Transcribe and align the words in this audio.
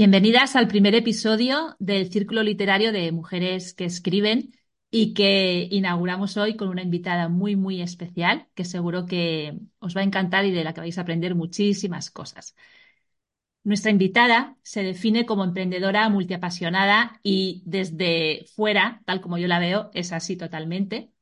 Bienvenidas 0.00 0.56
al 0.56 0.66
primer 0.66 0.94
episodio 0.94 1.76
del 1.78 2.10
Círculo 2.10 2.42
Literario 2.42 2.90
de 2.90 3.12
Mujeres 3.12 3.74
que 3.74 3.84
Escriben 3.84 4.50
y 4.90 5.12
que 5.12 5.68
inauguramos 5.70 6.38
hoy 6.38 6.56
con 6.56 6.68
una 6.70 6.80
invitada 6.80 7.28
muy, 7.28 7.54
muy 7.54 7.82
especial 7.82 8.48
que 8.54 8.64
seguro 8.64 9.04
que 9.04 9.58
os 9.78 9.94
va 9.94 10.00
a 10.00 10.04
encantar 10.04 10.46
y 10.46 10.52
de 10.52 10.64
la 10.64 10.72
que 10.72 10.80
vais 10.80 10.96
a 10.96 11.02
aprender 11.02 11.34
muchísimas 11.34 12.10
cosas. 12.10 12.54
Nuestra 13.62 13.90
invitada 13.90 14.56
se 14.62 14.82
define 14.82 15.26
como 15.26 15.44
emprendedora 15.44 16.08
multiapasionada 16.08 17.20
y 17.22 17.62
desde 17.66 18.46
fuera, 18.54 19.02
tal 19.04 19.20
como 19.20 19.36
yo 19.36 19.48
la 19.48 19.58
veo, 19.58 19.90
es 19.92 20.12
así 20.12 20.34
totalmente. 20.36 21.12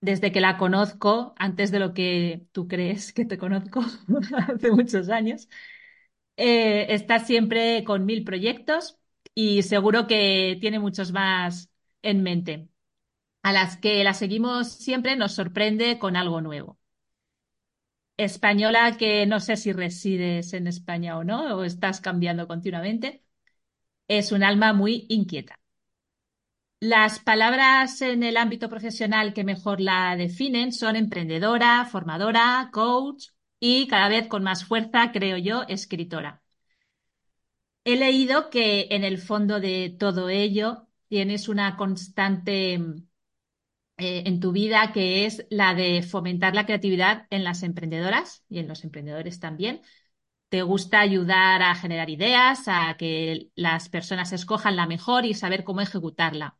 Desde 0.00 0.30
que 0.32 0.40
la 0.40 0.58
conozco, 0.58 1.34
antes 1.38 1.70
de 1.70 1.78
lo 1.80 1.92
que 1.94 2.46
tú 2.52 2.66
crees 2.68 3.12
que 3.12 3.24
te 3.24 3.38
conozco, 3.38 3.80
hace 4.48 4.70
muchos 4.72 5.08
años, 5.08 5.48
eh, 6.38 6.86
está 6.94 7.18
siempre 7.20 7.84
con 7.84 8.06
mil 8.06 8.24
proyectos 8.24 8.98
y 9.34 9.62
seguro 9.62 10.06
que 10.06 10.58
tiene 10.60 10.78
muchos 10.78 11.12
más 11.12 11.70
en 12.02 12.22
mente. 12.22 12.68
A 13.42 13.52
las 13.52 13.78
que 13.78 14.04
la 14.04 14.14
seguimos 14.14 14.68
siempre 14.72 15.16
nos 15.16 15.34
sorprende 15.34 15.98
con 15.98 16.16
algo 16.16 16.40
nuevo. 16.40 16.78
Española 18.16 18.96
que 18.98 19.26
no 19.26 19.40
sé 19.40 19.56
si 19.56 19.72
resides 19.72 20.52
en 20.52 20.66
España 20.66 21.16
o 21.18 21.24
no, 21.24 21.56
o 21.56 21.64
estás 21.64 22.00
cambiando 22.00 22.46
continuamente, 22.48 23.24
es 24.08 24.32
un 24.32 24.42
alma 24.44 24.72
muy 24.72 25.06
inquieta. 25.08 25.58
Las 26.80 27.18
palabras 27.20 28.02
en 28.02 28.22
el 28.22 28.36
ámbito 28.36 28.68
profesional 28.68 29.32
que 29.34 29.44
mejor 29.44 29.80
la 29.80 30.16
definen 30.16 30.72
son 30.72 30.96
emprendedora, 30.96 31.84
formadora, 31.86 32.70
coach, 32.72 33.28
y 33.60 33.88
cada 33.88 34.08
vez 34.08 34.28
con 34.28 34.42
más 34.42 34.64
fuerza, 34.64 35.12
creo 35.12 35.36
yo, 35.38 35.64
escritora. 35.68 36.42
He 37.84 37.96
leído 37.96 38.50
que 38.50 38.88
en 38.90 39.04
el 39.04 39.18
fondo 39.18 39.60
de 39.60 39.96
todo 39.98 40.28
ello 40.28 40.86
tienes 41.08 41.48
una 41.48 41.76
constante 41.76 42.74
eh, 43.96 44.22
en 44.26 44.40
tu 44.40 44.52
vida 44.52 44.92
que 44.92 45.26
es 45.26 45.46
la 45.50 45.74
de 45.74 46.02
fomentar 46.02 46.54
la 46.54 46.66
creatividad 46.66 47.26
en 47.30 47.42
las 47.44 47.62
emprendedoras 47.62 48.44
y 48.48 48.60
en 48.60 48.68
los 48.68 48.84
emprendedores 48.84 49.40
también. 49.40 49.82
Te 50.50 50.62
gusta 50.62 51.00
ayudar 51.00 51.62
a 51.62 51.74
generar 51.74 52.10
ideas, 52.10 52.68
a 52.68 52.96
que 52.98 53.50
las 53.56 53.88
personas 53.90 54.32
escojan 54.32 54.76
la 54.76 54.86
mejor 54.86 55.26
y 55.26 55.34
saber 55.34 55.64
cómo 55.64 55.80
ejecutarla. 55.82 56.58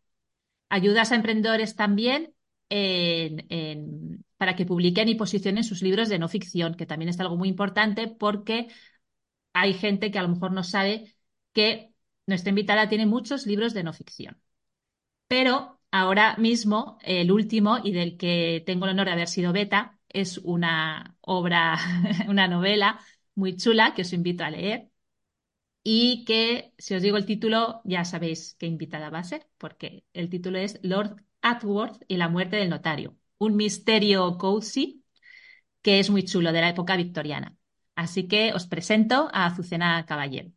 Ayudas 0.68 1.12
a 1.12 1.16
emprendedores 1.16 1.76
también 1.76 2.34
en, 2.70 4.24
para 4.38 4.56
que 4.56 4.66
publiquen 4.66 5.08
y 5.08 5.16
posicionen 5.16 5.64
sus 5.64 5.82
libros 5.82 6.08
de 6.08 6.18
no 6.18 6.28
ficción, 6.28 6.74
que 6.76 6.86
también 6.86 7.10
es 7.10 7.20
algo 7.20 7.36
muy 7.36 7.48
importante 7.48 8.08
porque 8.08 8.68
hay 9.52 9.74
gente 9.74 10.10
que 10.10 10.18
a 10.18 10.22
lo 10.22 10.28
mejor 10.30 10.52
no 10.52 10.64
sabe 10.64 11.14
que 11.52 11.92
nuestra 12.26 12.50
invitada 12.50 12.88
tiene 12.88 13.06
muchos 13.06 13.46
libros 13.46 13.74
de 13.74 13.84
no 13.84 13.92
ficción. 13.92 14.40
Pero 15.28 15.80
ahora 15.90 16.36
mismo, 16.38 16.98
el 17.02 17.32
último 17.32 17.78
y 17.82 17.92
del 17.92 18.16
que 18.16 18.62
tengo 18.66 18.86
el 18.86 18.92
honor 18.92 19.06
de 19.06 19.12
haber 19.12 19.28
sido 19.28 19.52
beta, 19.52 19.98
es 20.08 20.38
una 20.38 21.16
obra, 21.20 21.78
una 22.28 22.48
novela 22.48 23.00
muy 23.34 23.56
chula 23.56 23.94
que 23.94 24.02
os 24.02 24.12
invito 24.12 24.44
a 24.44 24.50
leer 24.50 24.90
y 25.82 26.24
que, 26.24 26.74
si 26.78 26.94
os 26.94 27.02
digo 27.02 27.16
el 27.16 27.26
título, 27.26 27.80
ya 27.84 28.04
sabéis 28.04 28.56
qué 28.58 28.66
invitada 28.66 29.10
va 29.10 29.20
a 29.20 29.24
ser, 29.24 29.48
porque 29.58 30.04
el 30.12 30.30
título 30.30 30.58
es 30.58 30.80
Lord 30.82 31.24
Atworth 31.42 32.02
y 32.08 32.16
la 32.18 32.28
muerte 32.28 32.56
del 32.56 32.70
notario, 32.70 33.17
un 33.38 33.56
misterio 33.56 34.38
cozy 34.38 35.04
que 35.82 36.00
es 36.00 36.10
muy 36.10 36.24
chulo 36.24 36.52
de 36.52 36.60
la 36.60 36.70
época 36.70 36.96
victoriana. 36.96 37.56
Así 37.94 38.28
que 38.28 38.52
os 38.52 38.66
presento 38.66 39.28
a 39.32 39.46
Azucena 39.46 40.04
Caballero. 40.06 40.50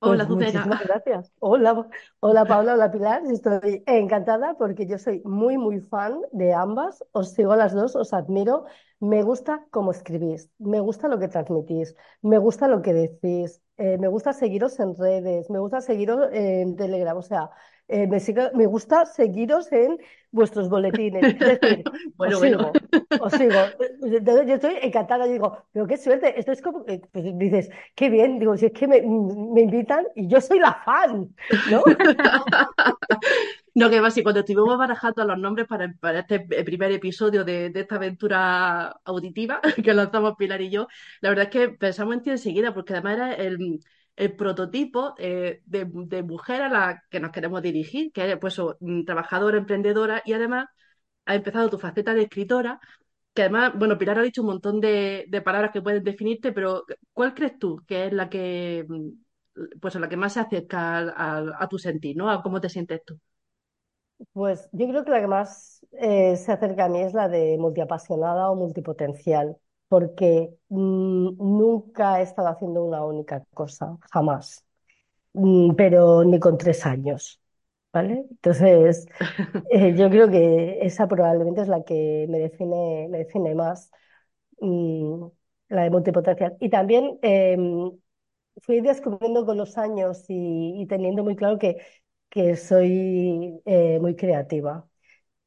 Hola, 0.00 0.26
pues 0.28 0.38
muchísimas 0.38 0.84
gracias. 0.84 1.32
Hola, 1.40 1.88
hola 2.20 2.44
Paula, 2.44 2.74
hola 2.74 2.90
Pilar. 2.90 3.22
Estoy 3.26 3.82
encantada 3.86 4.54
porque 4.54 4.86
yo 4.86 4.96
soy 4.96 5.20
muy, 5.24 5.58
muy 5.58 5.80
fan 5.80 6.20
de 6.30 6.54
ambas. 6.54 7.04
Os 7.12 7.32
sigo 7.32 7.52
a 7.52 7.56
las 7.56 7.74
dos, 7.74 7.96
os 7.96 8.12
admiro. 8.12 8.64
Me 9.00 9.22
gusta 9.22 9.66
cómo 9.70 9.90
escribís, 9.90 10.50
me 10.58 10.80
gusta 10.80 11.08
lo 11.08 11.18
que 11.18 11.28
transmitís, 11.28 11.94
me 12.22 12.38
gusta 12.38 12.68
lo 12.68 12.82
que 12.82 12.92
decís, 12.92 13.60
eh, 13.76 13.96
me 13.98 14.08
gusta 14.08 14.32
seguiros 14.32 14.78
en 14.80 14.96
redes, 14.96 15.50
me 15.50 15.58
gusta 15.58 15.80
seguiros 15.80 16.28
en 16.32 16.76
Telegram. 16.76 17.16
O 17.16 17.22
sea, 17.22 17.50
eh, 17.88 18.06
me, 18.06 18.18
me 18.54 18.66
gusta 18.66 19.06
seguiros 19.06 19.72
en 19.72 19.98
vuestros 20.30 20.68
boletines. 20.68 21.24
Es 21.24 21.38
decir, 21.38 21.84
bueno, 22.16 22.36
os 22.36 22.42
sigo, 22.42 22.72
os 23.20 23.32
sigo. 23.32 23.60
yo 24.46 24.54
estoy 24.54 24.74
encantada, 24.82 25.26
yo 25.26 25.32
digo, 25.32 25.64
pero 25.72 25.86
qué 25.86 25.96
suerte, 25.96 26.38
esto 26.38 26.52
es 26.52 26.62
como, 26.62 26.84
pues 26.84 27.38
dices, 27.38 27.70
qué 27.94 28.10
bien, 28.10 28.38
digo, 28.38 28.56
si 28.56 28.66
es 28.66 28.72
que 28.72 28.86
me, 28.86 29.00
me, 29.00 29.62
invitan 29.62 30.06
y 30.14 30.28
yo 30.28 30.40
soy 30.40 30.58
la 30.58 30.74
fan, 30.84 31.34
¿no? 31.70 31.82
no, 33.74 33.90
que 33.90 34.00
va, 34.00 34.10
si 34.10 34.22
cuando 34.22 34.40
estuvimos 34.40 34.76
barajando 34.76 35.24
los 35.24 35.38
nombres 35.38 35.66
para, 35.66 35.92
para 35.98 36.20
este 36.20 36.40
primer 36.40 36.92
episodio 36.92 37.44
de, 37.44 37.70
de, 37.70 37.80
esta 37.80 37.96
aventura 37.96 39.00
auditiva 39.04 39.60
que 39.82 39.94
lanzamos 39.94 40.36
Pilar 40.36 40.60
y 40.60 40.70
yo, 40.70 40.88
la 41.20 41.30
verdad 41.30 41.46
es 41.46 41.50
que 41.50 41.68
pensamos 41.70 42.14
en 42.14 42.22
ti 42.22 42.30
enseguida, 42.30 42.74
porque 42.74 42.92
además 42.92 43.14
era 43.14 43.34
el 43.34 43.80
el 44.18 44.34
prototipo 44.34 45.14
eh, 45.18 45.62
de, 45.64 45.84
mujer 46.24 46.62
a 46.62 46.68
la 46.68 47.04
que 47.08 47.20
nos 47.20 47.30
queremos 47.30 47.62
dirigir, 47.62 48.10
que 48.12 48.32
es 48.32 48.38
pues, 48.38 48.60
trabajadora, 49.06 49.58
emprendedora 49.58 50.22
y 50.24 50.32
además 50.32 50.66
ha 51.24 51.36
empezado 51.36 51.70
tu 51.70 51.78
faceta 51.78 52.14
de 52.14 52.22
escritora, 52.22 52.80
que 53.32 53.42
además, 53.42 53.74
bueno, 53.76 53.96
Pilar 53.96 54.18
ha 54.18 54.22
dicho 54.22 54.42
un 54.42 54.48
montón 54.48 54.80
de, 54.80 55.28
palabras 55.44 55.70
que 55.72 55.82
pueden 55.82 56.02
definirte, 56.02 56.52
pero 56.52 56.84
¿cuál 57.12 57.32
crees 57.32 57.58
tú 57.60 57.80
que 57.86 58.06
es 58.06 58.12
la 58.12 58.28
que, 58.28 58.84
mm, 58.88 59.78
pues, 59.80 59.94
la 59.94 60.08
que 60.08 60.16
más 60.16 60.32
se 60.32 60.40
acerca 60.40 60.98
a, 61.16 61.68
tu 61.68 61.78
sentir, 61.78 62.16
¿no? 62.16 62.28
A 62.28 62.42
cómo 62.42 62.60
te 62.60 62.68
sientes 62.68 63.04
tú. 63.04 63.20
Pues 64.32 64.68
yo 64.72 64.88
creo 64.88 65.04
que 65.04 65.10
la 65.12 65.20
que 65.20 65.28
más 65.28 65.86
eh, 65.92 66.36
se 66.36 66.50
acerca 66.50 66.86
a 66.86 66.88
mí 66.88 67.02
es 67.02 67.14
la 67.14 67.28
de 67.28 67.56
multiapasionada 67.56 68.50
o 68.50 68.56
multipotencial 68.56 69.58
porque 69.88 70.54
nunca 70.68 72.20
he 72.20 72.22
estado 72.24 72.48
haciendo 72.48 72.84
una 72.84 73.04
única 73.04 73.44
cosa, 73.54 73.98
jamás, 74.12 74.64
mm, 75.34 75.74
pero 75.76 76.24
ni 76.24 76.40
con 76.40 76.58
tres 76.58 76.86
años. 76.86 77.40
¿Vale? 77.92 78.26
Entonces, 78.30 79.06
eh, 79.70 79.94
yo 79.96 80.10
creo 80.10 80.30
que 80.30 80.80
esa 80.82 81.08
probablemente 81.08 81.62
es 81.62 81.68
la 81.68 81.84
que 81.84 82.26
me 82.28 82.38
define, 82.38 83.08
me 83.10 83.18
define 83.18 83.54
más, 83.54 83.90
mm, 84.60 85.26
la 85.70 85.82
de 85.84 85.90
multipotencial. 85.90 86.56
Y 86.60 86.70
también 86.70 87.18
em, 87.22 87.92
fui 88.62 88.80
descubriendo 88.80 89.46
con 89.46 89.56
los 89.58 89.78
años 89.78 90.24
y, 90.28 90.86
teniendo 90.88 91.24
muy 91.24 91.36
claro 91.36 91.58
que, 91.58 91.78
que 92.30 92.56
soy 92.56 93.60
eh, 93.66 93.98
muy 94.00 94.16
creativa 94.16 94.87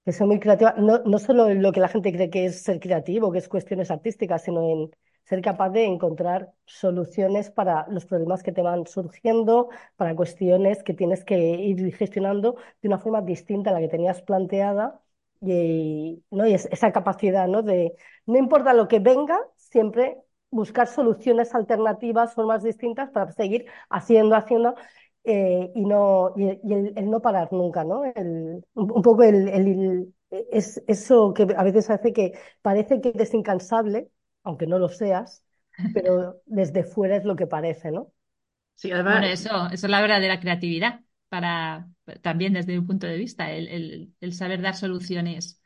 que 0.06 0.12
soy 0.12 0.28
muy 0.28 0.39
creativa, 0.39 0.73
no, 0.78 1.00
no 1.00 1.19
solo 1.19 1.50
en 1.50 1.62
lo 1.62 1.72
que 1.72 1.79
la 1.79 1.88
gente 1.88 2.12
cree 2.12 2.29
que 2.29 2.45
es 2.45 2.62
ser 2.63 2.79
creativo, 2.79 3.31
que 3.31 3.38
es 3.39 3.47
cuestiones 3.47 3.91
artísticas, 3.91 4.44
sino 4.44 4.62
en 4.69 4.91
ser 5.23 5.41
capaz 5.41 5.69
de 5.69 5.85
encontrar 5.85 6.51
soluciones 6.66 7.51
para 7.51 7.88
los 7.89 8.06
problemas 8.06 8.41
que 8.44 8.51
te 8.51 8.61
van 8.61 8.88
surgiendo, 8.88 9.69
para 9.95 10.16
cuestiones 10.16 10.84
que 10.84 10.94
tienes 10.94 11.23
que 11.23 11.38
ir 11.38 11.95
gestionando 11.95 12.56
de 12.81 12.88
una 12.88 12.97
forma 13.00 13.22
distinta 13.22 13.69
a 13.69 13.73
la 13.73 13.79
que 13.79 13.88
tenías 13.90 14.22
planteada. 14.22 15.00
Y, 15.44 16.23
¿no? 16.29 16.45
y 16.47 16.53
esa 16.53 16.91
capacidad 16.91 17.47
¿no? 17.47 17.63
de, 17.63 17.95
no 18.28 18.38
importa 18.38 18.73
lo 18.73 18.88
que 18.88 19.00
venga, 19.00 19.40
siempre 19.57 20.17
buscar 20.51 20.88
soluciones 20.88 21.56
alternativas, 21.56 22.34
formas 22.35 22.61
distintas 22.63 23.09
para 23.09 23.31
seguir 23.31 23.66
haciendo, 23.90 24.35
haciendo. 24.35 24.75
Eh, 25.23 25.71
y, 25.75 25.85
no, 25.85 26.33
y, 26.35 26.49
el, 26.73 27.09
no 27.09 27.21
parar 27.21 27.53
nunca, 27.53 27.83
¿no? 27.83 28.03
El, 28.05 28.63
un, 28.73 29.01
poco 29.03 29.23
el, 29.23 29.47
el, 29.49 30.13
es 30.31 30.81
eso 30.87 31.33
que 31.33 31.43
a 31.55 31.63
veces 31.63 31.89
hace 31.89 32.11
que 32.13 32.33
parece 32.61 33.01
que 33.01 33.09
eres 33.09 33.33
incansable, 33.33 34.09
aunque 34.43 34.65
no 34.67 34.79
lo 34.79 34.89
seas, 34.89 35.43
pero 35.91 36.41
desde 36.45 36.83
fuera 36.83 37.17
es 37.17 37.25
lo 37.25 37.35
que 37.35 37.47
parece, 37.47 37.91
¿no? 37.91 38.11
Sí, 38.75 38.91
además... 38.91 39.13
Bueno, 39.19 39.28
eso, 39.28 39.67
eso 39.67 39.85
es 39.87 39.91
la 39.91 40.01
verdadera 40.01 40.40
creatividad, 40.40 41.01
para, 41.29 41.87
también 42.22 42.53
desde 42.53 42.79
un 42.79 42.87
punto 42.87 43.05
de 43.07 43.17
vista, 43.17 43.51
el, 43.51 44.13
el 44.19 44.34
saber 44.34 44.61
dar 44.61 44.75
soluciones 44.75 45.61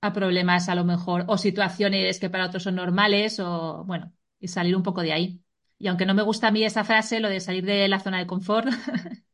a 0.00 0.12
problemas 0.12 0.68
a 0.68 0.74
lo 0.74 0.84
mejor, 0.84 1.24
o 1.28 1.38
situaciones 1.38 2.18
que 2.20 2.30
para 2.30 2.46
otros 2.46 2.62
son 2.64 2.74
normales, 2.76 3.38
o 3.40 3.84
bueno, 3.86 4.12
y 4.40 4.48
salir 4.48 4.76
un 4.76 4.82
poco 4.82 5.02
de 5.02 5.12
ahí. 5.12 5.41
Y 5.82 5.88
aunque 5.88 6.06
no 6.06 6.14
me 6.14 6.22
gusta 6.22 6.46
a 6.46 6.50
mí 6.52 6.62
esa 6.62 6.84
frase, 6.84 7.18
lo 7.18 7.28
de 7.28 7.40
salir 7.40 7.64
de 7.64 7.88
la 7.88 7.98
zona 7.98 8.20
de 8.20 8.26
confort 8.28 8.68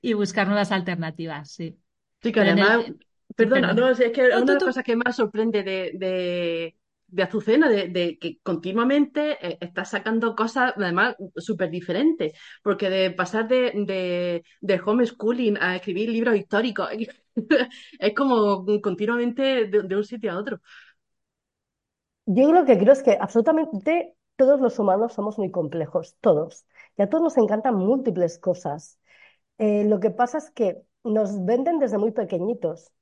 y 0.00 0.12
buscar 0.12 0.46
nuevas 0.46 0.70
alternativas, 0.70 1.50
sí. 1.50 1.76
Sí, 2.22 2.30
que 2.30 2.38
además, 2.38 2.84
perdona, 3.34 3.72
no, 3.72 3.88
es 3.88 3.98
que 4.12 4.28
una 4.28 4.40
de 4.42 4.54
las 4.54 4.62
cosas 4.62 4.84
que 4.84 4.94
más 4.94 5.16
sorprende 5.16 5.64
de, 5.64 6.76
de, 7.08 7.22
Azucena, 7.24 7.68
de, 7.68 8.16
que 8.20 8.38
continuamente 8.44 9.44
eh, 9.44 9.58
está 9.60 9.84
sacando 9.84 10.36
cosas, 10.36 10.72
además, 10.76 11.16
súper 11.34 11.68
diferentes, 11.68 12.32
porque 12.62 12.90
de 12.90 13.10
pasar 13.10 13.48
de, 13.48 14.44
de, 14.60 14.80
homeschooling 14.80 15.58
a 15.60 15.74
escribir 15.74 16.10
libros 16.10 16.36
históricos, 16.36 16.90
es 17.98 18.14
como 18.14 18.64
continuamente 18.80 19.66
de, 19.66 19.96
un 19.96 20.04
sitio 20.04 20.30
a 20.30 20.38
otro. 20.38 20.60
Yo 22.24 22.48
creo 22.50 22.64
que 22.64 22.78
creo 22.78 22.92
es 22.92 23.02
que 23.02 23.18
absolutamente 23.20 24.14
todos 24.38 24.60
los 24.62 24.78
humanos 24.80 25.14
somos 25.14 25.38
muy 25.38 25.52
complejos, 25.52 26.16
todos. 26.22 26.66
Y 26.98 27.02
a 27.02 27.10
todos 27.10 27.24
nos 27.24 27.38
encantan 27.38 27.76
múltiples 27.76 28.38
cosas. 28.40 29.00
Eh, 29.58 29.84
lo 29.86 30.00
que 30.00 30.10
pasa 30.10 30.38
es 30.38 30.50
que 30.52 30.82
nos 31.04 31.44
venden 31.46 31.78
desde 31.80 31.98
muy 31.98 32.12
pequeñitos 32.12 32.92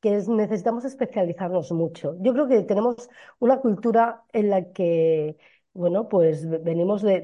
que 0.00 0.16
es- 0.16 0.28
necesitamos 0.28 0.84
especializarnos 0.84 1.72
mucho. 1.72 2.16
Yo 2.20 2.32
creo 2.34 2.48
que 2.48 2.62
tenemos 2.62 3.08
una 3.38 3.60
cultura 3.60 4.24
en 4.32 4.50
la 4.50 4.72
que, 4.72 5.36
bueno, 5.74 6.08
pues 6.08 6.48
ve- 6.48 6.58
venimos 6.58 7.02
de, 7.02 7.22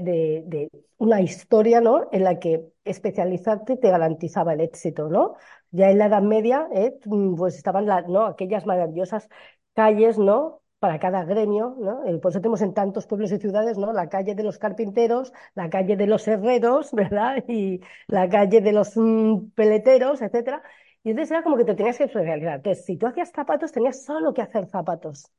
una 0.98 1.20
historia, 1.20 1.80
¿no? 1.80 2.08
En 2.12 2.24
la 2.24 2.38
que 2.38 2.64
especializarte 2.84 3.76
te 3.76 3.90
garantizaba 3.90 4.54
el 4.54 4.60
éxito, 4.60 5.08
¿no? 5.08 5.34
Ya 5.70 5.90
en 5.90 5.98
la 5.98 6.06
Edad 6.06 6.22
Media, 6.22 6.68
¿eh? 6.72 6.98
Pues 7.36 7.56
estaban 7.56 7.86
la- 7.86 8.02
¿no? 8.02 8.24
aquellas 8.26 8.66
maravillosas 8.66 9.28
calles, 9.74 10.18
¿no? 10.18 10.61
Para 10.82 10.98
cada 10.98 11.24
gremio, 11.24 11.76
¿no? 11.80 12.04
Eh, 12.06 12.18
Por 12.18 12.30
eso 12.32 12.40
tenemos 12.40 12.60
en 12.62 12.74
tantos 12.74 13.06
pueblos 13.06 13.30
y 13.32 13.38
ciudades, 13.38 13.78
¿no? 13.78 13.92
La 13.92 14.08
calle 14.08 14.34
de 14.34 14.42
los 14.42 14.58
carpinteros, 14.58 15.32
la 15.54 15.70
calle 15.70 15.96
de 15.96 16.06
los 16.08 16.26
herreros, 16.26 16.92
¿verdad? 17.00 17.44
Y 17.48 17.80
la 18.08 18.28
calle 18.28 18.60
de 18.60 18.72
los 18.72 18.96
mm, 18.96 19.50
peleteros, 19.54 20.20
etcétera. 20.22 20.62
Y 21.04 21.10
entonces 21.10 21.30
era 21.32 21.42
como 21.44 21.56
que 21.56 21.64
te 21.64 21.74
tenías 21.76 21.98
que 21.98 22.04
especializar. 22.04 22.56
Entonces, 22.56 22.84
si 22.84 22.96
tú 22.96 23.06
hacías 23.06 23.30
zapatos, 23.30 23.70
tenías 23.72 24.04
solo 24.04 24.34
que 24.34 24.42
hacer 24.42 24.66
zapatos, 24.66 25.30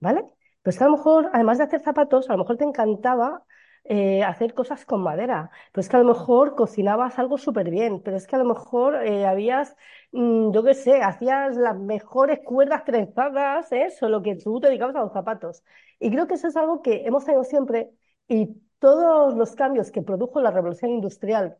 ¿vale? 0.00 0.24
Pues 0.62 0.80
a 0.82 0.86
lo 0.86 0.92
mejor, 0.92 1.30
además 1.32 1.58
de 1.58 1.64
hacer 1.64 1.82
zapatos, 1.82 2.28
a 2.30 2.32
lo 2.34 2.38
mejor 2.40 2.56
te 2.56 2.64
encantaba 2.64 3.44
eh, 3.88 4.22
hacer 4.24 4.54
cosas 4.54 4.84
con 4.84 5.02
madera. 5.02 5.50
Pero 5.72 5.80
es 5.80 5.88
que 5.88 5.96
a 5.96 6.00
lo 6.00 6.06
mejor 6.06 6.54
cocinabas 6.54 7.18
algo 7.18 7.38
súper 7.38 7.70
bien. 7.70 8.00
Pero 8.02 8.16
es 8.16 8.26
que 8.26 8.36
a 8.36 8.38
lo 8.38 8.44
mejor 8.44 8.96
eh, 9.06 9.26
habías, 9.26 9.76
mm, 10.12 10.52
yo 10.52 10.62
qué 10.64 10.74
sé, 10.74 11.02
hacías 11.02 11.56
las 11.56 11.76
mejores 11.78 12.40
cuerdas 12.44 12.84
trenzadas, 12.84 13.70
¿eh? 13.72 13.90
Solo 13.90 14.22
que 14.22 14.36
tú 14.36 14.60
te 14.60 14.68
dedicabas 14.68 14.96
a 14.96 15.00
los 15.00 15.12
zapatos. 15.12 15.62
Y 15.98 16.10
creo 16.10 16.26
que 16.26 16.34
eso 16.34 16.48
es 16.48 16.56
algo 16.56 16.82
que 16.82 17.06
hemos 17.06 17.24
tenido 17.24 17.44
siempre. 17.44 17.90
Y 18.28 18.56
todos 18.78 19.34
los 19.34 19.54
cambios 19.54 19.90
que 19.90 20.02
produjo 20.02 20.40
la 20.40 20.50
revolución 20.50 20.90
industrial, 20.90 21.58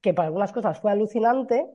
que 0.00 0.14
para 0.14 0.28
algunas 0.28 0.52
cosas 0.52 0.80
fue 0.80 0.92
alucinante 0.92 1.66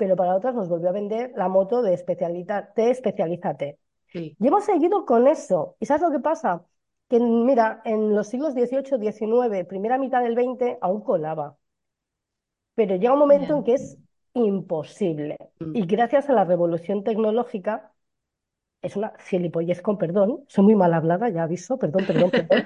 pero 0.00 0.16
para 0.16 0.34
otras 0.34 0.54
nos 0.54 0.70
volvió 0.70 0.88
a 0.88 0.92
vender 0.92 1.30
la 1.36 1.48
moto 1.48 1.82
de 1.82 1.92
especialízate, 1.92 2.90
especialízate. 2.90 3.78
Sí. 4.06 4.34
Y 4.40 4.46
hemos 4.46 4.64
seguido 4.64 5.04
con 5.04 5.28
eso. 5.28 5.76
¿Y 5.78 5.84
sabes 5.84 6.00
lo 6.02 6.10
que 6.10 6.20
pasa? 6.20 6.64
Que 7.10 7.18
mira, 7.20 7.82
en 7.84 8.14
los 8.14 8.28
siglos 8.28 8.54
XVIII, 8.54 8.98
XIX, 8.98 9.64
primera 9.64 9.98
mitad 9.98 10.22
del 10.22 10.34
XX, 10.34 10.78
aún 10.80 11.02
colaba. 11.02 11.58
Pero 12.74 12.96
llega 12.96 13.12
un 13.12 13.18
momento 13.18 13.56
en 13.56 13.64
que 13.64 13.74
es 13.74 13.98
imposible. 14.34 15.36
Mm. 15.58 15.76
Y 15.76 15.86
gracias 15.86 16.30
a 16.30 16.32
la 16.32 16.44
revolución 16.44 17.02
tecnológica, 17.04 17.92
es 18.82 18.96
una 18.96 19.12
gilipollez 19.18 19.82
con 19.82 19.98
perdón, 19.98 20.44
soy 20.48 20.64
muy 20.64 20.76
mal 20.76 20.94
hablada, 20.94 21.28
ya 21.28 21.42
aviso, 21.44 21.78
perdón, 21.78 22.06
perdón, 22.06 22.30
perdón. 22.30 22.64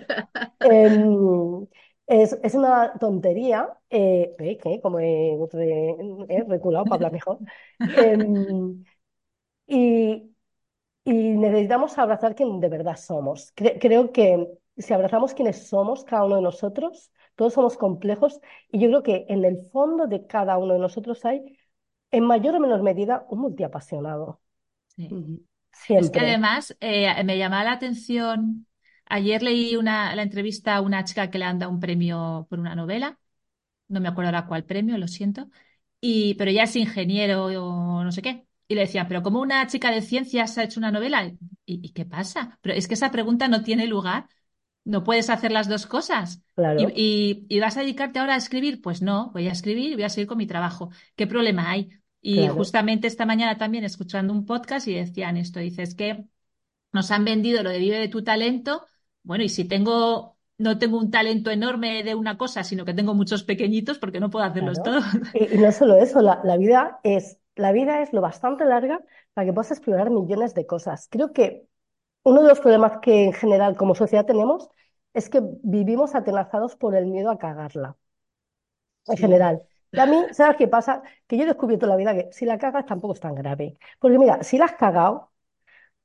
Em, 0.61 1.67
es, 2.07 2.39
es 2.43 2.55
una 2.55 2.95
tontería, 2.99 3.69
eh, 3.91 4.35
eh, 4.39 4.59
que 4.59 4.81
como 4.81 5.01
he 5.01 5.37
he 6.29 6.45
reculado 6.45 6.85
para 6.85 6.97
hablar 6.97 7.13
mejor. 7.13 7.39
Em, 7.81 8.85
y, 9.67 10.34
y 11.05 11.13
necesitamos 11.37 11.99
abrazar 11.99 12.35
quien 12.35 12.61
de 12.61 12.69
verdad 12.69 12.97
somos. 12.97 13.55
Cre- 13.57 13.79
creo 13.81 14.13
que 14.13 14.49
si 14.79 14.93
abrazamos 14.95 15.35
quienes 15.35 15.69
somos, 15.69 16.05
cada 16.05 16.25
uno 16.25 16.37
de 16.37 16.43
nosotros, 16.43 17.13
todos 17.37 17.53
somos 17.55 17.77
complejos, 17.77 18.41
y 18.71 18.81
yo 18.81 18.89
creo 18.89 19.03
que 19.03 19.27
en 19.29 19.45
el 19.45 19.59
fondo 19.71 20.07
de 20.07 20.27
cada 20.27 20.59
uno 20.59 20.75
de 20.75 20.81
nosotros 20.81 21.25
hay, 21.25 21.59
en 22.11 22.25
mayor 22.27 22.57
o 22.57 22.61
menor 22.61 22.83
medida, 22.83 23.27
un 23.31 23.41
multiapasionado. 23.41 24.41
Sí. 24.97 25.17
Es 25.97 26.11
que 26.11 26.21
Siempre. 26.21 26.21
además 26.21 26.77
eh, 26.81 27.23
me 27.25 27.39
llamaba 27.39 27.65
la 27.65 27.73
atención. 27.73 28.67
Ayer 29.07 29.43
leí 29.43 29.77
una, 29.77 30.15
la 30.17 30.23
entrevista 30.23 30.77
a 30.77 30.81
una 30.83 31.05
chica 31.05 31.31
que 31.31 31.39
le 31.39 31.45
han 31.47 31.59
dado 31.59 31.73
un 31.73 31.81
premio 31.81 32.47
por 32.51 32.61
una 32.61 32.75
novela. 32.77 33.19
No 33.89 34.01
me 34.01 34.09
acuerdo 34.09 34.29
ahora 34.31 34.47
cuál 34.49 34.65
premio, 34.65 34.99
lo 34.99 35.09
siento. 35.09 35.51
Y, 36.01 36.35
pero 36.37 36.51
ella 36.51 36.65
es 36.65 36.77
ingeniero 36.77 37.47
o 37.47 38.05
no 38.05 38.13
sé 38.13 38.23
qué. 38.23 38.47
Y 38.69 38.75
le 38.75 38.83
decía, 38.83 39.07
pero 39.09 39.23
como 39.23 39.41
una 39.41 39.67
chica 39.67 39.91
de 39.91 40.03
ciencias 40.03 40.57
ha 40.59 40.65
hecho 40.65 40.81
una 40.81 40.91
novela? 40.93 41.27
¿Y, 41.27 41.37
y 41.67 41.91
qué 41.93 42.05
pasa? 42.07 42.59
Pero 42.63 42.75
es 42.75 42.89
que 42.89 42.95
esa 42.95 43.11
pregunta 43.11 43.49
no 43.49 43.63
tiene 43.63 43.87
lugar. 43.87 44.29
No 44.85 45.05
puedes 45.05 45.31
hacer 45.31 45.53
las 45.53 45.69
dos 45.69 45.87
cosas. 45.87 46.43
¿Y, 46.77 46.85
Claro, 46.85 46.95
y- 46.95 47.47
y 47.49 47.61
vas 47.61 47.77
a 47.77 47.81
dedicarte 47.81 48.19
ahora 48.19 48.35
a 48.35 48.37
escribir? 48.39 48.81
Pues 48.83 49.03
no, 49.03 49.31
voy 49.33 49.49
a 49.49 49.53
escribir 49.53 49.93
y 49.93 49.95
voy 49.95 50.05
a 50.05 50.09
seguir 50.09 50.27
con 50.29 50.39
mi 50.39 50.47
trabajo. 50.47 50.91
¿Qué 51.17 51.27
problema 51.27 51.71
hay? 51.71 51.91
Y 52.21 52.47
claro. 52.47 52.49
justamente 52.49 53.07
esta 53.07 53.27
mañana 53.27 53.59
también 53.59 53.85
escuchando 53.85 54.33
un 54.33 54.47
podcast 54.47 54.89
y 54.89 54.95
decían 54.95 55.37
esto, 55.37 55.61
dices 55.61 55.95
que 55.95 56.25
nos 56.93 57.11
han 57.11 57.25
vendido 57.25 57.63
lo 57.63 57.71
de 57.71 57.79
vive 57.79 57.99
de 57.99 58.09
tu 58.09 58.23
talento. 58.25 58.87
Bueno, 59.23 59.45
y 59.45 59.49
si 59.49 59.65
tengo, 59.67 60.39
no 60.59 60.79
tengo 60.79 60.99
un 60.99 61.11
talento 61.11 61.51
enorme 61.51 62.03
de 62.05 62.15
una 62.15 62.39
cosa, 62.39 62.65
sino 62.65 62.85
que 62.85 62.95
tengo 62.95 63.15
muchos 63.15 63.45
pequeñitos 63.45 63.99
porque 63.99 64.21
no 64.21 64.31
puedo 64.31 64.45
hacerlos 64.45 64.83
Claro. 64.83 64.83
todos. 64.83 65.05
Y, 65.33 65.55
y 65.55 65.59
no 65.59 65.73
solo 65.73 65.97
eso, 65.97 66.21
la, 66.23 66.41
la 66.45 66.57
vida 66.57 67.01
es, 67.03 67.39
la 67.57 67.73
vida 67.73 68.03
es 68.03 68.13
lo 68.13 68.21
bastante 68.21 68.65
larga 68.65 69.03
para 69.35 69.47
que 69.47 69.53
puedas 69.53 69.71
explorar 69.73 70.11
millones 70.11 70.55
de 70.55 70.67
cosas. 70.67 71.09
Creo 71.11 71.33
que 71.33 71.67
uno 72.25 72.43
de 72.43 72.49
los 72.49 72.61
problemas 72.61 72.99
que 73.03 73.25
en 73.27 73.33
general 73.35 73.77
como 73.77 73.95
sociedad 73.97 74.27
tenemos 74.27 74.71
es 75.15 75.31
que 75.31 75.43
vivimos 75.65 76.15
atenazados 76.15 76.77
por 76.77 76.95
el 76.97 77.07
miedo 77.07 77.31
a 77.31 77.39
cagarla, 77.39 77.97
en 79.07 79.17
Sí. 79.17 79.19
general. 79.19 79.63
Y 79.93 80.01
a 80.01 80.07
mí, 80.07 80.29
¿sabes 80.33 80.57
qué 80.57 80.69
pasa? 80.69 81.03
Que 81.27 81.37
yo 81.37 81.45
he 81.45 81.47
descubierto 81.47 81.87
la 81.87 81.97
vida 81.97 82.15
que 82.15 82.29
si 82.33 82.45
la 82.47 82.59
cagas 82.59 82.87
tampoco 82.87 83.15
es 83.15 83.21
tan 83.21 83.35
grave. 83.35 83.77
Porque 84.01 84.19
mira, 84.19 84.43
si 84.43 84.59
la 84.59 84.67
has 84.67 84.73
cagado, 84.75 85.31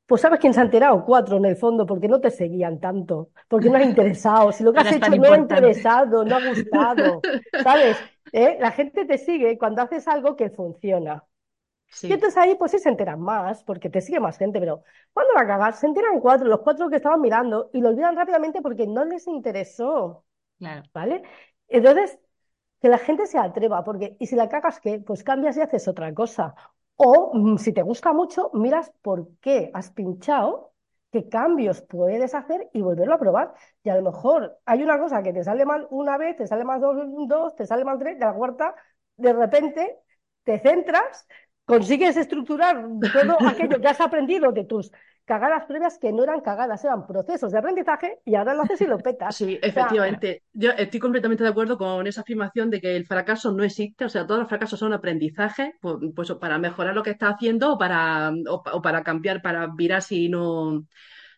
pues 0.07 0.22
¿sabes 0.22 0.40
quién 0.42 0.54
se 0.54 0.62
ha 0.62 0.63
enterado? 0.66 1.06
Cuatro 1.06 1.38
en 1.38 1.45
el 1.45 1.57
fondo, 1.57 1.86
porque 1.88 2.07
no 2.10 2.22
te 2.22 2.31
seguían 2.31 2.80
tanto, 2.81 3.31
porque 3.50 3.69
no 3.69 3.78
has 3.78 3.86
interesado. 3.86 4.52
Si 4.54 4.63
lo 4.63 4.74
que 4.74 4.80
has 4.81 4.92
hecho 4.94 5.16
no 5.16 5.34
ha 5.34 5.38
interesado, 5.38 6.25
no 6.25 6.36
ha 6.36 6.40
gustado, 6.40 7.28
¿sabes? 7.57 8.06
¿Eh? 8.34 8.57
La 8.62 8.72
gente 8.72 9.06
te 9.06 9.18
sigue 9.19 9.57
cuando 9.60 9.84
haces 9.84 10.07
algo 10.10 10.36
que 10.38 10.52
funciona. 10.52 11.25
Y 12.07 12.13
entonces 12.13 12.38
ahí 12.38 12.56
pues 12.56 12.71
sí 12.71 12.80
se 12.80 12.89
enteran 12.89 13.19
más, 13.21 13.63
porque 13.63 13.89
te 13.89 14.01
sigue 14.01 14.19
más 14.19 14.38
gente, 14.38 14.59
pero 14.59 14.83
cuando 15.13 15.33
la 15.33 15.45
cagas, 15.47 15.80
se 15.80 15.88
enteran 15.88 16.19
cuatro, 16.19 16.47
los 16.47 16.62
cuatro 16.62 16.89
que 16.89 16.97
estaban 16.97 17.21
mirando, 17.21 17.69
y 17.74 17.81
lo 17.81 17.89
olvidan 17.89 18.15
rápidamente 18.15 18.62
porque 18.62 18.88
no 18.88 19.06
les 19.06 19.27
interesó, 19.27 20.25
Claro, 20.59 20.89
¿vale? 20.94 21.24
Entonces, 21.68 22.19
que 22.81 22.89
la 22.89 22.97
gente 22.97 23.27
se 23.27 23.38
atreva, 23.39 23.83
porque, 23.83 24.15
y 24.19 24.27
si 24.27 24.36
la 24.36 24.50
cagas, 24.50 24.80
¿qué? 24.80 25.00
Pues 25.00 25.24
cambias 25.24 25.57
y 25.57 25.62
haces 25.62 25.88
otra 25.88 26.13
cosa. 26.13 26.56
O 26.95 27.31
mm, 27.33 27.57
si 27.57 27.74
te 27.74 27.81
gusta 27.83 28.13
mucho, 28.13 28.51
miras 28.53 28.92
por 29.01 29.30
qué 29.42 29.71
has 29.74 29.92
pinchado, 29.92 30.74
qué 31.12 31.27
cambios 31.30 31.81
puedes 31.81 32.33
hacer 32.35 32.69
y 32.74 32.81
volverlo 32.81 33.15
a 33.15 33.19
probar. 33.19 33.53
Y 33.83 33.89
a 33.89 33.95
lo 33.95 34.03
mejor 34.12 34.59
hay 34.65 34.83
una 34.83 35.00
cosa 35.00 35.24
que 35.24 35.33
te 35.33 35.44
sale 35.44 35.65
mal 35.65 35.88
una 35.92 36.18
vez, 36.18 36.35
te 36.38 36.47
sale 36.47 36.63
mal 36.65 36.80
dos, 36.81 36.97
dos, 37.27 37.56
te 37.56 37.65
sale 37.65 37.85
mal 37.85 38.00
tres, 38.00 38.18
y 38.19 38.24
a 38.24 38.27
la 38.27 38.33
cuarta, 38.33 38.75
de 39.18 39.33
repente 39.33 39.99
te 40.44 40.59
centras, 40.59 41.28
consigues 41.69 42.18
estructurar 42.18 42.76
todo 43.14 43.38
aquello 43.45 43.80
que 43.80 43.88
has 43.88 44.02
aprendido 44.02 44.52
de 44.52 44.66
tus 44.66 44.92
cagadas 45.26 45.66
previas 45.66 45.99
que 45.99 46.11
no 46.11 46.23
eran 46.23 46.42
cagadas, 46.42 46.83
eran 46.83 47.06
procesos 47.06 47.52
de 47.52 47.59
aprendizaje 47.59 48.19
y 48.26 48.33
ahora 48.35 48.56
lo 48.56 48.64
haces 48.64 48.81
y 48.81 48.88
lo 48.88 48.97
petas. 48.97 49.35
Sí, 49.35 49.59
O 49.61 49.69
sea, 49.69 49.69
efectivamente. 49.69 50.44
Yo 50.54 50.71
estoy 50.71 50.99
completamente 50.99 51.44
de 51.44 51.49
acuerdo 51.49 51.78
con 51.78 52.07
esa 52.07 52.21
afirmación 52.21 52.71
de 52.71 52.81
que 52.81 52.95
el 52.95 53.06
fracaso 53.06 53.52
no 53.52 53.64
existe, 53.64 54.06
o 54.06 54.09
sea, 54.09 54.26
todos 54.26 54.40
los 54.40 54.49
fracasos 54.49 54.80
son 54.80 54.92
aprendizaje, 54.94 55.76
pues, 55.80 55.97
pues 56.16 56.31
para 56.33 56.57
mejorar 56.57 56.95
lo 56.95 57.04
que 57.04 57.11
estás 57.11 57.35
haciendo 57.35 57.73
o 57.73 57.78
para, 57.78 58.31
o, 58.49 58.64
o 58.73 58.81
para 58.81 59.04
cambiar, 59.04 59.44
para 59.44 59.68
virar 59.68 60.02
si 60.02 60.30
no, 60.30 60.88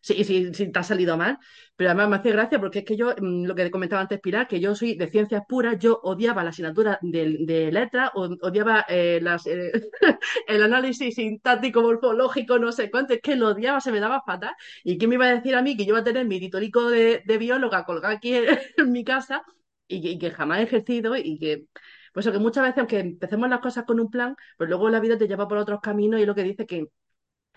si, 0.01 0.24
si, 0.24 0.53
si 0.53 0.72
te 0.72 0.79
ha 0.79 0.84
salido 0.84 1.17
mal. 1.17 1.38
Pero 1.75 1.91
además 1.91 2.10
me 2.10 2.15
hace 2.17 2.31
gracia 2.31 2.60
porque 2.60 2.79
es 2.79 2.86
que 2.86 2.98
yo, 2.98 3.13
mm, 3.17 3.46
lo 3.46 3.55
que 3.55 3.72
comentaba 3.72 4.01
antes 4.01 4.20
Pilar, 4.20 4.48
que 4.48 4.60
yo 4.60 4.75
soy 4.75 4.96
de 4.96 5.10
ciencias 5.10 5.43
puras, 5.48 5.77
yo 5.79 6.00
odiaba 6.03 6.43
la 6.43 6.50
asignatura 6.50 7.00
de, 7.01 7.38
de 7.39 7.72
letras, 7.72 8.12
odiaba 8.13 8.86
eh, 8.89 9.22
eh, 9.46 9.72
el 10.48 10.63
análisis 10.63 11.15
sintáctico, 11.15 11.81
morfológico, 11.81 12.60
no 12.60 12.72
sé 12.72 12.91
cuánto, 12.91 13.13
es 13.13 13.22
que 13.22 13.36
lo 13.36 13.50
odiaba, 13.50 13.79
se 13.81 13.91
me 13.91 14.00
daba 14.00 14.22
fatal. 14.25 14.53
¿Y 14.84 14.98
quién 14.98 15.10
me 15.10 15.15
iba 15.15 15.25
a 15.25 15.36
decir 15.36 15.55
a 15.55 15.62
mí 15.62 15.77
que 15.77 15.86
yo 15.86 15.91
iba 15.91 16.00
a 16.00 16.03
tener 16.03 16.25
mi 16.25 16.39
titolico 16.39 16.89
de, 16.89 17.24
de 17.25 17.38
bióloga 17.38 17.86
colgado 17.86 18.13
aquí 18.15 18.34
en, 18.77 18.91
mi 18.91 19.03
casa 19.03 19.43
y 19.88 20.17
que, 20.20 20.31
jamás 20.31 20.60
he 20.60 20.63
ejercido 20.63 21.15
y 21.17 21.38
que, 21.39 21.65
pues 22.13 22.29
que 22.29 22.39
muchas 22.39 22.63
veces, 22.63 22.79
aunque 22.79 23.00
empecemos 23.00 23.50
las 23.50 23.60
cosas 23.60 23.86
con 23.86 24.00
un 24.00 24.10
plan, 24.10 24.36
pues 24.58 24.70
luego 24.70 24.89
la 24.89 25.00
vida 25.00 25.17
te 25.17 25.27
lleva 25.27 25.48
por 25.48 25.58
otros 25.58 25.79
caminos 25.81 26.20
y 26.22 26.25
lo 26.25 26.36
que 26.36 26.43
dice 26.43 26.65
que, 26.65 26.88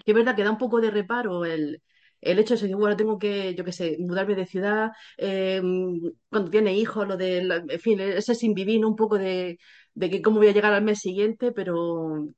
que 0.04 0.12
es 0.12 0.14
verdad 0.14 0.36
que 0.36 0.44
da 0.44 0.50
un 0.50 0.58
poco 0.58 0.80
de 0.80 0.90
reparo 0.90 1.44
el, 1.44 1.82
el 2.24 2.38
hecho 2.38 2.54
de 2.54 2.60
decir, 2.62 2.76
bueno, 2.76 2.96
tengo 2.96 3.18
que, 3.18 3.54
yo 3.54 3.64
qué 3.64 3.72
sé, 3.72 3.96
mudarme 4.00 4.34
de 4.34 4.46
ciudad, 4.46 4.90
eh, 5.18 5.60
cuando 6.30 6.50
tiene 6.50 6.74
hijos, 6.74 7.06
lo 7.08 7.16
de, 7.16 7.42
la- 7.44 7.56
en 7.68 7.80
fin, 7.80 8.00
ese 8.00 8.34
sin 8.34 8.54
vivir. 8.54 8.84
Un 8.84 8.96
poco 8.96 9.18
de, 9.18 9.58
de 9.94 10.10
que 10.10 10.22
cómo 10.22 10.38
voy 10.38 10.48
a 10.48 10.52
llegar 10.52 10.72
al 10.74 10.82
mes 10.84 10.98
siguiente, 11.00 11.52
pero 11.52 12.28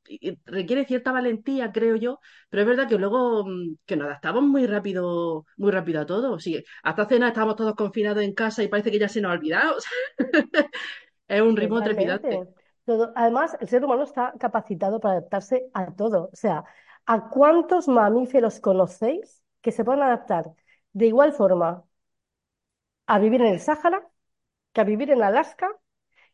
requiere 0.45 0.85
cierta 0.85 1.13
valentía, 1.13 1.73
creo 1.73 1.97
yo, 1.97 2.21
pero 2.51 2.63
es 2.63 2.69
verdad 2.69 2.89
que 2.89 2.99
luego 2.99 3.45
mm, 3.47 3.77
que 3.87 3.97
nos 3.97 4.07
adaptamos 4.09 4.43
muy 4.45 4.67
rápido, 4.67 5.47
muy 5.57 5.71
rápido 5.73 6.01
a 6.03 6.07
todo. 6.07 6.39
Sí, 6.41 6.63
hasta 6.83 7.07
cena 7.09 7.29
estábamos 7.29 7.57
todos 7.57 7.75
confinados 7.75 8.23
en 8.23 8.35
casa 8.35 8.63
y 8.63 8.69
parece 8.69 8.91
que 8.91 8.99
ya 8.99 9.09
se 9.09 9.21
nos 9.21 9.31
ha 9.33 9.35
olvidado. 9.35 9.77
Es 11.29 11.41
un 11.43 11.57
ritmo 11.57 11.83
trepidante. 11.83 12.45
Todo, 12.85 13.13
además, 13.17 13.57
el 13.61 13.69
ser 13.69 13.85
humano 13.85 14.05
está 14.05 14.33
capacitado 14.39 15.01
para 15.01 15.15
adaptarse 15.19 15.69
a 15.75 15.93
todo. 15.95 16.31
O 16.33 16.37
sea, 16.37 16.65
¿a 17.07 17.29
cuántos 17.31 17.89
mamíferos 17.89 18.61
conocéis 18.61 19.43
que 19.67 19.73
se 19.73 19.85
pueden 19.85 20.03
adaptar 20.05 20.45
de 20.93 21.07
igual 21.09 21.33
forma 21.33 21.85
a 23.07 23.19
vivir 23.19 23.41
en 23.41 23.49
el 23.49 23.61
Sáhara, 23.61 24.07
que 24.73 24.81
a 24.81 24.85
vivir 24.85 25.11
en 25.11 25.23
Alaska, 25.23 25.69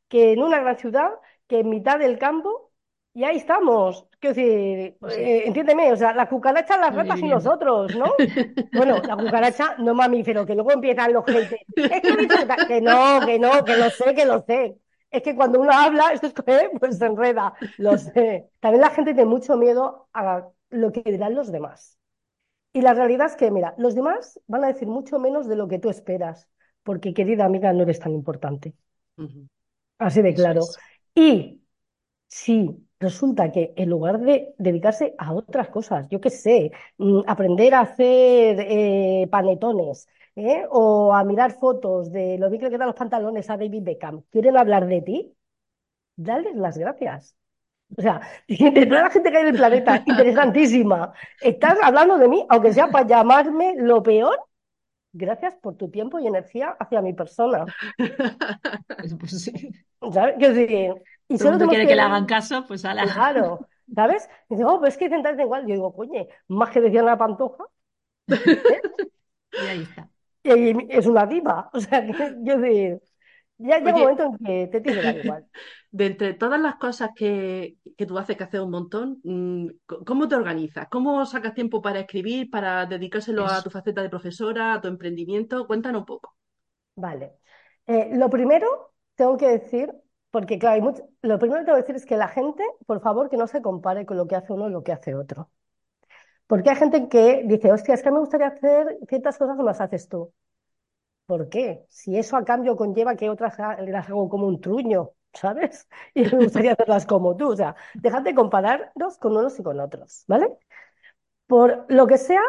que 0.08 0.32
en 0.32 0.42
una 0.42 0.60
gran 0.60 0.78
ciudad, 0.78 1.10
que 1.46 1.60
en 1.60 1.70
mitad 1.70 1.98
del 1.98 2.18
campo, 2.18 2.72
y 3.14 3.24
ahí 3.24 3.36
estamos. 3.36 4.06
Quiero 4.20 4.34
decir, 4.34 4.96
Pues 5.00 5.16
eh, 5.16 5.46
entiéndeme, 5.46 5.92
o 5.92 5.96
sea, 5.96 6.12
la 6.14 6.28
cucaracha, 6.28 6.78
las 6.78 6.94
ratas 6.94 7.20
y 7.20 7.28
nosotros, 7.28 7.94
¿no? 7.96 8.06
Bueno, 8.72 8.96
la 9.06 9.16
cucaracha 9.16 9.76
no 9.78 9.94
mamífero, 9.94 10.46
que 10.46 10.54
luego 10.54 10.72
empiezan 10.72 11.12
los 11.14 11.24
haters. 11.24 11.62
Es 11.76 12.02
que, 12.68 12.80
no, 12.82 13.20
que 13.26 13.38
no, 13.38 13.64
que 13.64 13.76
lo 13.76 13.90
sé, 13.90 14.14
que 14.14 14.26
lo 14.26 14.42
sé. 14.42 14.76
Es 15.10 15.22
que 15.22 15.34
cuando 15.36 15.60
uno 15.60 15.72
habla, 15.72 16.12
esto 16.12 16.26
es 16.26 16.34
pues 16.80 16.98
se 16.98 17.06
enreda, 17.06 17.54
lo 17.78 17.98
sé. 17.98 18.50
También 18.60 18.82
la 18.82 18.90
gente 18.90 19.14
tiene 19.14 19.30
mucho 19.30 19.56
miedo 19.56 20.08
a 20.14 20.48
lo 20.70 20.92
que 20.92 21.02
dirán 21.02 21.34
los 21.34 21.52
demás. 21.52 21.98
Y 22.72 22.80
la 22.80 22.94
realidad 22.94 23.26
es 23.26 23.36
que, 23.36 23.50
mira, 23.50 23.74
los 23.78 23.94
demás 23.94 24.40
van 24.46 24.64
a 24.64 24.68
decir 24.68 24.88
mucho 24.88 25.18
menos 25.18 25.46
de 25.46 25.56
lo 25.56 25.68
que 25.68 25.78
tú 25.78 25.90
esperas, 25.90 26.48
porque 26.82 27.14
querida 27.14 27.44
amiga, 27.44 27.72
no 27.72 27.82
eres 27.82 28.00
tan 28.00 28.12
importante. 28.12 28.74
Así 29.98 30.22
de 30.22 30.34
claro. 30.34 30.60
es. 30.60 30.78
Y 31.14 31.62
si 32.28 32.70
resulta 32.98 33.52
que 33.52 33.74
en 33.76 33.90
lugar 33.90 34.20
de 34.20 34.54
dedicarse 34.58 35.14
a 35.18 35.34
otras 35.34 35.68
cosas, 35.68 36.08
yo 36.08 36.20
qué 36.20 36.30
sé, 36.30 36.72
mm, 36.98 37.20
aprender 37.26 37.74
a 37.74 37.80
hacer 37.80 38.58
eh, 38.60 39.28
panetones, 39.30 40.08
¿eh? 40.36 40.64
O 40.70 41.12
a 41.14 41.24
mirar 41.24 41.52
fotos 41.52 42.10
de 42.10 42.38
lo 42.38 42.48
bien 42.48 42.60
que 42.60 42.66
le 42.66 42.72
quedan 42.72 42.86
los 42.88 42.96
pantalones 42.96 43.50
a 43.50 43.56
David 43.56 43.82
Beckham, 43.82 44.22
quieren 44.30 44.56
hablar 44.56 44.86
de 44.86 45.02
ti, 45.02 45.36
dales 46.16 46.56
las 46.56 46.78
gracias. 46.78 47.36
O 47.96 48.02
sea, 48.02 48.20
de 48.48 48.86
toda 48.86 49.02
la 49.02 49.10
gente 49.10 49.30
que 49.30 49.36
hay 49.36 49.42
en 49.42 49.54
el 49.54 49.56
planeta, 49.56 50.02
interesantísima, 50.06 51.12
estás 51.40 51.78
hablando 51.82 52.18
de 52.18 52.28
mí, 52.28 52.46
aunque 52.48 52.72
sea 52.72 52.88
para 52.88 53.06
llamarme 53.06 53.74
lo 53.76 54.02
peor, 54.02 54.38
gracias 55.12 55.56
por 55.56 55.76
tu 55.76 55.90
tiempo 55.90 56.18
y 56.18 56.26
energía 56.26 56.76
hacia 56.78 57.02
mi 57.02 57.12
persona. 57.12 57.66
Pues, 57.96 59.14
pues 59.18 59.42
sí. 59.42 59.70
¿Sabes? 60.12 60.36
Quiero 60.38 60.54
decir, 60.54 60.94
y 61.28 61.38
solo 61.38 61.58
quiere 61.68 61.84
que... 61.84 61.90
que 61.90 61.96
le 61.96 62.02
hagan 62.02 62.26
caso, 62.26 62.64
pues 62.66 62.84
ala. 62.84 63.04
Claro, 63.04 63.66
¿sabes? 63.94 64.28
Y 64.48 64.54
dice, 64.54 64.64
oh, 64.64 64.80
pero 64.80 64.88
es 64.88 64.96
que 64.96 65.06
y 65.06 65.42
igual. 65.42 65.66
Yo 65.66 65.74
digo, 65.74 65.94
coño, 65.94 66.26
más 66.48 66.70
que 66.70 66.80
decía 66.80 67.02
la 67.02 67.16
pantoja, 67.16 67.64
¿eh? 68.28 68.80
Y 69.52 69.66
ahí 69.66 69.82
está. 69.82 70.08
Y 70.42 70.92
es 70.92 71.06
una 71.06 71.26
diva. 71.26 71.70
O 71.72 71.80
sea, 71.80 72.04
que 72.04 72.36
yo 72.40 72.58
decir, 72.58 73.02
ya 73.62 73.78
llega 73.78 73.96
un 73.96 74.02
momento 74.02 74.24
en 74.24 74.38
que 74.38 74.68
te 74.68 74.80
tiene 74.80 74.96
que 74.96 75.02
dar 75.02 75.16
igual. 75.16 75.46
de 75.90 76.06
entre 76.06 76.34
todas 76.34 76.60
las 76.60 76.76
cosas 76.76 77.10
que, 77.14 77.76
que 77.96 78.06
tú 78.06 78.18
haces, 78.18 78.36
que 78.36 78.44
haces 78.44 78.60
un 78.60 78.70
montón, 78.70 79.20
mm, 79.24 79.68
¿cómo 80.06 80.28
te 80.28 80.34
organizas? 80.36 80.88
¿Cómo 80.90 81.24
sacas 81.26 81.54
tiempo 81.54 81.82
para 81.82 82.00
escribir, 82.00 82.50
para 82.50 82.86
dedicárselo 82.86 83.46
a 83.46 83.62
tu 83.62 83.70
faceta 83.70 84.02
de 84.02 84.10
profesora, 84.10 84.74
a 84.74 84.80
tu 84.80 84.88
emprendimiento? 84.88 85.66
Cuéntanos 85.66 86.00
un 86.00 86.06
poco. 86.06 86.36
Vale. 86.94 87.38
Eh, 87.86 88.10
lo 88.16 88.30
primero, 88.30 88.92
tengo 89.16 89.36
que 89.36 89.48
decir, 89.48 89.92
porque 90.30 90.58
claro, 90.58 90.74
hay 90.76 90.80
mucho- 90.82 91.08
lo 91.22 91.38
primero 91.38 91.60
que 91.60 91.66
tengo 91.66 91.76
que 91.76 91.82
decir 91.82 91.96
es 91.96 92.06
que 92.06 92.16
la 92.16 92.28
gente, 92.28 92.62
por 92.86 93.00
favor, 93.00 93.28
que 93.30 93.36
no 93.36 93.46
se 93.46 93.62
compare 93.62 94.06
con 94.06 94.16
lo 94.16 94.26
que 94.26 94.36
hace 94.36 94.52
uno 94.52 94.68
y 94.68 94.72
lo 94.72 94.82
que 94.82 94.92
hace 94.92 95.14
otro. 95.14 95.50
Porque 96.46 96.70
hay 96.70 96.76
gente 96.76 97.08
que 97.08 97.44
dice, 97.46 97.72
hostia, 97.72 97.94
es 97.94 98.02
que 98.02 98.10
me 98.12 98.20
gustaría 98.20 98.48
hacer 98.48 98.98
ciertas 99.08 99.38
cosas 99.38 99.56
como 99.56 99.68
las 99.68 99.80
haces 99.80 100.08
tú. 100.08 100.32
¿Por 101.26 101.48
qué? 101.48 101.84
Si 101.88 102.18
eso 102.18 102.36
a 102.36 102.44
cambio 102.44 102.76
conlleva 102.76 103.16
que 103.16 103.30
otras 103.30 103.56
las 103.58 104.08
hago 104.08 104.28
como 104.28 104.46
un 104.46 104.60
truño, 104.60 105.10
¿sabes? 105.32 105.88
Y 106.14 106.22
me 106.24 106.44
gustaría 106.44 106.72
hacerlas 106.72 107.06
como 107.06 107.36
tú. 107.36 107.50
O 107.52 107.56
sea, 107.56 107.74
dejad 107.94 108.22
de 108.22 108.34
compararnos 108.34 109.18
con 109.18 109.36
unos 109.36 109.58
y 109.58 109.62
con 109.62 109.80
otros, 109.80 110.24
¿vale? 110.26 110.48
Por 111.46 111.86
lo 111.88 112.06
que 112.06 112.18
sea, 112.18 112.40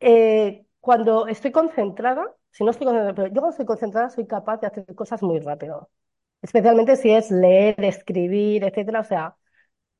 eh, 0.00 0.64
cuando 0.80 1.26
estoy 1.28 1.52
concentrada, 1.52 2.34
si 2.50 2.64
no 2.64 2.70
estoy 2.70 2.86
concentrada, 2.86 3.14
pero 3.14 3.28
yo 3.28 3.34
cuando 3.34 3.50
estoy 3.50 3.66
concentrada 3.66 4.10
soy 4.10 4.26
capaz 4.26 4.58
de 4.60 4.66
hacer 4.68 4.94
cosas 4.94 5.22
muy 5.22 5.40
rápido. 5.40 5.90
Especialmente 6.42 6.96
si 6.96 7.10
es 7.12 7.30
leer, 7.30 7.76
escribir, 7.84 8.64
etcétera. 8.64 9.00
O 9.00 9.04
sea, 9.04 9.36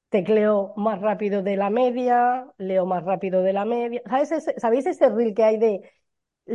tecleo 0.08 0.74
más 0.76 1.00
rápido 1.00 1.42
de 1.42 1.56
la 1.56 1.70
media, 1.70 2.46
leo 2.58 2.86
más 2.86 3.04
rápido 3.04 3.42
de 3.42 3.52
la 3.52 3.64
media. 3.64 4.02
¿Sabes 4.08 4.32
ese- 4.32 4.60
¿sabéis 4.60 4.86
ese 4.86 5.08
reel 5.10 5.34
que 5.34 5.44
hay 5.44 5.58
de 5.58 5.90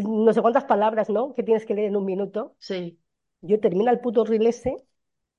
no 0.03 0.33
sé 0.33 0.41
cuántas 0.41 0.65
palabras, 0.65 1.09
¿no? 1.09 1.33
Que 1.33 1.43
tienes 1.43 1.65
que 1.65 1.73
leer 1.75 1.89
en 1.89 1.95
un 1.97 2.05
minuto? 2.05 2.55
Sí. 2.59 2.99
Yo 3.41 3.59
termino 3.61 3.91
el 3.91 3.99
puto 4.01 4.25
reel 4.25 4.47
ese, 4.47 4.75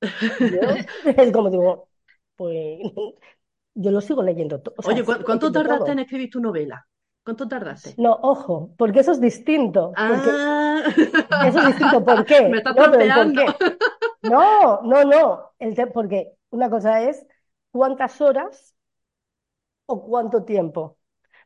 yo 0.38 0.86
es 1.04 1.32
como 1.32 1.50
digo, 1.50 1.88
pues 2.36 2.80
yo 3.74 3.90
lo 3.90 4.00
sigo 4.00 4.22
leyendo 4.22 4.60
todo, 4.62 4.74
sea, 4.82 4.98
Oye, 4.98 5.04
¿cu- 5.04 5.22
sigo 5.26 5.26
¿cuánto 5.26 5.52
tardaste 5.52 5.90
todo. 5.90 5.92
en 5.92 5.98
escribir 5.98 6.30
tu 6.30 6.40
novela? 6.40 6.86
¿Cuánto 7.24 7.46
tardaste? 7.46 7.90
No, 7.96 8.12
ojo, 8.22 8.74
porque 8.78 9.00
eso 9.00 9.12
es 9.12 9.20
distinto, 9.20 10.00
porque 10.04 10.30
Ah, 10.30 10.82
eso 11.40 11.58
es 11.60 11.64
distinto, 11.64 12.04
¿por 12.04 12.26
me 12.44 12.62
qué? 12.64 12.66
No, 12.74 12.94
¿el 13.00 13.12
por 13.12 13.32
trampeando. 13.32 13.32
qué? 13.32 13.58
No, 14.22 14.82
no, 14.82 15.04
no, 15.04 15.52
el 15.60 15.74
te- 15.76 15.88
porque 15.88 16.32
una 16.50 16.70
cosa 16.70 17.02
es 17.02 17.26
cuántas 17.72 18.20
horas 18.22 18.76
o 19.86 20.02
cuánto 20.06 20.44
tiempo. 20.44 20.98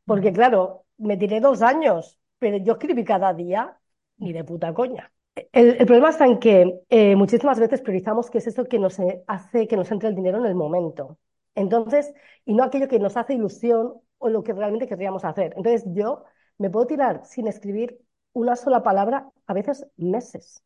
Porque 0.06 0.32
claro, 0.34 0.86
me 0.98 1.18
tiré 1.18 1.40
dos 1.40 1.62
años, 1.62 2.19
pero 2.40 2.56
yo 2.56 2.72
escribí 2.72 3.04
cada 3.04 3.32
día 3.34 3.78
ni 4.18 4.32
de 4.32 4.42
puta 4.44 4.74
coña. 4.74 5.12
El, 5.52 5.76
el 5.78 5.86
problema 5.86 6.10
está 6.10 6.26
en 6.26 6.40
que 6.40 6.80
eh, 6.88 7.14
muchísimas 7.14 7.60
veces 7.60 7.82
priorizamos 7.82 8.30
qué 8.30 8.38
es 8.38 8.48
eso 8.48 8.64
que 8.64 8.80
nos 8.80 8.98
eh, 8.98 9.22
hace 9.28 9.68
que 9.68 9.76
nos 9.76 9.90
entre 9.92 10.08
el 10.08 10.16
dinero 10.16 10.38
en 10.38 10.46
el 10.46 10.56
momento. 10.56 11.18
Entonces, 11.54 12.12
y 12.44 12.54
no 12.54 12.64
aquello 12.64 12.88
que 12.88 12.98
nos 12.98 13.16
hace 13.16 13.34
ilusión 13.34 13.94
o 14.18 14.28
lo 14.28 14.42
que 14.42 14.52
realmente 14.52 14.88
querríamos 14.88 15.24
hacer. 15.24 15.54
Entonces, 15.56 15.84
yo 15.94 16.24
me 16.58 16.70
puedo 16.70 16.86
tirar 16.86 17.24
sin 17.24 17.46
escribir 17.46 17.98
una 18.32 18.56
sola 18.56 18.82
palabra, 18.82 19.30
a 19.46 19.54
veces 19.54 19.86
meses. 19.96 20.62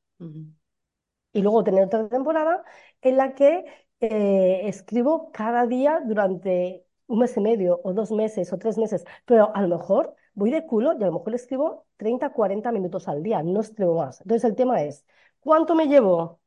Y 1.33 1.43
luego 1.43 1.65
tener 1.65 1.85
otra 1.85 2.09
temporada 2.09 2.65
en 3.03 3.17
la 3.17 3.35
que 3.35 3.65
eh, 4.01 4.63
escribo 4.69 5.31
cada 5.33 5.67
día 5.67 6.01
durante 6.05 6.85
un 7.07 7.19
mes 7.21 7.37
y 7.37 7.41
medio, 7.41 7.81
o 7.85 7.93
dos 7.93 8.11
meses, 8.13 8.53
o 8.53 8.59
tres 8.59 8.79
meses. 8.79 9.05
Pero 9.25 9.55
a 9.55 9.63
lo 9.63 9.69
mejor 9.69 10.15
voy 10.35 10.51
de 10.51 10.67
culo 10.67 10.93
y 10.99 11.03
a 11.03 11.07
lo 11.07 11.13
mejor 11.13 11.35
escribo 11.35 11.87
30, 11.97 12.31
40 12.33 12.73
minutos 12.73 13.09
al 13.09 13.23
día, 13.23 13.43
no 13.43 13.61
escribo 13.61 13.97
más. 13.97 14.21
Entonces 14.21 14.45
el 14.49 14.57
tema 14.57 14.83
es, 14.83 15.05
¿cuánto 15.41 15.75
me 15.75 15.87
llevo 15.89 16.41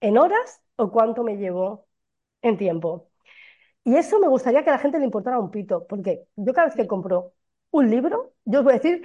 en 0.00 0.18
horas 0.18 0.62
o 0.76 0.90
cuánto 0.92 1.24
me 1.24 1.36
llevo 1.36 1.86
en 2.42 2.56
tiempo? 2.58 3.10
Y 3.84 3.96
eso 3.96 4.20
me 4.20 4.28
gustaría 4.28 4.62
que 4.64 4.70
a 4.70 4.74
la 4.74 4.78
gente 4.78 4.98
le 4.98 5.04
importara 5.06 5.38
un 5.40 5.50
pito, 5.50 5.86
porque 5.86 6.26
yo 6.36 6.52
cada 6.54 6.68
vez 6.68 6.76
que 6.76 6.86
compro 6.86 7.34
un 7.70 7.90
libro, 7.90 8.34
yo 8.44 8.60
os 8.60 8.64
voy 8.64 8.74
a 8.74 8.76
decir 8.76 9.02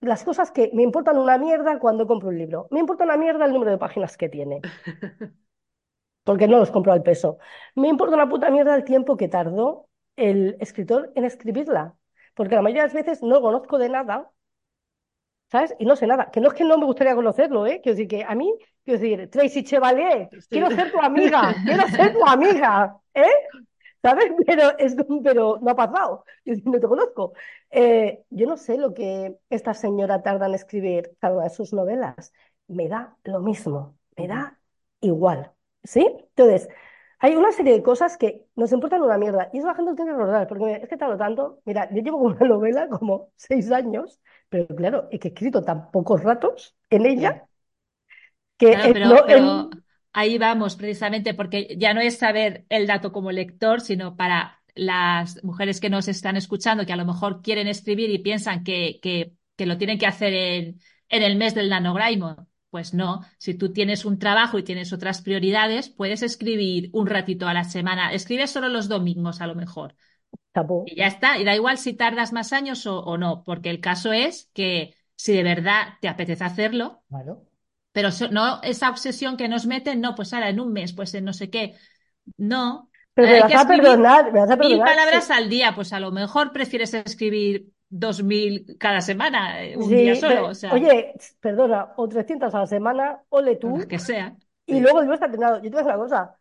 las 0.00 0.24
cosas 0.24 0.50
que 0.52 0.70
me 0.74 0.82
importan 0.82 1.18
una 1.18 1.38
mierda 1.38 1.78
cuando 1.78 2.06
compro 2.06 2.28
un 2.28 2.38
libro. 2.38 2.68
Me 2.70 2.80
importa 2.80 3.04
una 3.04 3.16
mierda 3.16 3.46
el 3.46 3.52
número 3.52 3.70
de 3.72 3.78
páginas 3.78 4.16
que 4.16 4.28
tiene, 4.28 4.60
porque 6.24 6.48
no 6.48 6.58
los 6.58 6.70
compro 6.70 6.92
al 6.92 7.02
peso. 7.02 7.38
Me 7.74 7.88
importa 7.88 8.14
una 8.16 8.28
puta 8.28 8.50
mierda 8.50 8.74
el 8.74 8.84
tiempo 8.84 9.16
que 9.16 9.28
tardó 9.28 9.88
el 10.16 10.56
escritor 10.60 11.12
en 11.14 11.24
escribirla, 11.24 11.96
porque 12.34 12.54
la 12.56 12.62
mayoría 12.62 12.82
de 12.82 12.88
las 12.88 12.94
veces 12.94 13.22
no 13.22 13.40
conozco 13.40 13.78
de 13.78 13.88
nada, 13.88 14.30
¿sabes? 15.50 15.74
Y 15.78 15.84
no 15.84 15.96
sé 15.96 16.06
nada. 16.06 16.30
Que 16.30 16.40
no 16.40 16.48
es 16.48 16.54
que 16.54 16.64
no 16.64 16.78
me 16.78 16.86
gustaría 16.86 17.14
conocerlo, 17.14 17.66
¿eh? 17.66 17.80
Quiero 17.82 17.96
decir 17.96 18.08
que 18.08 18.24
a 18.24 18.34
mí, 18.34 18.52
quiero 18.84 19.00
decir, 19.00 19.30
Tracy 19.30 19.62
Chevalier, 19.64 20.28
Sí. 20.32 20.46
quiero 20.50 20.70
ser 20.70 20.90
tu 20.92 21.00
amiga, 21.00 21.54
quiero 21.64 21.86
ser 21.88 22.12
tu 22.12 22.24
amiga, 22.26 22.96
¿eh? 23.14 23.24
¿Sabes? 24.02 24.32
Pero, 24.46 24.78
es, 24.78 24.96
pero 25.24 25.58
no 25.62 25.70
ha 25.72 25.76
pasado. 25.76 26.24
Yo 26.44 26.54
no 26.64 26.80
te 26.80 26.88
conozco. 26.88 27.34
Eh, 27.70 28.24
yo 28.30 28.46
no 28.48 28.56
sé 28.56 28.78
lo 28.78 28.94
que 28.94 29.36
esta 29.50 29.74
señora 29.74 30.22
tarda 30.22 30.46
en 30.46 30.54
escribir 30.54 31.16
cada 31.20 31.34
una 31.36 31.44
de 31.44 31.50
sus 31.50 31.72
novelas. 31.72 32.32
Me 32.68 32.88
da 32.88 33.16
lo 33.24 33.40
mismo, 33.40 33.98
me 34.16 34.28
da 34.28 34.58
igual. 35.00 35.52
¿Sí? 35.84 36.00
Entonces, 36.36 36.68
hay 37.22 37.36
una 37.36 37.52
serie 37.52 37.74
de 37.74 37.82
cosas 37.84 38.18
que 38.18 38.46
nos 38.56 38.72
importan 38.72 39.02
una 39.02 39.18
mierda. 39.18 39.50
Y 39.54 39.58
eso 39.60 39.68
la 39.68 39.76
gente 39.76 39.92
lo 39.92 39.96
tiene 39.96 40.12
que 40.12 40.18
recordar, 40.18 40.48
porque 40.48 40.64
mira, 40.64 40.78
es 40.78 40.90
que 40.90 40.98
tardo 40.98 41.18
tanto. 41.18 41.60
Mira, 41.66 41.88
yo 41.94 42.02
llevo 42.02 42.20
con 42.20 42.32
una 42.36 42.48
novela 42.48 42.88
como 42.90 43.30
seis 43.36 43.72
años, 43.72 44.20
pero 44.50 44.68
claro, 44.76 45.08
es 45.12 45.20
que 45.20 45.28
he 45.28 45.32
escrito 45.32 45.62
tan 45.64 45.90
pocos 45.92 46.22
ratos 46.24 46.76
en 46.90 47.06
ella 47.06 47.48
que 48.58 48.68
Claro, 48.68 48.92
pero, 48.92 49.08
no- 49.08 49.24
pero 49.26 49.76
ahí 50.12 50.38
vamos 50.38 50.76
precisamente 50.76 51.34
porque 51.34 51.76
ya 51.78 51.94
no 51.94 52.00
es 52.00 52.18
saber 52.18 52.64
el 52.68 52.86
dato 52.86 53.12
como 53.12 53.32
lector, 53.32 53.80
sino 53.80 54.16
para 54.16 54.62
las 54.74 55.42
mujeres 55.44 55.80
que 55.80 55.90
nos 55.90 56.08
están 56.08 56.36
escuchando, 56.36 56.86
que 56.86 56.92
a 56.92 56.96
lo 56.96 57.04
mejor 57.04 57.42
quieren 57.42 57.68
escribir 57.68 58.10
y 58.10 58.18
piensan 58.20 58.64
que, 58.64 58.98
que, 59.02 59.34
que 59.56 59.66
lo 59.66 59.76
tienen 59.78 59.98
que 59.98 60.06
hacer 60.06 60.32
en, 60.32 60.80
en 61.08 61.22
el 61.22 61.36
mes 61.36 61.54
del 61.54 61.68
NaNoWriMo. 61.70 62.48
Pues 62.72 62.94
no, 62.94 63.22
si 63.38 63.54
tú 63.54 63.72
tienes 63.72 64.04
un 64.06 64.18
trabajo 64.18 64.58
y 64.58 64.64
tienes 64.64 64.92
otras 64.94 65.22
prioridades, 65.22 65.90
puedes 65.90 66.22
escribir 66.24 66.90
un 66.94 67.06
ratito 67.08 67.48
a 67.48 67.54
la 67.54 67.64
semana. 67.64 68.12
Escribes 68.14 68.50
solo 68.52 68.68
los 68.70 68.88
domingos 68.88 69.42
a 69.42 69.48
lo 69.48 69.54
mejor. 69.56 69.96
Y 70.84 70.96
ya 70.96 71.06
está. 71.08 71.38
Y 71.38 71.44
da 71.44 71.54
igual 71.54 71.78
si 71.78 71.94
tardas 71.94 72.32
más 72.32 72.52
años 72.52 72.86
o, 72.86 73.00
o 73.00 73.18
no, 73.18 73.44
porque 73.44 73.70
el 73.70 73.80
caso 73.80 74.12
es 74.12 74.50
que 74.54 74.96
si 75.16 75.32
de 75.34 75.42
verdad 75.44 75.94
te 76.00 76.08
apetece 76.08 76.44
hacerlo, 76.44 77.04
Claro. 77.08 77.46
pero 77.92 78.12
so- 78.12 78.28
no 78.30 78.62
esa 78.62 78.90
obsesión 78.90 79.36
que 79.36 79.48
nos 79.48 79.66
meten, 79.66 80.00
no, 80.00 80.14
pues 80.14 80.32
ahora 80.34 80.50
en 80.50 80.60
un 80.60 80.72
mes, 80.72 80.92
pues 80.94 81.14
en 81.14 81.24
no 81.26 81.32
sé 81.34 81.50
qué. 81.50 81.76
No, 82.38 82.90
Pero 83.14 83.28
me 83.30 83.40
vas 83.40 83.54
a 83.54 83.66
perdonar, 83.66 84.32
me 84.32 84.40
vas 84.40 84.50
a 84.50 84.56
mil 84.56 84.82
palabras 84.82 85.30
sí. 85.30 85.30
al 85.30 85.48
día, 85.48 85.74
pues 85.74 85.92
a 85.92 86.00
lo 86.00 86.12
mejor 86.12 86.52
prefieres 86.52 86.94
escribir 86.94 87.72
2.000 87.92 88.76
cada 88.78 89.00
semana, 89.00 89.62
eh, 89.64 89.76
un 89.76 89.94
Sí, 89.94 89.96
día 89.96 90.14
solo, 90.16 90.44
pero, 90.44 90.48
o 90.48 90.54
sea, 90.54 90.86
oye, 90.86 91.14
perdona, 91.40 91.92
o 91.96 92.08
300 92.08 92.54
a 92.54 92.60
la 92.60 92.66
semana, 92.66 93.24
ole 93.30 93.56
lo 93.62 93.86
tú, 93.86 93.88
que 93.88 93.98
sea. 93.98 94.36
y 94.66 94.80
Sí. 94.80 94.82
luego 94.82 95.00
el 95.00 95.12
está 95.14 95.26
entrenado. 95.26 95.56
Yo 95.58 95.64
te 95.64 95.70
voy 95.70 95.80
a 95.80 95.84
decir 95.84 95.94
una 95.96 96.04
cosa, 96.04 96.38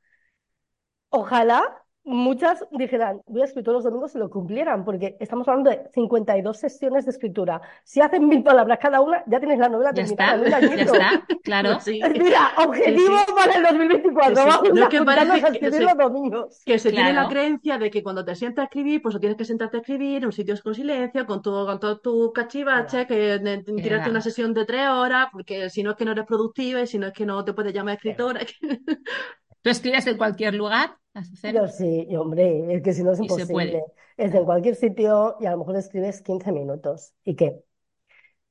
ojalá 1.10 1.62
muchas 2.04 2.66
dijeran, 2.72 3.22
voy 3.28 3.42
a 3.42 3.46
escribir 3.46 3.66
todos 3.66 3.76
los 3.78 3.84
domingos 3.84 4.16
y 4.16 4.18
lo 4.18 4.30
cumplieran, 4.30 4.84
porque 4.84 5.18
estamos 5.20 5.48
hablando 5.48 5.70
de 5.70 5.84
52 5.94 6.58
sesiones 6.58 7.06
de 7.06 7.12
escritura. 7.12 7.62
Si 7.84 8.02
hacen 8.02 8.28
mil 8.28 8.44
palabras 8.44 8.80
cada 8.82 9.02
una, 9.02 9.24
ya 9.28 9.40
tienes 9.40 9.60
la 9.60 9.70
novela 9.70 9.92
Ya 9.94 10.04
terminada 10.06 10.44
está, 10.46 10.60
ya 10.76 10.82
está, 10.84 11.26
claro. 11.44 11.80
Sí. 11.80 12.02
Mira, 12.20 12.52
objetivo 12.58 13.18
Sí, 13.20 13.24
sí. 13.28 13.34
para 13.36 13.56
el 13.56 13.64
2024, 13.64 14.36
Sí, 14.36 14.42
sí. 14.42 14.48
vamos 14.50 14.80
No, 14.80 14.86
a 14.86 14.90
que 14.90 15.02
parece 15.04 15.32
a 15.32 15.48
escribir 15.50 15.82
los 15.84 15.98
domingos. 15.98 16.62
Que 16.66 16.80
se 16.80 16.92
tiene 16.92 17.14
la 17.14 17.28
creencia 17.28 17.78
de 17.78 17.92
que 17.92 18.04
cuando 18.04 18.26
te 18.26 18.36
sientas 18.36 18.64
a 18.64 18.66
escribir, 18.66 19.02
pues 19.02 19.20
tienes 19.20 19.38
que 19.38 19.46
sentarte 19.46 19.78
a 19.78 19.80
escribir 19.82 20.18
en 20.18 20.26
un 20.26 20.32
sitio 20.32 20.56
con 20.64 20.74
silencio, 20.76 21.26
con 21.26 21.42
todo, 21.42 21.66
con 21.66 21.80
todo 21.80 22.00
tu 22.00 22.34
cachivache, 22.34 23.08
que 23.08 23.40
tirarte 23.82 24.10
una 24.10 24.22
sesión 24.22 24.54
de 24.54 24.66
tres 24.66 24.88
horas, 24.90 25.28
porque 25.32 25.70
si 25.70 25.84
no 25.84 25.92
es 25.92 25.98
que 25.98 26.06
no 26.06 26.12
eres 26.12 26.26
productiva 26.26 26.82
y 26.82 26.88
si 26.88 26.98
no 26.98 27.08
es 27.08 27.14
que 27.14 27.26
no 27.26 27.44
te 27.46 27.54
puedes 27.54 27.74
llamar 27.74 27.96
escritora. 27.96 28.42
Tú 29.64 29.70
escribes 29.70 30.06
en 30.08 30.18
cualquier 30.18 30.54
lugar? 30.56 30.98
Yo 31.44 31.68
sí, 31.68 32.06
y 32.10 32.16
hombre, 32.16 32.76
es 32.76 32.82
que 32.84 32.94
si 32.94 33.04
no 33.04 33.12
es 33.12 33.20
Y 33.20 33.26
imposible. 33.26 33.84
Es 34.18 34.34
en 34.34 34.46
cualquier 34.46 34.76
sitio 34.76 35.38
y 35.40 35.46
a 35.48 35.52
lo 35.52 35.58
mejor 35.60 35.76
escribes 35.78 36.22
15 36.22 36.52
minutos. 36.52 37.14
¿Y 37.24 37.36
qué? 37.36 37.64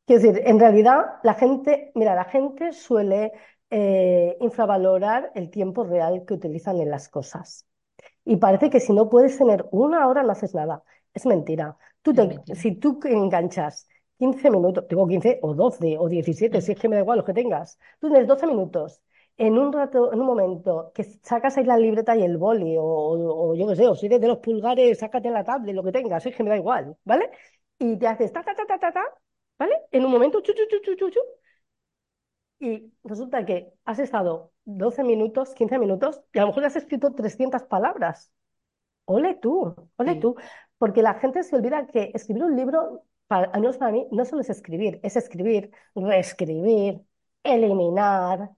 Quiero 0.06 0.22
decir, 0.22 0.42
en 0.46 0.60
realidad 0.60 1.06
la 1.22 1.34
gente, 1.34 1.92
mira, 1.94 2.14
la 2.14 2.24
gente 2.24 2.72
suele 2.72 3.32
eh, 3.70 4.36
infravalorar 4.40 5.32
el 5.34 5.50
tiempo 5.50 5.84
real 5.84 6.24
que 6.26 6.34
utilizan 6.34 6.80
en 6.80 6.90
las 6.90 7.08
cosas. 7.08 7.66
Y 8.24 8.36
parece 8.36 8.70
que 8.70 8.80
si 8.80 8.92
no 8.92 9.08
puedes 9.10 9.38
tener 9.38 9.66
una 9.72 10.08
hora 10.08 10.22
no 10.22 10.32
haces 10.32 10.54
nada. 10.54 10.82
Es 11.14 11.26
mentira. 11.26 11.78
Tú 12.02 12.14
Es 12.14 12.16
te- 12.16 12.28
mentira. 12.28 12.56
si 12.56 12.76
tú 12.76 13.00
enganchas 13.04 13.88
15 14.18 14.50
minutos, 14.50 14.86
digo 14.88 15.06
15 15.08 15.38
o 15.42 15.54
12 15.54 15.98
o 15.98 16.08
17, 16.08 16.60
si 16.62 16.72
es 16.72 16.78
que 16.80 16.88
me 16.88 16.96
da 16.96 17.02
igual 17.02 17.18
lo 17.18 17.24
que 17.24 17.34
tengas, 17.34 17.78
tú 18.00 18.08
tienes 18.10 18.28
12 18.28 18.46
minutos 18.46 19.02
en 19.46 19.58
un 19.58 19.72
rato, 19.72 20.12
en 20.12 20.20
un 20.20 20.26
momento 20.26 20.92
que 20.94 21.04
sacas 21.30 21.56
ahí 21.58 21.64
la 21.64 21.78
libreta 21.78 22.16
y 22.16 22.22
el 22.24 22.36
boli 22.38 22.76
o, 22.78 22.84
o- 22.84 23.50
o 23.52 23.54
yo 23.56 23.66
qué 23.68 23.76
sé, 23.76 23.88
o 23.88 23.94
si 23.96 24.06
eres 24.06 24.20
de 24.20 24.28
los 24.28 24.38
pulgares, 24.38 24.98
sácate 25.00 25.30
la 25.30 25.44
tablet, 25.44 25.74
lo 25.74 25.82
que 25.84 25.92
tengas, 25.92 26.24
es 26.26 26.36
que 26.36 26.42
me 26.44 26.50
da 26.50 26.56
igual, 26.58 26.96
¿vale? 27.04 27.30
Y 27.78 27.96
te 27.98 28.06
haces 28.08 28.32
ta, 28.32 28.42
ta, 28.44 28.54
ta, 28.54 28.66
ta, 28.66 28.78
ta, 28.78 28.92
ta, 28.92 29.04
¿vale? 29.58 29.74
En 29.92 30.04
un 30.04 30.12
momento, 30.12 30.40
chu, 30.42 30.52
chu, 30.54 30.64
chu, 30.70 30.78
chu, 30.84 30.96
chu, 30.96 31.10
chu, 31.10 31.20
y 32.58 32.92
resulta 33.04 33.44
que 33.46 33.72
has 33.84 33.98
estado 33.98 34.52
12 34.64 35.02
minutos, 35.04 35.54
15 35.54 35.78
minutos, 35.78 36.20
y 36.32 36.38
a 36.38 36.42
lo 36.42 36.48
mejor 36.48 36.64
has 36.64 36.76
escrito 36.76 37.14
300 37.14 37.62
palabras. 37.64 38.32
Ole 39.06 39.34
tú, 39.36 39.74
ole 39.98 40.14
Sí. 40.14 40.20
tú. 40.20 40.36
Porque 40.78 41.02
la 41.02 41.14
gente 41.14 41.42
se 41.44 41.56
olvida 41.56 41.86
que 41.88 42.12
escribir 42.14 42.44
un 42.44 42.56
libro, 42.56 43.04
para, 43.28 43.46
al 43.52 43.60
menos 43.62 43.78
para 43.78 43.92
mí, 43.92 44.08
no 44.12 44.24
solo 44.26 44.42
es 44.42 44.50
escribir, 44.50 45.00
es 45.02 45.16
escribir, 45.16 45.72
reescribir, 45.94 47.02
eliminar, 47.44 48.50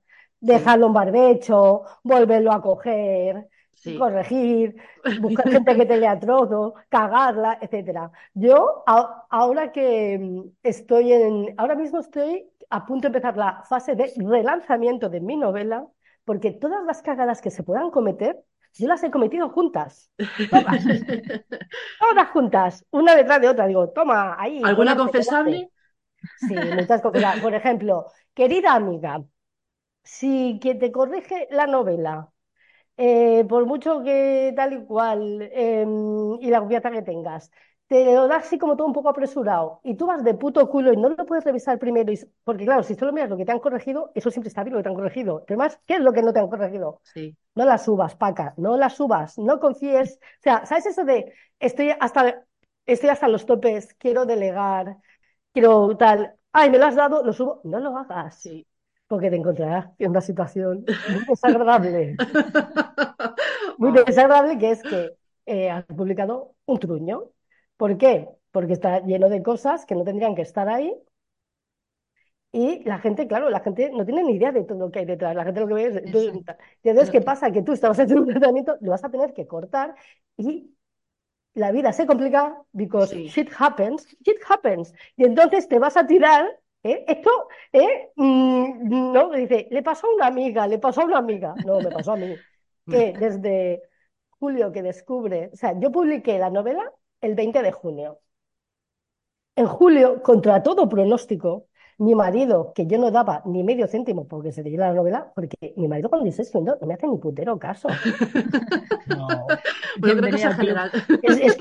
dejarlo 0.42 0.88
en 0.88 0.94
barbecho, 0.94 1.84
volverlo 2.04 2.52
a 2.52 2.62
coger, 2.62 3.48
Sí. 3.74 3.94
corregir, 3.94 4.76
buscar 5.16 5.50
gente 5.50 5.76
que 5.76 5.86
te 5.86 5.96
lea 5.96 6.18
trozo, 6.20 6.74
cagarla, 6.88 7.58
etcétera. 7.60 8.10
Yo, 8.34 8.84
a- 8.86 9.26
ahora 9.30 9.72
que 9.72 10.18
mm, 10.18 10.42
estoy 10.62 11.12
en, 11.12 11.54
ahora 11.58 11.74
mismo 11.76 12.00
estoy 12.00 12.50
a 12.70 12.86
punto 12.86 13.02
de 13.08 13.08
empezar 13.18 13.36
la 13.36 13.62
fase 13.64 13.94
de 13.96 14.12
relanzamiento 14.16 15.08
de 15.10 15.20
mi 15.20 15.36
novela, 15.36 15.86
porque 16.24 16.52
todas 16.52 16.84
las 16.84 17.02
cagadas 17.02 17.40
que 17.42 17.50
se 17.50 17.62
puedan 17.64 17.90
cometer, 17.90 18.42
yo 18.74 18.88
las 18.88 19.02
he 19.04 19.10
cometido 19.10 19.50
juntas, 19.50 20.10
todas, 20.50 20.88
todas 21.98 22.30
juntas, 22.30 22.86
una 22.90 23.14
detrás 23.16 23.40
de 23.40 23.48
otra. 23.50 23.66
Digo, 23.66 23.90
toma, 23.90 24.36
ahí, 24.40 24.68
¿Alguna 24.68 24.96
confesable? 24.96 25.70
Sí, 26.34 26.72
muchas 26.72 27.00
cosas. 27.02 27.40
Por 27.40 27.54
ejemplo, 27.54 28.06
querida 28.34 28.74
amiga, 28.74 29.24
si 30.04 30.58
quien 30.60 30.78
te 30.78 30.92
corrige 30.92 31.48
la 31.50 31.66
novela 31.66 32.30
eh, 32.96 33.44
por 33.48 33.66
mucho 33.66 34.02
que 34.02 34.52
tal 34.56 34.72
y 34.74 34.84
cual, 34.84 35.42
em, 35.52 36.34
y 36.40 36.50
la 36.50 36.60
confianza 36.60 36.90
que 36.90 37.02
tengas, 37.02 37.50
te 37.86 38.04
lo 38.14 38.28
da 38.28 38.36
así 38.36 38.58
como 38.58 38.76
todo 38.76 38.86
un 38.86 38.92
poco 38.92 39.08
apresurado, 39.10 39.80
y 39.84 39.96
tú 39.96 40.06
vas 40.06 40.24
de 40.24 40.34
puto 40.34 40.68
culo 40.68 40.92
y 40.92 40.96
no 40.96 41.08
lo 41.10 41.26
puedes 41.26 41.44
revisar 41.44 41.78
primero, 41.78 42.12
y 42.12 42.18
porque 42.44 42.64
claro, 42.64 42.82
si 42.82 42.94
solo 42.94 43.12
miras 43.12 43.30
lo 43.30 43.36
que 43.36 43.44
te 43.44 43.52
han 43.52 43.60
corregido, 43.60 44.12
eso 44.14 44.30
siempre 44.30 44.48
está 44.48 44.62
bien 44.64 44.74
lo 44.74 44.78
que 44.80 44.84
te 44.84 44.88
han 44.90 44.94
corregido. 44.94 45.44
Pero 45.46 45.58
más, 45.58 45.78
¿qué 45.86 45.94
es 45.94 46.00
lo 46.00 46.12
que 46.12 46.22
no 46.22 46.32
te 46.32 46.40
han 46.40 46.48
corregido? 46.48 47.00
Sí. 47.04 47.36
No 47.54 47.64
la 47.66 47.76
subas, 47.78 48.14
Paca, 48.16 48.54
no 48.56 48.76
la 48.78 48.88
subas, 48.90 49.38
no 49.38 49.60
confíes. 49.60 50.18
O 50.40 50.42
sea, 50.42 50.64
¿sabes 50.66 50.86
eso 50.86 51.04
de 51.04 51.34
estoy 51.60 51.90
hasta, 52.00 52.44
estoy 52.86 53.10
hasta 53.10 53.28
los 53.28 53.44
topes, 53.46 53.94
quiero 53.94 54.24
delegar, 54.26 54.96
quiero 55.52 55.96
tal, 55.96 56.34
ay, 56.52 56.70
me 56.70 56.78
lo 56.78 56.86
has 56.86 56.94
dado, 56.96 57.22
lo 57.24 57.32
subo? 57.32 57.60
No 57.64 57.80
lo 57.80 57.96
hagas, 57.96 58.40
Sí. 58.40 58.66
Porque 59.12 59.30
te 59.30 59.36
encontrarás 59.36 59.88
en 59.98 60.10
una 60.10 60.20
situación 60.22 60.90
muy 61.06 61.24
desagradable 61.28 62.22
muy 63.78 63.92
desagradable 63.92 64.58
que 64.58 64.70
es 64.70 64.84
que 64.84 65.16
eh, 65.46 65.70
has 65.70 65.84
publicado 65.86 66.54
un 66.66 66.78
truño. 66.78 67.24
¿Por 67.76 67.96
qué? 67.98 68.28
Porque 68.50 68.74
está 68.74 69.00
lleno 69.00 69.28
de 69.28 69.42
cosas 69.42 69.86
que 69.86 69.94
no 69.94 70.04
tendrían 70.04 70.34
que 70.34 70.42
estar 70.42 70.68
ahí 70.68 70.94
y 72.54 72.84
la 72.84 72.98
gente, 72.98 73.26
claro, 73.26 73.48
la 73.48 73.60
gente 73.60 73.90
no 73.92 74.04
tiene 74.04 74.22
ni 74.24 74.34
idea 74.34 74.52
de 74.52 74.64
todo 74.64 74.78
lo 74.78 74.90
que 74.90 74.98
hay 75.00 75.04
detrás. 75.06 75.34
La 75.34 75.44
gente 75.44 75.60
lo 75.60 75.68
que 75.68 75.74
ve 75.74 75.86
es... 75.86 75.96
Entonces, 75.96 76.34
Exacto. 76.34 76.64
entonces, 76.82 77.10
¿qué 77.10 77.20
pasa? 77.22 77.50
Que 77.50 77.62
tú 77.62 77.72
estabas 77.72 77.98
haciendo 77.98 78.22
un 78.24 78.28
tratamiento, 78.28 78.76
lo 78.80 78.90
vas 78.90 79.04
a 79.04 79.10
tener 79.10 79.32
que 79.32 79.46
cortar 79.46 79.94
y 80.36 80.74
la 81.54 81.72
vida 81.72 81.92
se 81.92 82.06
complica 82.06 82.62
because 82.72 83.14
Sí. 83.14 83.28
shit 83.28 83.50
happens, 83.58 84.06
shit 84.24 84.38
happens. 84.48 84.94
Y 85.16 85.24
entonces 85.24 85.68
te 85.68 85.78
vas 85.78 85.96
a 85.96 86.06
tirar, 86.06 86.46
¿eh? 86.82 87.04
Esto, 87.06 87.30
¿eh? 87.72 88.10
Mm, 88.16 89.12
no, 89.12 89.30
dice, 89.30 89.68
le 89.70 89.82
pasó 89.82 90.06
a 90.06 90.14
una 90.14 90.26
amiga, 90.26 90.66
le 90.66 90.78
pasó 90.78 91.02
a 91.02 91.04
una 91.04 91.18
amiga. 91.18 91.54
No, 91.64 91.80
me 91.80 91.90
pasó 91.90 92.12
a 92.12 92.16
mí. 92.16 92.34
Que 92.90 93.12
desde 93.12 93.80
julio 94.40 94.72
que 94.72 94.82
descubre, 94.82 95.50
o 95.52 95.56
sea, 95.56 95.78
yo 95.78 95.92
publiqué 95.92 96.36
la 96.38 96.50
novela 96.50 96.92
el 97.20 97.36
20 97.36 97.62
de 97.62 97.70
junio. 97.70 98.18
En 99.54 99.66
julio, 99.66 100.20
contra 100.22 100.62
todo 100.64 100.88
pronóstico, 100.88 101.68
mi 102.04 102.14
marido, 102.14 102.72
que 102.74 102.86
yo 102.86 102.98
no 102.98 103.10
daba 103.10 103.42
ni 103.46 103.62
medio 103.64 103.86
céntimo 103.88 104.26
porque 104.28 104.52
se 104.52 104.62
leyera 104.62 104.88
la 104.88 104.94
novela, 104.94 105.32
porque 105.34 105.56
mi 105.76 105.88
marido 105.88 106.08
cuando 106.08 106.26
dice 106.26 106.42
escribiendo 106.42 106.78
no 106.80 106.86
me 106.86 106.94
hace 106.94 107.06
ni 107.08 107.18
putero 107.18 107.58
caso. 107.58 107.88
No. 109.06 109.46
Bueno, 110.00 110.22
creo 110.22 110.30
que 110.30 110.36
es 110.36 110.56
general. 110.56 110.90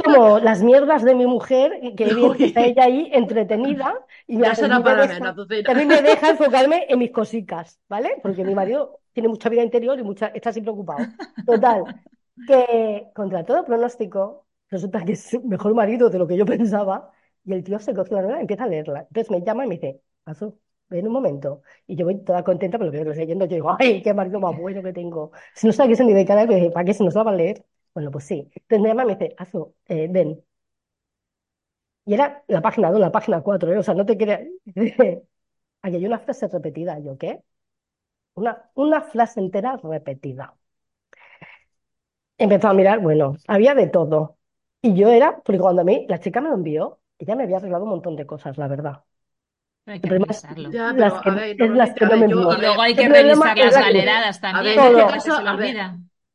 Como 0.03 0.39
las 0.39 0.63
mierdas 0.63 1.03
de 1.03 1.15
mi 1.15 1.25
mujer, 1.25 1.71
que 1.97 2.13
bien 2.13 2.33
que 2.35 2.45
está 2.45 2.61
ella 2.65 2.83
ahí 2.85 3.09
entretenida 3.13 3.93
y 4.27 4.37
me, 4.37 4.47
Ya 4.47 4.55
será 4.55 4.77
me 4.79 4.83
para 4.83 5.07
deja- 5.07 5.35
también 5.65 5.87
me 5.87 6.01
deja 6.01 6.29
enfocarme 6.31 6.85
en 6.89 6.99
mis 6.99 7.11
cositas, 7.11 7.79
¿vale? 7.89 8.19
Porque 8.21 8.43
mi 8.43 8.55
marido 8.55 8.99
tiene 9.13 9.29
mucha 9.29 9.49
vida 9.49 9.63
interior 9.63 9.99
y 9.99 10.03
mucha, 10.03 10.27
está 10.27 10.49
así 10.49 10.61
preocupado. 10.61 10.99
Total, 11.45 11.83
que 12.45 13.07
contra 13.15 13.43
todo 13.45 13.65
pronóstico, 13.65 14.47
resulta 14.69 15.03
que 15.05 15.13
es 15.13 15.43
mejor 15.43 15.73
marido 15.73 16.09
de 16.09 16.19
lo 16.19 16.27
que 16.27 16.37
yo 16.37 16.45
pensaba 16.45 17.11
y 17.43 17.53
el 17.53 17.63
tío 17.63 17.79
se 17.79 17.93
coge 17.93 18.13
la 18.13 18.21
novela 18.21 18.37
y 18.39 18.41
empieza 18.41 18.63
a 18.63 18.67
leerla. 18.67 18.99
Entonces 19.01 19.31
me 19.31 19.41
llama 19.41 19.65
y 19.65 19.67
me 19.69 19.75
dice, 19.75 20.01
Azu, 20.25 20.59
ven 20.89 21.07
un 21.07 21.13
momento. 21.13 21.61
Y 21.87 21.95
yo 21.95 22.05
voy 22.05 22.23
toda 22.23 22.43
contenta, 22.43 22.77
pero 22.77 22.87
lo 22.87 22.91
que 22.91 22.97
estoy 22.99 23.15
leyendo, 23.15 23.45
yo 23.45 23.55
digo, 23.55 23.75
¡ay, 23.79 24.01
qué 24.01 24.13
marido 24.13 24.39
más 24.39 24.57
bueno 24.57 24.81
que 24.83 24.93
tengo! 24.93 25.31
Si 25.55 25.67
no 25.67 25.73
sabe 25.73 25.89
que 25.89 25.95
se 25.95 26.05
ni 26.05 26.13
de 26.13 26.25
cara, 26.25 26.45
¿para 26.73 26.85
qué 26.85 26.93
se 26.93 27.03
nos 27.03 27.15
va 27.17 27.21
a 27.29 27.33
leer? 27.35 27.65
Bueno, 27.93 28.11
pues 28.11 28.25
sí. 28.25 28.49
Entonces 28.55 28.81
me 28.81 28.89
llama 28.89 29.03
y 29.03 29.05
me 29.07 29.15
dice, 29.15 29.35
Azu, 29.37 29.75
eh, 29.87 30.07
ven. 30.09 30.43
Y 32.05 32.13
era 32.13 32.43
la 32.47 32.61
página 32.61 32.91
2, 32.91 32.99
la 32.99 33.11
página 33.11 33.41
4, 33.41 33.71
¿eh? 33.73 33.77
O 33.77 33.83
sea, 33.83 33.93
no 33.93 34.05
te 34.05 34.17
creas. 34.17 34.41
Aquí 35.83 35.95
hay 35.97 36.05
una 36.05 36.19
frase 36.19 36.47
repetida. 36.47 36.99
¿Yo 36.99 37.17
qué? 37.17 37.43
Una, 38.35 38.71
una 38.75 39.01
frase 39.03 39.39
entera 39.41 39.77
repetida. 39.83 40.55
Empezó 42.37 42.67
a 42.69 42.73
mirar, 42.73 42.99
bueno, 43.01 43.35
había 43.47 43.73
de 43.75 43.87
todo. 43.87 44.37
Y 44.81 44.95
yo 44.95 45.09
era, 45.09 45.41
porque 45.43 45.59
cuando 45.59 45.81
a 45.81 45.85
mí 45.85 46.05
la 46.09 46.19
chica 46.19 46.41
me 46.41 46.49
lo 46.49 46.55
envió, 46.55 46.99
ella 47.19 47.35
me 47.35 47.43
había 47.43 47.57
arreglado 47.57 47.83
un 47.83 47.91
montón 47.91 48.15
de 48.15 48.25
cosas, 48.25 48.57
la 48.57 48.67
verdad. 48.67 49.03
Hay 49.87 49.95
El 49.95 50.01
que 50.01 50.07
problema 50.07 50.27
es 50.29 50.43
revisarlo. 50.43 50.71
Ya, 50.71 50.93
las 50.93 51.13
pero 51.13 51.23
que, 51.23 51.29
a 51.29 51.33
ver, 51.33 51.61
es 51.61 51.71
las 51.71 51.93
que 51.93 52.05
no 52.05 52.17
me 52.17 52.29
yo- 52.29 52.53
Y 52.53 52.61
luego 52.61 52.81
hay 52.81 52.95
que 52.95 53.09
revisar 53.09 53.57
es 53.57 53.65
las 53.65 53.73
la 53.73 53.79
que- 53.79 53.81
galeradas 53.81 54.37
a 54.37 54.41
también, 54.41 54.75
ver, 54.77 54.91
en 54.91 54.99
este 54.99 55.13
caso, 55.13 55.35
se 55.41 55.47
a 55.47 55.55
ver, 55.55 55.75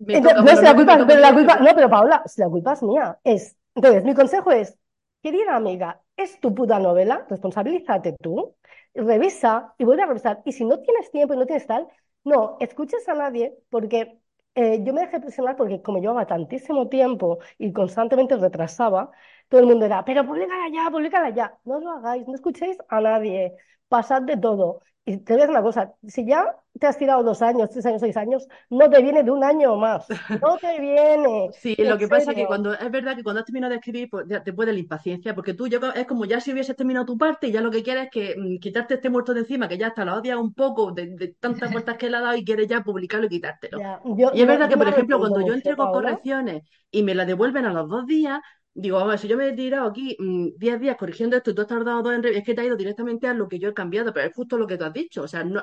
Entonces, 0.09 0.43
no, 0.45 0.57
si 0.57 0.63
la 0.63 0.75
pero 0.75 0.77
culpa, 0.77 1.07
pero- 1.07 1.61
no, 1.65 1.75
pero 1.75 1.91
Paola, 1.91 2.23
si 2.27 2.41
la 2.41 2.49
culpa 2.49 2.73
es 2.75 2.83
mía, 2.83 3.19
es, 3.25 3.57
entonces 3.75 4.05
mi 4.05 4.15
consejo 4.15 4.51
es, 4.51 4.79
querida 5.23 5.57
amiga, 5.57 6.01
es 6.17 6.39
tu 6.41 6.55
puta 6.55 6.79
novela, 6.79 7.25
responsabilízate 7.31 8.15
tú, 8.21 8.55
revisa 8.95 9.75
y 9.79 9.85
vuelve 9.85 10.03
a 10.03 10.07
revisar, 10.07 10.43
y 10.45 10.53
si 10.53 10.65
no 10.65 10.81
tienes 10.81 11.11
tiempo 11.11 11.35
y 11.35 11.37
no 11.39 11.47
tienes 11.47 11.67
tal, 11.67 11.87
no 12.25 12.57
escuches 12.61 13.09
a 13.09 13.15
nadie, 13.15 13.55
porque 13.71 14.19
eh, 14.55 14.83
yo 14.83 14.93
me 14.95 15.03
dejé 15.03 15.21
presionar 15.21 15.55
porque 15.57 15.83
como 15.83 15.99
llevaba 15.99 16.27
tantísimo 16.27 16.89
tiempo 16.89 17.39
y 17.59 17.73
constantemente 17.73 18.37
retrasaba, 18.37 19.11
todo 19.49 19.61
el 19.61 19.67
mundo 19.67 19.85
era, 19.87 20.05
pero 20.05 20.27
públicala 20.27 20.69
ya, 20.73 20.91
públicala 20.91 21.31
ya, 21.31 21.59
no 21.65 21.81
lo 21.81 21.91
hagáis, 21.93 22.27
no 22.27 22.35
escuchéis 22.35 22.79
a 22.89 23.01
nadie, 23.01 23.55
pasad 23.89 24.23
de 24.23 24.37
todo. 24.37 24.81
Y 25.09 25.19
te 25.19 25.35
voy 25.35 25.43
a 25.43 25.47
decir 25.47 25.51
una 25.57 25.63
cosa, 25.63 25.95
si 26.07 26.27
ya 26.27 26.57
te 26.81 26.87
has 26.89 26.99
tirado 26.99 27.23
dos 27.23 27.41
años, 27.41 27.71
tres 27.71 27.87
años, 27.87 28.01
seis 28.01 28.17
años, 28.17 28.49
no 28.71 28.91
te 28.91 29.01
viene 29.03 29.23
de 29.23 29.31
un 29.31 29.45
año 29.45 29.77
más. 29.77 30.09
No 30.43 30.59
te 30.59 30.81
viene. 30.81 31.51
Sí, 31.61 31.77
lo 31.79 31.97
que 31.97 32.09
pasa 32.09 32.33
es 32.33 32.37
que 32.37 32.47
cuando 32.47 32.75
es 32.75 32.91
verdad 32.91 33.17
que 33.17 33.23
cuando 33.23 33.41
has 33.41 33.47
terminado 33.47 33.71
de 33.71 33.77
escribir, 33.77 34.09
pues 34.11 34.27
te 34.45 34.53
puede 34.53 34.73
la 34.73 34.79
impaciencia, 34.81 35.35
porque 35.35 35.55
tú 35.55 35.69
yo, 35.69 35.79
es 35.95 36.07
como 36.07 36.25
ya 36.25 36.41
si 36.41 36.53
hubieses 36.53 36.77
terminado 36.77 37.07
tu 37.07 37.17
parte 37.17 37.47
y 37.47 37.53
ya 37.53 37.61
lo 37.61 37.71
que 37.71 37.83
quieres 37.83 38.05
es 38.05 38.11
que 38.11 38.35
mm, 38.37 38.59
quitarte 38.59 38.95
este 38.95 39.11
muerto 39.11 39.33
de 39.33 39.41
encima, 39.41 39.69
que 39.69 39.79
ya 39.79 39.89
hasta 39.89 40.05
lo 40.05 40.15
odias 40.17 40.39
un 40.39 40.53
poco 40.55 40.93
de, 40.93 41.07
de 41.17 41.29
tantas 41.39 41.71
vueltas 41.71 41.97
que 41.97 42.11
le 42.11 42.17
ha 42.17 42.21
dado 42.21 42.37
y 42.37 42.45
quieres 42.45 42.67
ya 42.67 42.83
publicarlo 42.83 43.27
y 43.27 43.31
quitártelo. 43.31 43.79
Ya, 43.79 44.01
yo, 44.05 44.31
Y 44.35 44.43
es 44.43 44.47
verdad 44.47 44.69
que, 44.69 44.77
por 44.77 44.89
ejemplo, 44.89 45.19
cuando 45.19 45.41
yo 45.41 45.55
entrego 45.55 45.91
correcciones 45.93 46.63
y 46.91 47.03
me 47.03 47.15
las 47.15 47.27
devuelven 47.27 47.65
a 47.65 47.73
los 47.73 47.89
dos 47.89 48.07
días, 48.07 48.41
digo, 48.77 48.99
vamos, 48.99 49.21
si 49.21 49.29
yo 49.29 49.37
me 49.37 49.49
he 49.49 49.53
tirado 49.55 49.89
aquí 49.89 50.17
mm, 50.19 50.51
10 50.59 50.81
días 50.81 50.97
corrigiendo 50.97 51.37
esto 51.37 51.51
y 51.51 51.55
tú 51.55 51.63
has 51.63 51.69
tardado 51.69 52.03
dos 52.03 52.15
en... 52.15 52.25
Es 52.27 52.45
que 52.45 52.55
te 52.55 52.61
ha 52.63 52.65
ido 52.65 52.77
directamente 52.77 53.27
a 53.29 53.35
lo 53.35 53.49
que 53.49 53.59
yo 53.59 53.71
he 53.71 53.75
cambiado, 53.75 54.13
pero 54.13 54.29
es 54.29 54.35
justo 54.35 54.59
lo 54.59 54.67
que 54.67 54.77
tú 54.79 54.85
has 54.85 54.93
dicho. 54.93 55.23
O 55.23 55.29
sea, 55.29 55.45
no, 55.45 55.63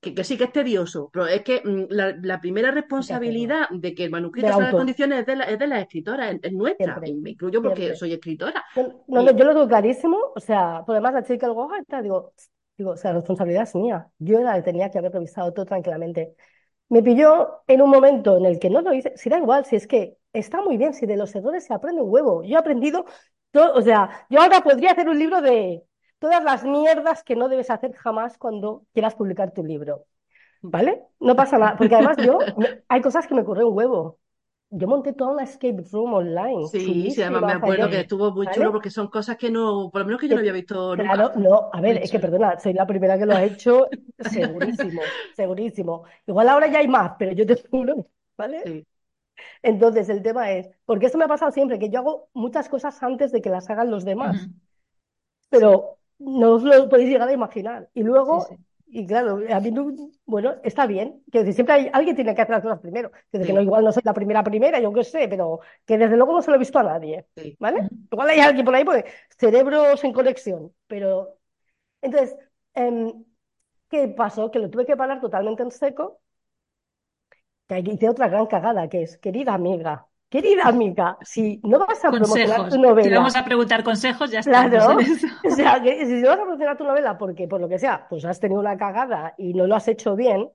que, 0.00 0.14
que 0.14 0.24
sí 0.24 0.36
que 0.36 0.44
es 0.44 0.52
tedioso, 0.52 1.10
pero 1.12 1.26
es 1.26 1.42
que 1.42 1.62
mm, 1.64 1.86
la, 1.90 2.16
la 2.22 2.40
primera 2.40 2.70
responsabilidad 2.70 3.68
de 3.70 3.94
que 3.94 4.04
el 4.04 4.10
Del 4.40 4.50
manuscrito 4.50 4.52
salga 4.52 4.70
en 4.70 4.76
autor, 4.76 4.76
condiciones 4.76 5.20
es 5.20 5.26
de 5.26 5.36
la, 5.36 5.44
es 5.44 5.58
de 5.58 5.66
la 5.68 5.80
escritora, 5.80 6.30
es, 6.30 6.40
es 6.42 6.52
nuestra, 6.52 7.00
y 7.04 7.14
me 7.14 7.30
incluyo 7.30 7.62
porque 7.62 7.82
siempre. 7.84 7.96
soy 7.96 8.12
escritora. 8.12 8.64
No, 8.74 9.04
no, 9.08 9.22
Y 9.22 9.36
yo 9.36 9.44
lo 9.44 9.52
tengo 9.54 9.68
clarísimo, 9.68 10.18
o 10.34 10.40
sea, 10.40 10.82
por 10.86 10.94
además 10.96 11.14
la 11.14 11.22
chica 11.24 11.48
"Ay, 11.48 11.84
tal", 11.86 12.02
digo, 12.04 12.32
digo, 12.78 12.92
o 12.92 12.96
sea, 12.96 13.12
la 13.12 13.18
responsabilidad 13.18 13.64
es 13.64 13.74
mía. 13.74 14.10
Yo 14.18 14.38
era 14.40 14.50
la 14.52 14.56
que 14.56 14.62
tenía 14.62 14.90
que 14.90 14.98
haber 14.98 15.12
revisado 15.12 15.52
todo 15.52 15.66
tranquilamente. 15.66 16.34
Me 16.90 17.02
pilló 17.02 17.62
en 17.68 17.82
un 17.82 17.90
momento 17.90 18.38
en 18.38 18.46
el 18.46 18.58
que 18.60 18.70
no 18.70 18.82
lo 18.82 18.92
hice, 18.94 19.12
si 19.16 19.30
da 19.30 19.38
igual, 19.38 19.64
si 19.66 19.76
es 19.76 19.86
que 19.88 20.18
está 20.32 20.62
muy 20.62 20.76
bien, 20.76 20.94
si 20.94 21.06
de 21.06 21.16
los 21.16 21.34
errores 21.34 21.64
se 21.64 21.74
aprende 21.74 22.02
un 22.02 22.10
huevo. 22.10 22.42
Yo 22.42 22.56
he 22.56 22.58
aprendido 22.58 23.04
todo, 23.50 23.74
o 23.74 23.82
sea, 23.82 24.26
yo 24.30 24.40
ahora 24.40 24.62
podría 24.62 24.92
hacer 24.92 25.08
un 25.08 25.18
libro 25.18 25.40
de 25.40 25.84
todas 26.18 26.42
las 26.42 26.64
mierdas 26.64 27.22
que 27.22 27.36
no 27.36 27.48
debes 27.48 27.70
hacer 27.70 27.92
jamás 27.94 28.38
cuando 28.38 28.84
quieras 28.92 29.14
publicar 29.14 29.52
tu 29.52 29.64
libro, 29.64 30.06
¿vale? 30.62 31.02
No 31.20 31.36
pasa 31.36 31.58
nada, 31.58 31.76
porque 31.76 31.94
además 31.94 32.16
yo, 32.18 32.38
hay 32.88 33.00
cosas 33.00 33.26
que 33.26 33.34
me 33.34 33.42
ocurren 33.42 33.66
un 33.66 33.76
huevo. 33.76 34.18
Yo 34.74 34.88
monté 34.88 35.12
toda 35.12 35.32
una 35.32 35.42
escape 35.42 35.84
room 35.92 36.14
online, 36.14 36.66
sí, 36.66 37.10
sí, 37.10 37.20
además 37.20 37.44
me 37.44 37.52
acuerdo 37.52 37.90
que 37.90 38.00
estuvo 38.00 38.30
muy 38.32 38.46
chulo 38.46 38.72
porque 38.72 38.88
son 38.88 39.08
cosas 39.08 39.36
que 39.36 39.50
no, 39.50 39.90
por 39.92 40.00
lo 40.00 40.06
menos 40.06 40.18
que 40.18 40.28
yo 40.28 40.34
no 40.34 40.40
había 40.40 40.52
visto 40.54 40.96
nunca. 40.96 41.12
Claro, 41.12 41.32
no, 41.36 41.68
a 41.70 41.80
ver, 41.82 41.98
es 41.98 42.10
que 42.10 42.18
perdona, 42.18 42.58
soy 42.58 42.72
la 42.72 42.86
primera 42.86 43.18
que 43.18 43.26
lo 43.26 43.34
ha 43.34 43.44
hecho, 43.44 43.88
segurísimo, 44.18 45.02
segurísimo. 45.36 46.04
Igual 46.26 46.48
ahora 46.48 46.68
ya 46.68 46.78
hay 46.78 46.88
más, 46.88 47.12
pero 47.18 47.32
yo 47.32 47.44
te 47.44 47.62
juro, 47.70 48.06
¿vale? 48.38 48.62
Sí, 48.64 48.86
Entonces 49.62 50.08
el 50.08 50.22
tema 50.22 50.52
es, 50.52 50.70
porque 50.84 51.06
esto 51.06 51.18
me 51.18 51.24
ha 51.24 51.28
pasado 51.28 51.52
siempre, 51.52 51.78
que 51.78 51.90
yo 51.90 52.00
hago 52.00 52.28
muchas 52.34 52.68
cosas 52.68 53.02
antes 53.02 53.32
de 53.32 53.42
que 53.42 53.50
las 53.50 53.68
hagan 53.70 53.90
los 53.90 54.04
demás, 54.04 54.50
pero 55.48 55.98
no 56.18 56.52
os 56.54 56.62
lo 56.62 56.88
podéis 56.88 57.10
llegar 57.10 57.28
a 57.28 57.32
imaginar. 57.32 57.88
Y 57.94 58.02
luego, 58.02 58.46
sí. 58.48 58.56
y 58.86 59.06
claro, 59.06 59.40
a 59.50 59.60
mí, 59.60 59.70
no- 59.70 59.94
bueno, 60.26 60.54
está 60.62 60.86
bien, 60.86 61.22
que 61.30 61.40
decir, 61.40 61.54
siempre 61.54 61.74
hay, 61.74 61.90
alguien 61.92 62.16
tiene 62.16 62.34
que 62.34 62.42
hacer 62.42 62.54
las 62.54 62.62
cosas 62.62 62.80
primero, 62.80 63.10
que 63.12 63.38
decir, 63.38 63.46
que 63.48 63.52
no, 63.54 63.62
igual 63.62 63.84
no 63.84 63.92
soy 63.92 64.02
la 64.04 64.14
primera 64.14 64.42
primera, 64.44 64.80
yo 64.80 64.92
qué 64.92 65.04
sé, 65.04 65.28
pero 65.28 65.60
que 65.86 65.98
desde 65.98 66.16
luego 66.16 66.32
no 66.34 66.42
se 66.42 66.50
lo 66.50 66.56
he 66.56 66.58
visto 66.60 66.78
a 66.78 66.82
nadie. 66.84 67.26
¿vale? 67.58 67.86
Igual 68.10 68.28
hay 68.30 68.40
alguien 68.40 68.64
por 68.64 68.74
ahí, 68.74 68.84
porque 68.84 69.04
cerebros 69.38 70.02
en 70.04 70.12
conexión, 70.12 70.72
pero 70.86 71.36
entonces... 72.02 72.36
em, 72.74 73.24
¿Qué 73.90 74.08
pasó? 74.08 74.50
Que 74.50 74.58
lo 74.58 74.70
tuve 74.70 74.86
que 74.86 74.96
parar 74.96 75.20
totalmente 75.20 75.62
en 75.62 75.70
seco, 75.70 76.21
que 77.80 77.92
hice 77.92 78.08
otra 78.08 78.28
gran 78.28 78.46
cagada, 78.46 78.88
que 78.88 79.02
es, 79.02 79.18
querida 79.18 79.54
amiga, 79.54 80.06
querida 80.28 80.64
amiga, 80.64 81.16
si 81.22 81.60
no 81.62 81.78
vas 81.78 82.04
a 82.04 82.10
promocionar 82.10 82.68
tu 82.68 82.76
Consejos. 82.76 83.02
Te 83.02 83.10
novela, 83.10 83.16
vamos 83.18 83.36
a 83.36 83.44
preguntar 83.44 83.84
consejos, 83.84 84.30
ya 84.30 84.40
en 84.40 84.44
claro, 84.44 84.98
o 84.98 85.50
sea, 85.50 85.80
que 85.82 86.04
si 86.04 86.14
no 86.14 86.28
vas 86.28 86.38
a 86.38 86.42
promocionar 86.42 86.76
tu 86.76 86.84
novela 86.84 87.16
porque 87.16 87.46
por 87.46 87.60
lo 87.60 87.68
que 87.68 87.78
sea, 87.78 88.06
pues 88.08 88.24
has 88.24 88.40
tenido 88.40 88.60
una 88.60 88.76
cagada 88.76 89.34
y 89.38 89.54
no 89.54 89.66
lo 89.66 89.76
has 89.76 89.86
hecho 89.88 90.16
bien, 90.16 90.50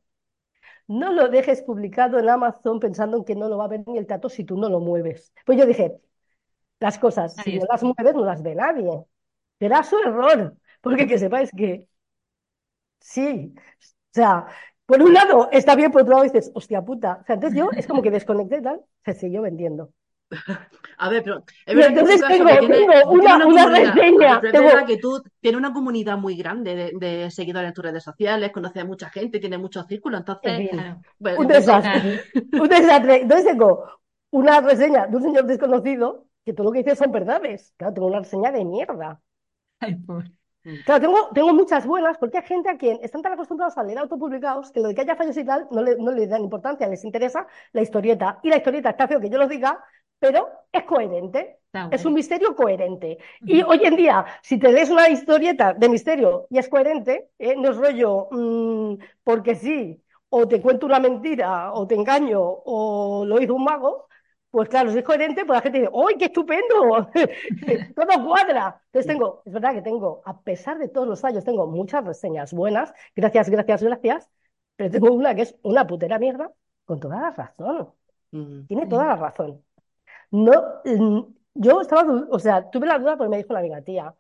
no 0.88 1.12
lo 1.12 1.30
dejes 1.30 1.62
publicado 1.62 2.20
en 2.20 2.30
Amazon 2.30 2.80
pensando 2.80 3.18
en 3.18 3.26
que 3.26 3.36
no 3.36 3.50
lo 3.50 3.58
va 3.58 3.66
a 3.66 3.70
ver 3.70 3.84
ni 3.88 3.98
el 3.98 4.08
tato 4.08 4.30
si 4.30 4.44
tú 4.44 4.58
no 4.58 4.70
lo 4.70 4.80
mueves. 4.80 5.34
Pues 5.46 5.58
yo 5.58 5.66
dije, 5.66 6.00
las 6.80 7.00
cosas, 7.00 7.36
si 7.36 7.60
no 7.60 7.66
las 7.70 7.84
está. 7.84 7.86
mueves, 7.86 8.16
no 8.16 8.26
las 8.26 8.44
ve 8.44 8.56
nadie. 8.56 8.90
Será 9.60 9.84
su 9.84 9.98
error, 9.98 10.56
porque 10.82 11.08
que 11.08 11.18
sepáis 11.18 11.52
que 11.52 11.88
Sí, 13.00 13.54
o 13.56 13.60
sea, 14.12 14.48
por 14.88 15.04
un 15.04 15.14
lado 15.14 15.50
está 15.54 15.76
bien, 15.76 15.92
por 15.92 16.04
otro 16.04 16.14
lado 16.16 16.26
dices, 16.26 16.52
hostia 16.56 16.84
puta. 16.84 17.20
O 17.22 17.26
sea, 17.26 17.36
entonces 17.36 17.60
yo 17.60 17.72
es 17.78 17.88
como 17.88 18.04
que 18.04 18.12
desconecté 18.12 18.58
y 18.60 18.64
tal, 18.64 18.82
se 19.06 19.14
siguió 19.16 19.44
vendiendo. 19.44 19.92
A 20.98 21.10
ver, 21.10 21.24
pero 21.24 21.44
tu 21.66 21.82
entonces 21.88 22.26
tengo, 22.28 22.50
tengo 22.60 23.12
una, 23.12 23.46
una 23.46 23.46
una 23.46 23.66
ver, 23.70 23.94
reseña, 23.96 24.42
pero 24.42 24.54
es 24.54 24.60
tengo, 24.60 24.66
verdad 24.66 24.86
que 24.86 24.98
tú 24.98 25.22
tienes 25.40 25.58
una 25.60 25.74
comunidad 25.74 26.18
muy 26.18 26.36
grande 26.38 26.76
de, 26.76 26.92
de 26.96 27.32
seguidores 27.32 27.70
en 27.70 27.74
tus 27.74 27.84
redes 27.86 28.04
sociales, 28.04 28.52
conoces 28.52 28.84
a 28.84 28.86
mucha 28.86 29.10
gente, 29.10 29.40
tienes 29.40 29.60
muchos 29.60 29.86
círculos, 29.88 30.20
en 30.20 30.22
entonces, 30.22 30.70
Claro. 30.70 31.02
bueno, 31.20 31.40
un 31.40 31.48
yo 31.48 31.52
qué 31.52 31.62
sé. 31.62 31.80
desastre, 31.82 32.22
un 32.58 32.70
desastre. 32.70 33.22
Entonces 33.22 33.46
tengo 33.48 33.86
una 34.32 34.62
reseña 34.62 35.08
de 35.08 35.18
un 35.18 35.24
señor 35.24 35.46
desconocido 35.46 36.28
que 36.46 36.54
todo 36.54 36.68
lo 36.68 36.72
que 36.74 36.84
dice 36.84 36.96
son 36.96 37.12
verdades. 37.12 37.74
Claro, 37.78 37.94
tengo 37.94 38.08
una 38.08 38.20
reseña 38.20 38.52
de 38.52 38.66
mierda. 38.66 39.22
Ay, 39.80 39.96
pobre. 40.06 40.37
Mm, 40.68 40.84
Claro, 40.84 41.02
tengo, 41.02 41.30
tengo 41.34 41.54
muchas 41.54 41.86
buenas 41.88 42.18
porque 42.18 42.38
hay 42.40 42.44
gente 42.46 42.70
a 42.70 42.78
quien 42.78 43.00
están 43.02 43.22
tan 43.22 43.34
acostumbrados 43.34 43.78
a 43.78 43.84
leer 43.84 44.00
autopublicados 44.00 44.72
que 44.72 44.82
lo 44.82 44.90
de 44.90 44.96
que 44.96 45.02
haya 45.02 45.16
fallos 45.16 45.38
y 45.38 45.46
tal 45.46 45.68
no 45.72 45.82
le, 45.82 45.96
no 45.98 46.12
le 46.12 46.28
dan 46.28 46.44
importancia, 46.44 46.88
les 46.88 47.04
interesa 47.06 47.48
la 47.72 47.82
historieta. 47.82 48.40
Y 48.44 48.50
la 48.50 48.58
historieta 48.58 48.90
está 48.90 49.08
feo 49.08 49.20
que 49.22 49.30
yo 49.30 49.38
lo 49.38 49.48
diga, 49.48 49.84
pero 50.20 50.50
es 50.72 50.84
coherente. 50.84 51.60
Es 51.90 52.06
un 52.06 52.14
misterio 52.14 52.56
coherente. 52.56 53.18
Y 53.46 53.62
hoy 53.62 53.80
en 53.84 53.96
día, 53.96 54.26
si 54.42 54.58
te 54.60 54.72
lees 54.72 54.90
una 54.90 55.08
historieta 55.10 55.74
de 55.74 55.88
misterio 55.90 56.48
y 56.50 56.58
es 56.58 56.68
coherente, 56.68 57.30
¿eh? 57.40 57.56
No 57.56 57.70
es 57.70 57.78
rollo 57.78 58.28
mm, 58.32 58.96
porque 59.24 59.56
sí, 59.56 60.04
o 60.30 60.48
te 60.48 60.60
cuento 60.62 60.86
una 60.86 61.00
mentira, 61.00 61.72
o 61.74 61.88
te 61.88 61.96
engaño, 61.96 62.42
o 62.42 63.24
lo 63.26 63.40
hizo 63.42 63.54
un 63.56 63.64
mago, 63.64 64.07
pues 64.58 64.70
claro, 64.70 64.92
si 64.92 64.98
es 64.98 65.04
coherente, 65.04 65.46
pues 65.46 65.56
la 65.56 65.62
gente 65.62 65.82
dice, 65.82 65.92
¡ay, 65.94 66.16
qué 66.18 66.26
estupendo! 66.26 67.12
Todo 67.96 68.26
cuadra. 68.26 68.82
Entonces 68.88 69.06
tengo, 69.06 69.44
es 69.46 69.54
verdad 69.54 69.76
que 69.76 69.84
tengo, 69.84 70.24
a 70.26 70.42
pesar 70.42 70.80
de 70.80 70.88
todos 70.90 71.08
los 71.08 71.22
fallos, 71.22 71.44
tengo 71.44 71.68
muchas 71.68 72.04
reseñas 72.04 72.54
buenas, 72.54 72.92
gracias, 73.16 73.52
gracias, 73.52 73.84
gracias, 73.84 74.32
pero 74.76 74.90
tengo 74.90 75.14
una 75.14 75.36
que 75.36 75.44
es 75.44 75.56
una 75.62 75.86
putera 75.86 76.18
mierda, 76.18 76.52
con 76.86 77.00
toda 77.00 77.22
la 77.22 77.30
razón. 77.30 77.94
Mm. 78.32 78.66
Tiene 78.66 78.88
toda 78.88 79.06
la 79.06 79.16
razón. 79.18 79.64
No, 80.32 80.52
mm, 80.86 81.22
yo 81.54 81.82
estaba, 81.82 82.04
o 82.32 82.40
sea, 82.40 82.68
tuve 82.72 82.88
la 82.88 82.98
duda 82.98 83.16
porque 83.16 83.30
me 83.30 83.38
dijo 83.38 83.50
una 83.52 83.60
amiga, 83.60 83.84
tía, 83.84 84.16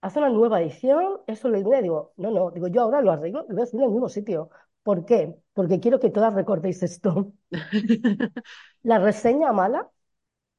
haz 0.00 0.16
una 0.16 0.30
nueva 0.30 0.62
edición, 0.62 1.20
eso 1.26 1.50
le 1.50 1.58
digo, 1.58 1.72
digo, 1.82 2.12
no, 2.16 2.30
no, 2.30 2.50
digo, 2.52 2.68
yo 2.68 2.82
ahora 2.82 3.02
lo 3.02 3.12
arreglo 3.12 3.44
y 3.50 3.52
voy 3.52 3.62
a 3.64 3.66
subir 3.66 3.82
en 3.82 3.88
el 3.88 3.92
mismo 3.92 4.08
sitio. 4.08 4.50
¿Por 4.82 5.04
qué? 5.04 5.34
Porque 5.54 5.80
quiero 5.80 6.00
que 6.00 6.10
todas 6.10 6.34
recordéis 6.34 6.82
esto. 6.82 7.32
La 8.82 8.98
reseña 8.98 9.52
mala 9.52 9.90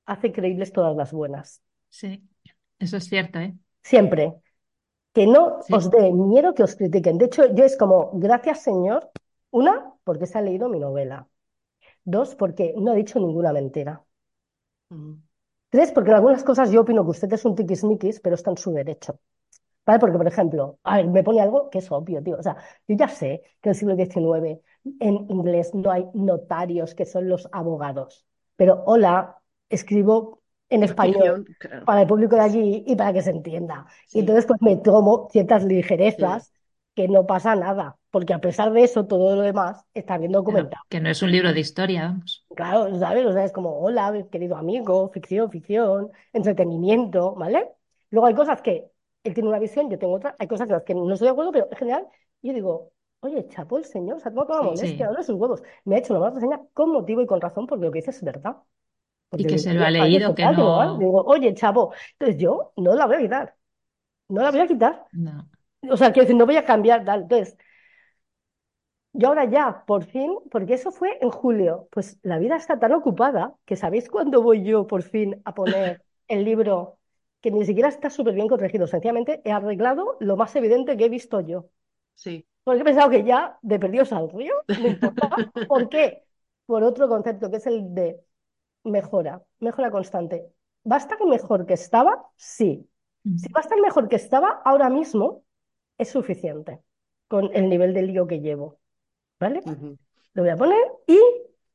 hace 0.05 0.31
creíbles 0.33 0.73
todas 0.73 0.95
las 0.97 1.11
buenas. 1.13 1.63
Sí, 1.89 2.23
eso 2.79 2.97
es 2.97 3.05
cierto, 3.05 3.39
¿eh? 3.39 3.55
Siempre. 3.83 4.35
Que 5.15 5.27
no 5.27 5.43
Sí. 5.59 5.73
os 5.77 5.85
dé 5.91 6.03
miedo 6.13 6.53
que 6.55 6.63
os 6.67 6.75
critiquen. 6.79 7.17
De 7.19 7.25
hecho, 7.27 7.53
yo 7.55 7.65
es 7.65 7.77
como, 7.77 8.11
gracias, 8.25 8.63
Señor. 8.63 9.11
Una, 9.51 9.93
porque 10.05 10.27
se 10.27 10.37
ha 10.37 10.41
leído 10.41 10.69
mi 10.69 10.79
novela. 10.79 11.27
Dos, 12.05 12.35
porque 12.35 12.73
no 12.77 12.91
ha 12.91 12.95
dicho 12.95 13.19
ninguna 13.19 13.53
mentira. 13.53 14.03
Mm. 14.91 15.13
Tres, 15.69 15.91
porque 15.91 16.11
en 16.11 16.15
algunas 16.17 16.43
cosas 16.43 16.69
yo 16.71 16.81
opino 16.81 17.03
que 17.03 17.09
usted 17.11 17.31
es 17.33 17.43
un 17.45 17.55
tiquismiquis, 17.55 18.19
pero 18.19 18.35
está 18.35 18.51
en 18.51 18.57
su 18.57 18.71
derecho. 18.71 19.19
¿Vale? 19.89 19.99
Porque, 19.99 20.17
por 20.17 20.27
ejemplo, 20.27 20.79
a 20.83 20.97
ver, 20.97 21.07
me 21.07 21.23
pone 21.23 21.41
algo 21.41 21.69
que 21.71 21.79
es 21.79 21.91
obvio, 21.91 22.21
tío. 22.23 22.37
O 22.37 22.43
sea, 22.43 22.57
yo 22.87 22.95
ya 22.95 23.07
sé 23.07 23.41
que 23.59 23.69
en 23.69 23.71
el 23.71 23.75
siglo 23.75 23.95
XIX 23.95 24.61
en 24.99 25.15
inglés 25.29 25.73
no 25.73 25.89
hay 25.91 26.05
notarios 26.13 26.93
que 26.95 27.05
son 27.05 27.27
los 27.27 27.49
abogados. 27.51 28.25
Pero 28.55 28.83
hola, 28.85 29.37
escribo 29.69 30.41
en 30.69 30.83
español 30.83 31.49
claro. 31.57 31.85
para 31.85 32.01
el 32.01 32.07
público 32.07 32.35
de 32.35 32.41
allí 32.41 32.83
y 32.85 32.95
para 32.95 33.13
que 33.13 33.21
se 33.23 33.31
entienda. 33.31 33.87
Y 34.13 34.19
entonces, 34.19 34.45
pues 34.45 34.61
me 34.61 34.75
tomo 34.77 35.27
ciertas 35.31 35.63
sí, 35.63 35.67
ligerezas 35.67 36.53
que 36.95 37.07
no 37.07 37.25
pasa 37.25 37.55
nada, 37.55 37.97
porque 38.11 38.33
a 38.33 38.41
pesar 38.41 38.71
de 38.73 38.83
eso, 38.83 39.07
todo 39.07 39.35
lo 39.35 39.41
demás 39.41 39.83
está 39.93 40.17
bien 40.19 40.31
Claro, 40.43 40.43
documentado. 40.43 40.83
que 40.89 40.99
no 40.99 41.09
es 41.09 41.21
un 41.21 41.31
libro 41.31 41.53
de 41.53 41.59
historia, 41.61 42.03
vamos. 42.07 42.45
Claro, 42.55 42.97
¿sabes? 42.99 43.25
O 43.25 43.33
sea, 43.33 43.45
es 43.45 43.51
como, 43.51 43.79
hola, 43.79 44.27
querido 44.31 44.57
amigo, 44.57 45.09
ficción, 45.11 45.49
ficción, 45.51 46.11
entretenimiento, 46.33 47.35
¿vale? 47.35 47.69
Luego 48.09 48.27
hay 48.27 48.33
cosas 48.35 48.61
que 48.61 48.91
él 49.23 49.33
tiene 49.33 49.49
una 49.49 49.59
visión, 49.59 49.89
yo 49.89 49.99
tengo 49.99 50.13
otra, 50.13 50.35
hay 50.39 50.47
cosas 50.47 50.67
en 50.69 50.73
las 50.75 50.83
que 50.83 50.95
no 50.95 51.11
estoy 51.13 51.27
de 51.27 51.31
acuerdo, 51.31 51.51
pero 51.51 51.67
en 51.71 51.77
general 51.77 52.07
yo 52.41 52.53
digo, 52.53 52.91
oye, 53.21 53.47
chapo 53.47 53.77
el 53.77 53.85
señor, 53.85 54.19
se 54.19 54.29
ha 54.29 54.31
tomado 54.31 54.47
toda 54.47 54.59
la 54.61 54.65
molestia, 54.71 55.05
Sí. 55.05 55.09
ahora 55.09 55.23
sus 55.23 55.35
huevos. 55.35 55.61
Me 55.85 55.95
ha 55.95 55.99
hecho 55.99 56.13
una 56.13 56.21
mala 56.21 56.35
reseña 56.35 56.61
con 56.73 56.91
motivo 56.91 57.21
y 57.21 57.27
con 57.27 57.41
razón, 57.41 57.67
porque 57.67 57.85
lo 57.85 57.91
que 57.91 57.99
dice 57.99 58.11
es 58.11 58.23
verdad. 58.23 58.57
Y 59.31 59.45
que 59.45 59.57
se 59.59 59.73
lo 59.73 59.85
ha 59.85 59.91
leído, 59.91 60.33
que 60.35 60.45
no. 60.45 60.97
Digo, 60.97 61.23
oye, 61.23 61.53
chavo, 61.53 61.93
entonces 62.13 62.37
yo 62.41 62.73
no 62.77 62.95
la 62.95 63.05
voy 63.05 63.15
a 63.17 63.19
quitar, 63.19 63.55
no 64.29 64.41
la 64.43 64.51
voy 64.51 64.61
a 64.61 64.67
quitar. 64.67 65.05
No. 65.13 65.49
O 65.89 65.97
sea, 65.97 66.11
quiero 66.11 66.25
decir, 66.25 66.37
no 66.37 66.45
voy 66.47 66.57
a 66.57 66.65
cambiar 66.65 67.05
tal. 67.05 67.23
Entonces, 67.23 67.57
yo 69.13 69.27
ahora 69.29 69.45
ya, 69.45 69.83
por 69.85 70.03
fin, 70.05 70.33
porque 70.51 70.75
eso 70.75 70.91
fue 70.91 71.17
en 71.21 71.29
julio, 71.31 71.87
pues 71.91 72.19
la 72.23 72.37
vida 72.39 72.55
está 72.55 72.79
tan 72.79 72.93
ocupada 72.93 73.55
que 73.65 73.75
¿sabéis 73.75 74.09
cuándo 74.09 74.41
voy 74.43 74.63
yo 74.63 74.87
por 74.87 75.03
fin 75.03 75.41
a 75.45 75.53
poner 75.55 76.03
el 76.27 76.45
libro 76.45 76.98
que 77.41 77.51
ni 77.51 77.65
siquiera 77.65 77.89
está 77.89 78.09
súper 78.09 78.33
bien 78.33 78.47
corregido? 78.47 78.87
Sencillamente 78.87 79.41
he 79.45 79.51
arreglado 79.51 80.17
lo 80.19 80.35
más 80.37 80.55
evidente 80.55 80.97
que 80.97 81.05
he 81.05 81.09
visto 81.09 81.41
yo. 81.41 81.69
sí. 82.15 82.45
Porque 82.63 82.81
he 82.81 82.85
pensado 82.85 83.09
que 83.09 83.23
ya 83.23 83.57
de 83.61 83.79
perdidos 83.79 84.11
al 84.13 84.29
río, 84.29 84.53
no 84.75 84.87
importa. 84.87 85.35
¿Por 85.65 85.89
qué? 85.89 86.23
Por 86.65 86.83
otro 86.83 87.07
concepto, 87.07 87.49
que 87.49 87.57
es 87.57 87.67
el 87.67 87.93
de 87.95 88.19
mejora, 88.83 89.41
mejora 89.59 89.91
constante. 89.91 90.51
¿Va 90.89 90.97
a 90.97 90.99
estar 90.99 91.23
mejor 91.25 91.65
que 91.65 91.73
estaba? 91.73 92.25
Sí. 92.37 92.87
Si 93.35 93.51
va 93.53 93.59
a 93.61 93.63
estar 93.63 93.79
mejor 93.81 94.07
que 94.07 94.17
estaba 94.17 94.61
ahora 94.65 94.89
mismo, 94.89 95.43
es 95.97 96.09
suficiente 96.09 96.81
con 97.27 97.49
el 97.55 97.69
nivel 97.69 97.93
de 97.93 98.03
lío 98.03 98.27
que 98.27 98.39
llevo. 98.41 98.79
¿Vale? 99.39 99.61
Lo 100.33 100.43
voy 100.43 100.51
a 100.51 100.57
poner 100.57 100.79
y 101.07 101.19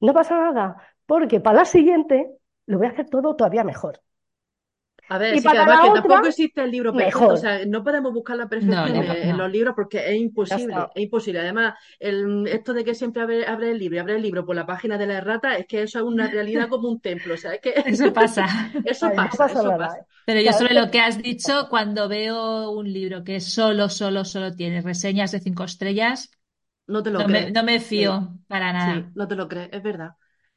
no 0.01 0.13
pasa 0.15 0.39
nada, 0.39 0.77
porque 1.07 1.41
para 1.41 1.59
la 1.61 1.65
siguiente 1.65 2.31
lo 2.67 2.79
voy 2.79 2.87
a 2.87 2.91
hacer 2.91 3.09
todo 3.09 3.37
todavía 3.37 3.65
mejor. 3.65 4.01
A 5.09 5.19
ver, 5.19 5.37
Y 5.37 5.41
sí 5.41 5.51
que 5.51 5.57
para 5.57 5.59
además 5.59 5.81
la 5.81 5.81
que 5.81 5.91
otra, 5.93 6.21
tampoco 6.21 6.27
existe 6.27 6.63
el 6.65 6.71
libro 6.71 6.95
perfecto, 6.97 7.35
mejor. 7.35 7.35
o 7.35 7.37
sea, 7.37 7.65
no 7.67 7.85
podemos 7.85 8.13
buscar 8.13 8.37
la 8.37 8.49
No, 8.59 8.89
perfección 8.89 8.97
no, 9.05 9.05
en, 9.05 9.37
los 9.37 9.51
libros 9.51 9.75
porque 9.77 9.99
es 10.11 10.17
imposible, 10.19 10.91
es 10.95 11.03
imposible. 11.05 11.41
Además, 11.41 11.75
el, 11.99 12.47
esto 12.49 12.73
de 12.73 12.85
que 12.85 12.95
siempre 12.95 13.23
abre, 13.23 13.47
abre 13.47 13.71
el 13.71 13.79
libro 13.79 13.97
y 13.97 13.99
abre 14.01 14.17
el 14.17 14.23
libro 14.23 14.47
por 14.47 14.57
la 14.57 14.67
página 14.67 14.97
de 14.99 15.07
la 15.07 15.19
errata, 15.19 15.57
es 15.59 15.67
que 15.67 15.83
eso 15.83 15.99
es 15.99 16.05
una 16.05 16.29
realidad 16.29 16.69
como 16.71 16.89
un 16.89 17.01
templo, 17.01 17.35
o 17.35 17.37
sea, 17.37 17.53
es 17.55 17.61
que 17.61 17.75
Eso 17.87 18.13
pasa. 18.13 18.47
eso 18.83 19.15
pasa, 19.15 19.47
pasa 19.47 19.53
eso 19.53 19.75
pasa. 19.75 19.99
Pero 20.25 20.41
yo 20.41 20.53
sobre 20.53 20.75
lo 20.75 20.91
que- 20.91 21.01
has 21.01 21.23
dicho, 21.23 21.69
cuando 21.69 22.09
veo 22.09 22.71
un 22.71 22.91
libro 22.93 23.25
que 23.25 23.41
solo, 23.41 23.89
solo, 23.91 24.25
solo 24.25 24.55
tiene 24.57 24.81
reseñas 24.81 25.33
de 25.33 25.41
cinco 25.41 25.65
estrellas, 25.65 26.31
No 26.87 27.03
te 27.03 27.11
lo 27.11 27.25
no 27.25 27.29
me, 27.29 27.41
crees. 27.41 27.53
no 27.53 27.63
me 27.65 27.81
Sí, 27.93 28.21
fío 28.21 28.39
para 28.49 28.73
sí, 28.77 29.11
nada. 29.13 29.13
no 29.15 29.29
te 29.29 29.37
lo 29.37 29.49
crees, 29.49 29.71
es 29.73 29.83
verdad. 29.83 30.13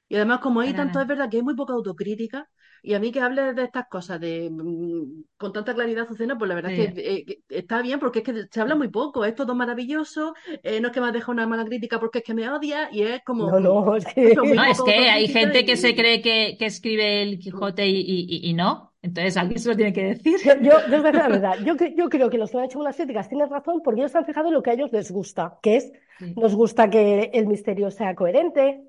Y 0.10 0.16
además, 0.16 0.40
como 0.42 0.62
hay 0.62 0.74
Para 0.74 0.76
tanto, 0.76 1.00
nada. 1.00 1.02
es 1.02 1.08
verdad 1.08 1.30
que 1.30 1.38
hay 1.38 1.44
muy 1.44 1.56
poca 1.56 1.74
autocrítica, 1.74 2.50
y 2.84 2.94
a 2.94 3.00
mí 3.00 3.12
que 3.12 3.20
hables 3.22 3.56
de 3.56 3.64
estas 3.64 3.88
cosas 3.90 4.20
de, 4.20 4.50
mm, 4.52 5.24
con 5.38 5.54
tanta 5.54 5.74
claridad, 5.74 6.06
Azucena, 6.06 6.38
pues 6.38 6.50
la 6.50 6.56
verdad 6.56 6.72
es 6.74 6.94
que, 6.94 7.02
eh, 7.16 7.26
que 7.26 7.40
está 7.50 7.82
bien, 7.82 8.00
porque 8.00 8.20
es 8.20 8.26
que 8.26 8.46
se 8.52 8.62
habla 8.62 8.76
muy 8.76 8.88
poco, 8.90 9.26
es 9.26 9.36
todo 9.36 9.56
maravilloso, 9.56 10.34
eh, 10.64 10.80
no 10.82 10.88
es 10.88 10.94
que 10.94 11.02
me 11.02 11.08
has 11.08 11.14
dejado 11.14 11.34
una 11.34 11.48
mala 11.48 11.66
crítica 11.66 12.00
porque 12.00 12.20
es 12.20 12.24
que 12.24 12.34
me 12.34 12.50
odia, 12.50 12.90
y 12.92 13.02
es 13.04 13.22
como, 13.24 13.52
No, 13.52 13.60
no, 13.60 13.96
es 13.96 14.06
que... 14.06 14.34
No, 14.36 14.44
es 14.66 14.78
poca 14.78 14.92
que 14.92 15.10
hay 15.10 15.28
gente 15.28 15.66
que 15.66 15.78
se 15.78 15.96
cree 15.96 16.22
que, 16.22 16.56
que 16.58 16.66
escribe 16.66 17.22
el 17.24 17.40
Quijote 17.40 17.88
y, 17.88 18.00
y- 18.00 18.26
y- 18.30 18.50
y 18.50 18.54
no. 18.54 18.94
Entonces 19.02 19.38
alguien 19.38 19.60
se 19.60 19.70
lo 19.70 19.76
tiene 19.76 19.94
que 19.94 20.04
decir. 20.04 20.38
Yo, 20.44 20.54
yo, 20.62 20.72
yo 20.90 20.98
la 21.12 21.28
verdad, 21.30 21.54
yo, 21.64 21.76
yo 21.96 22.10
creo 22.10 22.30
que 22.30 22.38
los 22.38 22.52
que 22.52 22.58
han 22.58 22.66
hecho 22.66 22.80
unas 22.80 22.96
críticas 22.96 23.30
tienen 23.30 23.50
razón 23.50 23.82
porque 23.84 24.02
ellos 24.02 24.12
se 24.12 24.18
han 24.18 24.26
fijado 24.26 24.48
en 24.48 24.54
lo 24.56 24.64
que 24.64 24.72
a 24.72 24.74
ellos 24.74 24.92
les 24.92 25.12
gusta, 25.12 25.60
que 25.62 25.78
es, 25.78 25.92
Sí. 26.20 26.34
nos 26.36 26.56
gusta 26.56 26.90
que 26.90 27.30
el 27.34 27.46
misterio 27.48 27.92
sea 27.92 28.16
coherente. 28.16 28.82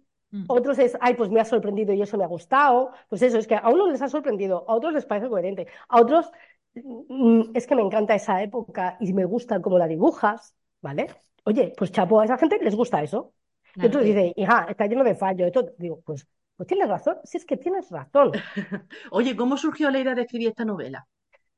Otros 0.47 0.79
es, 0.79 0.97
ay, 1.01 1.15
pues 1.15 1.31
me 1.31 1.41
ha 1.41 1.45
sorprendido 1.45 1.93
y 1.93 2.03
eso 2.03 2.19
me 2.19 2.25
ha 2.25 2.29
gustado, 2.29 2.93
pues 3.09 3.23
eso, 3.23 3.39
es 3.39 3.47
que 3.47 3.57
a 3.57 3.69
unos 3.71 3.91
les 3.91 4.03
ha 4.03 4.09
sorprendido, 4.09 4.65
a 4.69 4.75
otros 4.75 4.93
les 4.93 5.07
parece 5.07 5.29
coherente, 5.29 5.67
a 5.89 6.01
otros 6.01 6.31
mm, 6.75 7.51
es 7.55 7.67
que 7.67 7.75
me 7.75 7.83
encanta 7.83 8.15
esa 8.15 8.43
época 8.43 8.97
y 9.01 9.13
me 9.13 9.25
gusta 9.25 9.61
cómo 9.61 9.79
la 9.79 9.87
dibujas, 9.87 10.55
¿vale? 10.83 11.09
Oye, 11.45 11.73
pues 11.77 11.93
chapo, 11.93 12.21
a 12.21 12.25
esa 12.25 12.37
gente 12.39 12.59
les 12.63 12.75
gusta 12.75 13.03
eso. 13.03 13.33
Y 13.75 13.87
otros 13.87 14.05
dicen, 14.05 14.33
hija, 14.37 14.67
está 14.69 14.87
lleno 14.87 15.05
de 15.05 15.15
fallos, 15.15 15.47
esto, 15.47 15.73
digo, 15.79 16.01
pues, 16.05 16.27
pues 16.57 16.67
tienes 16.67 16.89
razón, 16.89 17.19
si 17.25 17.37
es 17.37 17.45
que 17.45 17.57
tienes 17.57 17.91
razón. 17.91 18.33
Oye, 19.13 19.37
¿cómo 19.37 19.57
surgió 19.57 19.91
la 19.91 20.01
idea 20.01 20.15
de 20.15 20.23
escribir 20.23 20.49
esta 20.49 20.65
novela? 20.65 21.07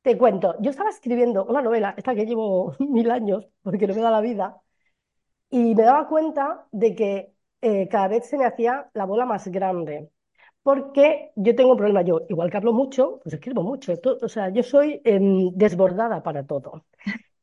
Te 0.03 0.17
cuento, 0.17 0.57
yo 0.61 0.71
estaba 0.71 0.91
escribiendo 0.91 1.45
una 1.45 1.63
novela, 1.63 1.95
esta 1.97 2.15
que 2.15 2.27
llevo 2.27 2.75
mil 2.79 3.11
años, 3.11 3.49
porque 3.63 3.87
no 3.87 3.95
me 3.95 4.01
da 4.03 4.11
la 4.11 4.21
vida, 4.21 4.61
y 5.51 5.75
me 5.75 5.83
daba 5.83 6.09
cuenta 6.09 6.67
de 6.73 6.95
que 6.95 7.33
eh, 7.63 7.89
cada 7.89 8.09
vez 8.09 8.27
se 8.29 8.39
me 8.39 8.45
hacía 8.47 8.91
la 8.95 9.05
bola 9.07 9.27
más 9.27 9.49
grande, 9.49 10.11
porque 10.63 11.33
yo 11.37 11.55
tengo 11.57 11.73
un 11.73 11.79
problema, 11.79 12.03
yo 12.03 12.23
igual 12.29 12.51
que 12.51 12.57
hablo 12.59 12.73
mucho, 12.73 13.21
pues 13.23 13.35
escribo 13.35 13.63
mucho, 13.63 13.97
to- 13.99 14.19
o 14.23 14.29
sea, 14.29 14.51
yo 14.51 14.63
soy 14.63 15.01
em, 15.05 15.51
desbordada 15.55 16.23
para 16.23 16.47
todo. 16.47 16.87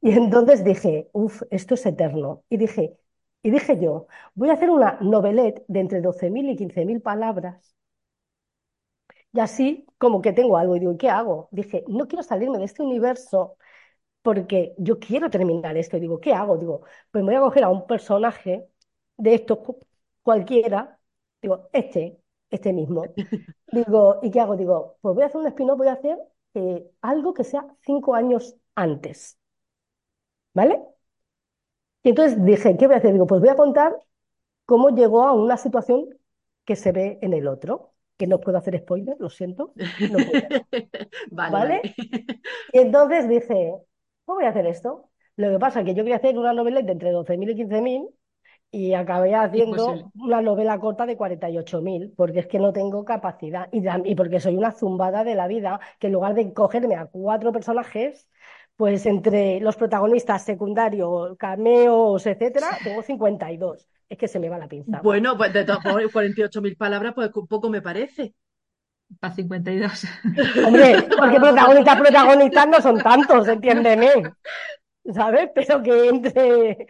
Y 0.01 0.12
entonces 0.12 0.63
dije, 0.63 1.10
uff, 1.13 1.43
esto 1.51 1.75
es 1.75 1.86
eterno. 1.86 2.43
Y 2.49 2.58
dije, 2.58 2.97
y 3.43 3.51
dije 3.51 3.80
yo, 3.82 4.08
voy 4.36 4.49
a 4.49 4.53
hacer 4.53 4.69
una 4.71 4.97
novelette 5.01 5.63
de 5.67 5.80
entre 5.82 6.01
12.000 6.01 6.49
y 6.49 6.56
15.000 6.58 7.01
palabras 7.01 7.75
y 9.34 9.39
así 9.39 9.86
como 9.97 10.21
que 10.21 10.34
tengo 10.34 10.58
algo 10.58 10.75
y 10.75 10.80
digo, 10.80 10.93
¿y 10.93 10.97
qué 10.97 11.10
hago? 11.10 11.49
Dije, 11.51 11.84
no 11.88 12.08
quiero 12.08 12.23
salirme 12.23 12.58
de 12.60 12.65
este 12.65 12.84
universo 12.84 13.58
porque 14.23 14.75
yo 14.80 14.99
quiero 14.99 15.30
terminar 15.30 15.77
esto. 15.77 15.97
Y 15.97 16.01
digo, 16.01 16.19
¿qué 16.21 16.34
hago? 16.34 16.58
Digo, 16.58 16.82
pues 17.12 17.23
me 17.25 17.32
voy 17.34 17.38
a 17.38 17.41
coger 17.49 17.65
a 17.65 17.69
un 17.69 17.88
personaje 17.88 18.67
de 19.17 19.36
estos 19.36 19.60
cualquiera. 20.27 20.99
Digo, 21.41 21.69
este, 21.71 22.19
este 22.49 22.73
mismo. 22.73 23.05
Digo, 23.71 24.19
¿y 24.21 24.29
qué 24.29 24.41
hago? 24.41 24.57
Digo, 24.57 24.97
pues 24.99 25.15
voy 25.15 25.23
a 25.23 25.27
hacer 25.27 25.39
un 25.39 25.47
spin-off, 25.47 25.77
voy 25.77 25.87
a 25.87 25.93
hacer 25.93 26.17
eh, 26.53 26.85
algo 27.01 27.33
que 27.33 27.45
sea 27.45 27.65
cinco 27.85 28.13
años 28.13 28.57
antes. 28.75 29.39
¿Vale? 30.53 30.81
Y 32.03 32.09
entonces 32.09 32.43
dije, 32.43 32.75
¿qué 32.77 32.87
voy 32.87 32.95
a 32.95 32.97
hacer? 32.99 33.13
Digo, 33.13 33.25
pues 33.25 33.39
voy 33.39 33.49
a 33.49 33.55
contar 33.55 33.95
cómo 34.65 34.89
llegó 34.89 35.23
a 35.23 35.33
una 35.33 35.55
situación 35.57 36.09
que 36.65 36.75
se 36.75 36.91
ve 36.91 37.19
en 37.21 37.33
el 37.33 37.47
otro. 37.47 37.93
Que 38.17 38.27
no 38.27 38.41
puedo 38.41 38.57
hacer 38.57 38.77
spoiler, 38.79 39.15
lo 39.19 39.29
siento. 39.29 39.73
No 40.11 40.17
puedo. 40.25 40.65
Vale. 41.31 41.81
Y 42.73 42.79
entonces 42.79 43.29
dije, 43.29 43.73
pues 44.25 44.35
voy 44.35 44.45
a 44.45 44.49
hacer 44.49 44.65
esto. 44.65 45.09
Lo 45.37 45.51
que 45.51 45.59
pasa 45.59 45.79
es 45.79 45.85
que 45.85 45.93
yo 45.93 46.03
quería 46.03 46.17
hacer 46.17 46.37
una 46.37 46.51
novela 46.53 46.81
de 46.81 46.91
entre 46.91 47.11
12.000 47.11 47.51
y 47.51 47.55
15.000 47.55 48.09
y 48.71 48.93
acabé 48.93 49.34
haciendo 49.36 49.93
Imposible. 49.93 50.12
una 50.15 50.41
novela 50.41 50.80
corta 50.80 51.06
de 51.06 51.17
48.000 51.17 52.13
porque 52.15 52.39
es 52.39 52.47
que 52.47 52.60
no 52.60 52.73
tengo 52.73 53.06
capacidad 53.06 53.69
y 53.71 54.15
porque 54.15 54.39
soy 54.39 54.56
una 54.56 54.71
zumbada 54.71 55.23
de 55.23 55.36
la 55.36 55.47
vida 55.47 55.80
que 55.99 56.08
en 56.08 56.13
lugar 56.13 56.34
de 56.34 56.53
cogerme 56.53 56.95
a 56.95 57.06
cuatro 57.06 57.51
personajes, 57.51 58.27
pues 58.75 59.06
entre 59.06 59.60
los 59.60 59.75
protagonistas 59.75 60.43
secundarios, 60.43 61.36
cameos, 61.38 62.25
etcétera, 62.25 62.77
tengo 62.84 63.01
52. 63.01 63.88
Es 64.10 64.17
que 64.17 64.27
se 64.27 64.39
me 64.39 64.49
va 64.49 64.58
la 64.58 64.67
pinza. 64.67 65.01
Bueno, 65.01 65.36
pues 65.36 65.51
de 65.51 65.65
todas 65.65 65.84
formas, 65.84 66.03
48.000 66.03 66.77
palabras, 66.77 67.13
pues 67.13 67.36
un 67.36 67.47
poco 67.47 67.69
me 67.69 67.82
parece. 67.82 68.34
Para 69.19 69.34
52. 69.34 70.06
Hombre, 70.65 71.08
porque 71.17 71.39
protagonistas, 71.39 71.99
protagonistas 71.99 72.67
no 72.67 72.82
son 72.82 72.99
tantos, 72.99 73.47
entiéndeme. 73.47 74.32
¿Sabes? 75.13 75.49
Pero 75.56 75.82
que 75.82 76.10
entre, 76.10 76.88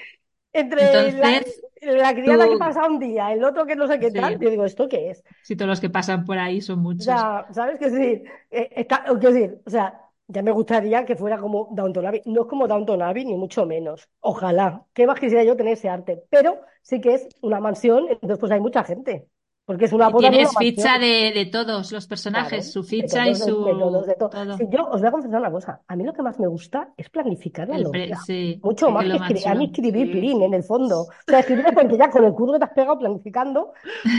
entre 0.59 0.81
la, 0.81 1.37
Entonces, 1.37 1.61
la 1.81 2.13
criada 2.13 2.45
tú- 2.45 2.51
que 2.53 2.57
pasa 2.57 2.87
un 2.87 2.99
día, 2.99 3.31
el 3.33 3.43
otro 3.43 3.65
que 3.65 3.75
no 3.75 3.87
sé 3.87 3.99
qué 3.99 4.11
Sí. 4.11 4.19
tal, 4.19 4.39
yo 4.39 4.49
digo, 4.49 4.65
¿esto 4.65 4.87
qué 4.89 5.11
es? 5.11 5.23
si 5.43 5.55
todos 5.55 5.69
los 5.69 5.79
que 5.81 5.89
pasan 5.89 6.25
por 6.25 6.37
ahí 6.37 6.61
son 6.61 6.79
O 6.79 6.81
muchos. 6.83 7.05
sea, 7.05 7.47
¿sabes 7.51 7.77
qué 7.79 7.89
decir? 7.89 8.23
Eh, 8.51 8.69
está, 8.75 9.03
quiero 9.03 9.31
decir, 9.33 9.61
o 9.65 9.69
sea, 9.69 10.01
ya 10.27 10.41
me 10.41 10.51
gustaría 10.51 11.05
que 11.05 11.15
fuera 11.15 11.37
como 11.37 11.69
Downton 11.71 12.05
Abbey. 12.05 12.21
No 12.25 12.41
es 12.41 12.47
como 12.47 12.67
Downton 12.67 13.01
Abbey, 13.01 13.23
ni 13.25 13.35
mucho 13.35 13.65
menos. 13.65 14.09
Ojalá. 14.19 14.83
Qué 14.93 15.07
más 15.07 15.19
quisiera 15.19 15.43
yo 15.45 15.55
tener 15.55 15.73
ese 15.73 15.87
arte. 15.87 16.21
Pero 16.29 16.59
sí 16.81 16.99
que 16.99 17.13
es 17.13 17.29
una 17.41 17.59
mansión, 17.61 18.07
entonces 18.09 18.37
pues 18.39 18.51
hay 18.51 18.59
mucha 18.59 18.83
gente. 18.83 19.27
Porque 19.67 19.85
es 19.85 19.93
una 19.93 20.09
Y 20.09 20.13
tienes 20.17 20.57
ficha 20.57 20.97
de, 20.97 21.31
de 21.35 21.45
todos 21.45 21.91
los 21.91 22.07
personajes, 22.07 22.49
Claro, 22.65 22.71
su 22.71 22.83
ficha 22.83 23.27
y 23.27 23.33
todos, 23.33 23.45
su 23.45 23.65
de 23.65 23.71
todos, 23.73 24.07
de 24.07 24.15
todo. 24.15 24.29
todo. 24.29 24.57
Sí, 24.57 24.63
yo 24.71 24.87
os 24.89 25.01
voy 25.01 25.07
a 25.09 25.11
confesar 25.11 25.39
una 25.41 25.51
cosa. 25.51 25.81
A 25.87 25.95
mí 25.97 26.05
lo 26.05 26.13
que 26.13 26.21
más 26.21 26.39
me 26.39 26.47
gusta 26.47 26.93
es 26.97 27.09
planificar 27.09 27.67
la 27.67 27.75
pre- 27.75 27.83
novela. 27.83 28.15
sí, 28.25 28.59
Mucho 28.63 28.89
más 28.89 29.03
que 29.03 29.17
escribir. 29.17 29.47
A 29.49 29.55
mí 29.55 29.65
escribir 29.65 30.07
Sí, 30.07 30.11
plin, 30.13 30.41
en 30.43 30.53
el 30.53 30.63
fondo. 30.63 31.01
O 31.01 31.07
sea, 31.27 31.39
escribir 31.39 31.65
es 31.67 31.73
porque 31.73 31.97
ya 31.97 32.09
con 32.09 32.23
el 32.23 32.33
curro 32.33 32.53
que 32.53 32.59
te 32.59 32.65
has 32.65 32.71
pegado 32.71 32.97
planificando, 32.99 33.73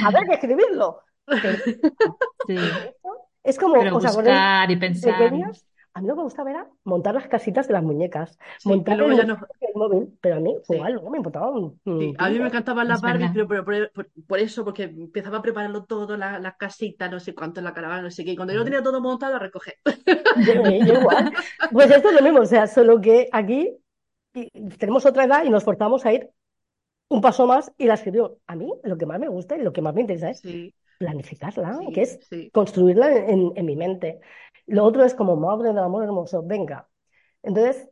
habrá 0.05 0.25
que 0.27 0.35
escribirlo. 0.35 1.01
Pero 1.27 1.59
Sí. 2.47 2.57
es 3.43 3.59
como, 3.59 3.75
Pero 3.75 3.97
¿os 3.97 4.05
acordáis? 4.05 4.39
buscar 4.39 4.71
y 4.71 4.77
pensar. 4.77 5.19
pequeñas, 5.19 5.65
a 5.99 6.01
mí 6.03 6.09
lo 6.09 6.15
que 6.15 6.19
me 6.19 6.25
gustaba 6.25 6.51
era 6.51 6.69
montar 6.85 7.15
las 7.15 7.29
casitas 7.29 7.67
de 7.69 7.75
las 7.75 7.83
muñecas, 7.83 8.39
Sí, 8.59 8.71
montar 8.71 8.97
luego 8.99 9.13
el 9.13 9.19
ya 9.19 9.25
no. 9.25 9.41
del 9.61 9.75
móvil, 9.75 10.19
pero 10.21 10.37
a 10.37 10.41
mí, 10.41 10.57
Sí. 10.63 10.75
igual, 10.75 10.93
luego 10.95 11.11
me 11.11 11.19
importaba 11.19 11.51
un, 11.51 11.81
un 11.85 11.99
Sí, 11.99 12.15
a 12.17 12.31
mí 12.31 12.39
me 12.39 12.47
encantaban 12.47 12.87
las 12.87 12.99
Es 12.99 13.03
Barbies, 13.03 13.33
pero, 13.33 13.49
pero 13.49 13.65
por, 13.65 13.91
por- 13.93 14.09
por 14.29 14.39
eso, 14.39 14.65
porque 14.65 14.85
empezaba 14.85 15.39
a 15.39 15.43
prepararlo 15.43 15.85
todo, 15.85 16.17
la- 16.17 16.39
las 16.39 16.57
casitas, 16.57 17.11
no 17.11 17.19
sé 17.19 17.35
cuánto, 17.35 17.61
la 17.61 17.75
caravana, 17.75 18.03
no 18.03 18.11
sé 18.13 18.25
qué, 18.25 18.33
y 18.33 18.37
cuando 18.37 18.53
yo 18.55 18.61
lo 18.61 18.65
tenía 18.65 18.83
todo 18.85 19.01
montado, 19.01 19.35
a 19.35 19.39
recoger. 19.41 19.75
Yo, 20.35 20.55
yo 20.55 20.95
igual. 20.95 21.33
Pues 21.71 21.91
esto 21.91 22.09
es 22.11 22.15
lo 22.15 22.23
mismo, 22.23 22.41
o 22.41 22.47
sea, 22.47 22.67
solo 22.69 23.01
que 23.01 23.29
aquí 23.33 23.77
tenemos 24.79 25.07
otra 25.07 25.25
edad 25.25 25.45
y 25.45 25.51
nos 25.51 25.65
forzamos 25.65 26.05
a 26.07 26.13
ir 26.13 26.31
un 27.09 27.21
paso 27.21 27.47
más 27.47 27.73
y 27.79 27.87
la 27.87 27.95
escribió. 27.95 28.39
A 28.47 28.57
mí 28.57 28.73
lo 28.85 28.99
que 28.99 29.07
más 29.07 29.21
me 29.21 29.29
gusta 29.29 29.57
y 29.57 29.63
lo 29.63 29.73
que 29.73 29.83
más 29.83 29.95
me 29.95 30.03
interesa 30.03 30.31
es 30.31 30.47
planificarla, 30.99 31.79
que 31.95 32.03
es 32.03 32.21
construirla 32.53 33.17
en, 33.17 33.53
en 33.57 33.67
mi 33.67 33.77
mente. 33.77 34.21
Lo 34.69 34.85
otro 34.85 35.05
es 35.05 35.15
como, 35.15 35.37
madre 35.37 35.69
del 35.69 35.79
amor 35.79 36.05
hermoso, 36.05 36.43
venga. 36.45 36.89
Entonces, 37.43 37.89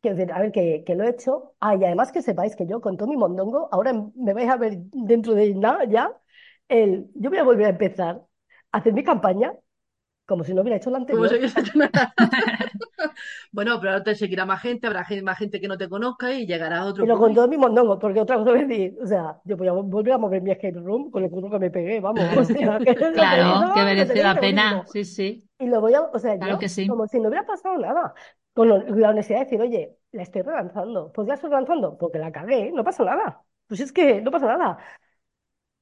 quiero 0.00 0.16
decir, 0.16 0.32
a 0.32 0.40
ver, 0.40 0.52
que, 0.52 0.84
lo 0.96 1.04
he 1.04 1.10
hecho. 1.10 1.54
Ah, 1.60 1.76
y 1.76 1.84
además 1.84 2.12
que 2.12 2.22
sepáis 2.22 2.56
que 2.56 2.66
yo 2.66 2.80
con 2.80 2.96
Tommy 2.96 3.16
Mondongo, 3.16 3.68
ahora 3.72 3.92
me 4.14 4.34
vais 4.34 4.48
a 4.50 4.56
ver 4.56 4.78
dentro 4.92 5.34
de 5.34 5.54
nada 5.54 5.84
ya, 5.84 6.16
el, 6.68 7.10
yo 7.14 7.30
voy 7.30 7.38
a 7.38 7.44
volver 7.44 7.66
a 7.66 7.70
empezar 7.70 8.22
a 8.72 8.78
hacer 8.78 8.92
mi 8.92 9.04
campaña 9.04 9.54
como 10.30 10.44
si 10.44 10.54
no 10.54 10.62
hubiera 10.62 10.78
hecho 10.78 10.90
la 10.90 10.98
Como 11.08 11.28
si 11.28 11.34
anterior. 11.34 11.36
hubiese 11.36 11.60
hecho 11.60 11.72
nada. 11.78 12.14
Bueno, 13.52 13.78
pero 13.80 13.92
ahora 13.92 14.04
te 14.04 14.14
seguirá 14.14 14.46
más 14.46 14.62
gente, 14.62 14.86
habrá 14.86 15.06
más 15.22 15.38
gente 15.38 15.60
que 15.60 15.68
no 15.68 15.78
te 15.78 15.88
conozca 15.88 16.32
y 16.32 16.46
llegará 16.46 16.80
a 16.80 16.86
otro 16.86 17.04
Pero 17.04 17.16
con 17.18 17.32
público. 17.32 17.34
Tommy 17.34 17.56
Mondongo, 17.56 17.98
porque 17.98 18.20
otra 18.20 18.36
cosa 18.36 18.58
es 18.58 18.68
decir, 18.68 18.98
o 19.02 19.06
sea, 19.06 19.40
yo 19.44 19.56
voy 19.56 19.68
a 19.68 19.72
volver 19.72 20.12
a 20.12 20.18
mover 20.18 20.42
mi 20.42 20.50
escape 20.50 20.78
room 20.80 21.10
con 21.10 21.24
el 21.24 21.30
curro 21.30 21.50
que 21.50 21.58
me 21.58 21.70
pegué, 21.70 21.98
vamos, 22.00 22.36
o 22.36 22.44
sea, 22.44 22.80
que 22.84 22.94
Claro, 23.12 23.70
que 23.72 23.82
merece 23.84 24.22
la 24.22 24.38
pena. 24.40 24.84
Sí, 24.86 25.04
sí, 25.04 25.48
Y 25.58 25.66
lo 25.66 25.80
voy 25.80 25.94
a, 25.94 26.02
o 26.02 26.18
sea, 26.18 26.36
claro 26.38 26.58
yo, 26.58 26.58
que 26.58 26.68
sí. 26.68 26.86
como 26.86 27.06
si 27.06 27.20
no 27.20 27.28
hubiera 27.28 27.46
pasado 27.46 27.76
nada, 27.78 28.14
con 28.54 28.68
lo- 28.68 28.78
la 28.78 29.10
honestidad 29.10 29.40
de 29.40 29.44
decir, 29.44 29.60
oye, 29.60 29.96
la 30.12 30.22
estoy 30.22 30.42
relanzando. 30.42 31.12
¿Por 31.12 31.24
qué 31.24 31.28
la 31.30 31.34
estoy 31.34 31.50
relanzando? 31.50 31.98
Porque 31.98 32.18
la 32.18 32.32
cagué, 32.32 32.72
no 32.72 32.82
pasa 32.84 33.04
nada. 33.04 33.44
Pues 33.66 33.80
es 33.80 33.92
que 33.92 34.20
no 34.22 34.30
pasa 34.30 34.46
nada. 34.46 34.78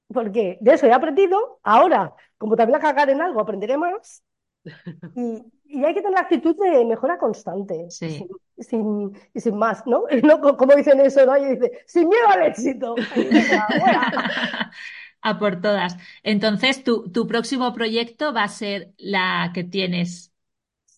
Porque 0.09 0.59
de 0.61 0.75
eso 0.75 0.87
he 0.87 0.93
aprendido. 0.93 1.61
Ahora, 1.63 2.15
como 2.39 2.57
también 2.57 2.77
a 2.77 2.81
cagar 2.81 3.11
en 3.11 3.21
algo, 3.21 3.41
aprenderé 3.41 3.77
más. 3.77 4.23
Y, 5.15 5.43
y 5.65 5.85
hay 5.85 5.95
que 5.95 6.01
tener 6.03 6.15
la 6.15 6.21
actitud 6.21 6.57
de 6.57 6.85
mejora 6.85 7.19
constante, 7.19 7.89
Sí. 7.89 8.07
sin, 8.07 8.29
sin- 8.59 9.13
y 9.35 9.41
sin 9.41 9.57
más, 9.59 9.87
¿no? 9.87 10.05
No 10.25 10.41
co- 10.41 10.57
como 10.57 10.75
dicen 10.75 11.01
eso, 11.01 11.25
¿no? 11.27 11.37
Y 11.37 11.57
dice, 11.57 11.85
sin 11.87 12.09
miedo 12.09 12.29
al 12.29 12.43
éxito. 12.47 13.09
A 15.23 15.39
por 15.39 15.61
todas. 15.61 15.97
Entonces, 16.23 16.85
tu, 16.85 17.11
tu 17.11 17.27
próximo 17.27 17.73
proyecto 17.75 18.33
va 18.33 18.45
a 18.45 18.49
ser 18.49 18.95
la 18.99 19.51
que 19.55 19.65
tienes 19.65 20.33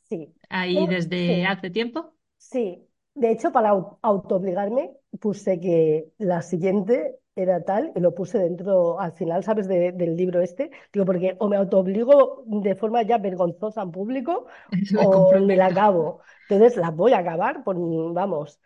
Sí, 0.09 0.35
ahí 0.51 0.87
desde 0.87 1.47
sí. 1.47 1.47
hace 1.47 1.71
tiempo. 1.71 2.15
Sí, 2.39 2.89
de 3.15 3.33
hecho, 3.33 3.53
para 3.53 3.71
au- 3.73 3.99
autoobligarme, 4.03 4.93
puse 5.21 5.61
que 5.61 6.13
la 6.19 6.43
siguiente 6.43 7.20
era 7.43 7.65
tal 7.65 7.93
y 7.95 8.01
lo 8.01 8.15
puse 8.15 8.39
dentro, 8.39 9.01
al 9.01 9.13
final, 9.13 9.45
¿sabes? 9.45 9.69
de- 9.69 9.93
del 9.93 10.17
libro 10.17 10.41
este. 10.41 10.71
Digo, 10.93 11.05
porque 11.07 11.37
o 11.39 11.49
me 11.49 11.57
autoobligo 11.57 12.43
de 12.47 12.75
forma 12.77 13.03
ya 13.03 13.19
vergonzosa 13.19 13.83
en 13.83 13.91
público 13.93 14.47
Me 14.91 15.07
o 15.07 15.39
me 15.41 15.57
la 15.57 15.67
acabo. 15.67 16.21
Entonces, 16.49 16.77
la 16.77 16.91
voy 16.91 17.13
a 17.13 17.19
acabar, 17.19 17.63
por, 17.65 17.77
vamos, 18.13 18.61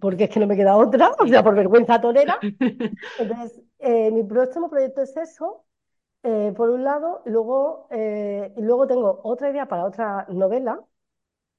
porque 0.00 0.24
es 0.24 0.30
que 0.30 0.40
no 0.40 0.46
me 0.46 0.56
queda 0.56 0.76
otra, 0.76 1.10
o 1.18 1.26
sea, 1.26 1.42
por 1.42 1.54
vergüenza 1.54 2.00
torera. 2.00 2.38
Entonces, 3.16 3.60
eh, 3.78 4.10
mi 4.10 4.24
próximo 4.24 4.70
proyecto 4.70 5.02
es 5.02 5.16
eso, 5.16 5.64
eh, 6.24 6.52
por 6.56 6.70
un 6.70 6.84
lado, 6.84 7.22
luego, 7.26 7.88
eh, 7.90 8.52
luego 8.58 8.86
tengo 8.86 9.20
otra 9.24 9.50
idea 9.50 9.66
para 9.68 9.84
otra 9.86 10.26
novela 10.30 10.80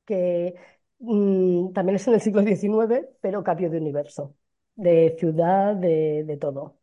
que 0.06 0.56
mm, 1.00 1.74
también 1.74 1.96
es 1.98 2.08
en 2.08 2.14
el 2.16 2.22
siglo 2.22 2.44
XIX, 2.44 3.10
pero 3.22 3.44
cambio 3.44 3.70
de 3.70 3.78
universo, 3.78 4.36
de 4.82 5.16
ciudad, 5.20 5.76
de, 5.76 6.24
de 6.26 6.38
todo. 6.38 6.78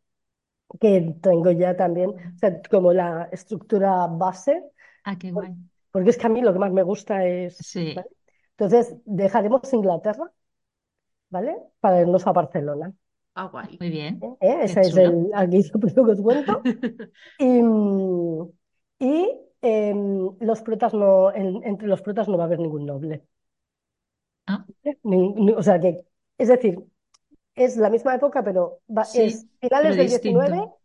Que 0.79 1.15
tengo 1.21 1.51
ya 1.51 1.75
también, 1.75 2.11
o 2.11 2.37
sea, 2.39 2.61
como 2.69 2.93
la 2.93 3.29
estructura 3.31 4.07
base, 4.07 4.63
Ah, 5.03 5.17
qué 5.17 5.31
por- 5.33 5.45
guay. 5.47 5.57
porque 5.91 6.09
es 6.11 6.17
que 6.17 6.27
a 6.27 6.29
mí 6.29 6.41
lo 6.41 6.53
que 6.53 6.59
más 6.59 6.71
me 6.71 6.83
gusta 6.83 7.25
es, 7.25 7.57
Sí. 7.57 7.93
¿vale? 7.95 8.09
Entonces, 8.51 8.95
dejaremos 9.05 9.73
Inglaterra, 9.73 10.31
¿vale? 11.29 11.57
Para 11.79 12.01
irnos 12.01 12.25
a 12.27 12.31
Barcelona. 12.33 12.93
Ah, 13.35 13.47
guay. 13.47 13.77
Muy 13.79 13.89
bien. 13.89 14.19
¿eh? 14.23 14.35
Qué 14.39 14.63
Ese 14.65 14.81
es 14.81 14.89
chulo. 14.91 15.01
el, 15.03 15.31
aquí 15.33 15.61
lo 15.73 15.79
primero 15.79 16.05
que 16.05 16.11
os 16.11 16.21
cuento. 16.21 16.61
Y, 17.39 17.63
mm, 17.63 18.49
y 18.99 19.39
em, 19.61 20.31
los 20.39 20.61
protas 20.61 20.93
no, 20.93 21.33
en- 21.33 21.63
entre 21.63 21.87
los 21.87 22.01
protas 22.01 22.27
no 22.27 22.37
va 22.37 22.43
a 22.43 22.47
haber 22.47 22.59
ningún 22.59 22.85
noble. 22.85 23.23
Ah, 24.47 24.65
¿eh? 24.83 24.97
Ni- 25.03 25.33
ni- 25.33 25.51
o 25.53 25.63
sea 25.63 25.79
que, 25.79 26.01
es 26.37 26.47
decir, 26.49 26.79
es 27.65 27.77
la 27.77 27.89
misma 27.89 28.15
época, 28.15 28.43
pero 28.43 28.81
va- 28.95 29.09
sí, 29.11 29.15
es 29.15 29.47
finales 29.61 29.97
del 29.97 30.09
19 30.09 30.57
distinto. 30.57 30.79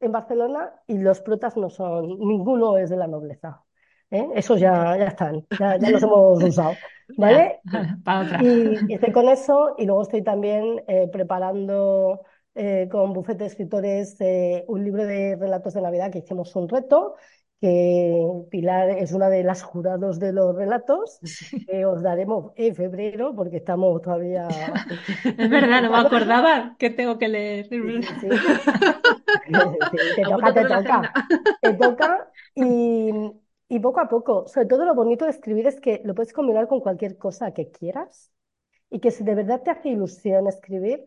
en 0.00 0.12
Barcelona 0.12 0.74
y 0.86 0.98
los 0.98 1.20
protas 1.20 1.56
no 1.56 1.70
son, 1.70 2.18
ninguno 2.18 2.76
es 2.78 2.90
de 2.90 2.96
la 2.96 3.06
nobleza. 3.08 3.64
¿eh? 4.10 4.28
Esos 4.34 4.60
ya, 4.60 4.96
ya 4.98 5.06
están, 5.08 5.46
ya, 5.58 5.78
ya 5.78 5.90
los 5.90 6.02
hemos 6.02 6.42
usado, 6.44 6.80
¿vale? 7.16 7.60
Y, 8.38 8.84
y 8.88 8.94
estoy 8.94 9.12
con 9.12 9.28
eso 9.28 9.74
y 9.78 9.86
luego 9.86 10.02
estoy 10.02 10.22
también 10.24 10.82
eh, 10.88 11.08
preparando 11.12 12.22
eh, 12.54 12.88
con 12.90 13.12
Bufete 13.12 13.44
de 13.44 13.46
Escritores 13.50 14.16
eh, 14.20 14.64
un 14.68 14.84
libro 14.84 15.04
de 15.04 15.36
relatos 15.36 15.74
de 15.74 15.82
Navidad 15.82 16.10
que 16.10 16.18
hicimos 16.20 16.54
un 16.56 16.68
reto, 16.68 17.16
que 17.62 18.44
Pilar 18.50 18.90
es 18.90 19.12
una 19.12 19.30
de 19.30 19.44
las 19.44 19.62
jurados 19.62 20.18
de 20.20 20.34
los 20.34 20.54
relatos, 20.56 21.20
que 21.66 21.86
os 21.86 22.02
daremos 22.02 22.52
en 22.56 22.74
febrero 22.76 23.34
porque 23.36 23.58
estamos 23.58 24.02
todavía... 24.02 24.48
Es 25.24 25.50
verdad, 25.50 25.82
no 25.82 25.90
me 25.92 25.98
acordaba 25.98 26.76
que 26.78 26.90
tengo 26.90 27.18
que 27.18 27.28
leer. 27.28 27.68
Sí, 27.68 27.80
sí, 28.20 28.28
te 30.16 30.22
toca, 30.22 30.52
te 30.54 30.64
toca. 30.64 31.12
Te 31.60 31.74
toca 31.74 32.32
y, 32.54 33.10
y 33.68 33.80
poco 33.80 34.00
a 34.00 34.08
poco. 34.08 34.46
Sobre 34.48 34.66
todo 34.66 34.84
lo 34.84 34.94
bonito 34.94 35.24
de 35.24 35.30
escribir 35.30 35.66
es 35.66 35.80
que 35.80 36.02
lo 36.04 36.14
puedes 36.14 36.32
combinar 36.32 36.68
con 36.68 36.80
cualquier 36.80 37.16
cosa 37.18 37.52
que 37.54 37.70
quieras 37.70 38.30
y 38.90 39.00
que 39.00 39.10
si 39.12 39.24
de 39.24 39.36
verdad 39.36 39.62
te 39.62 39.70
hace 39.72 39.90
ilusión 39.90 40.48
escribir, 40.48 41.04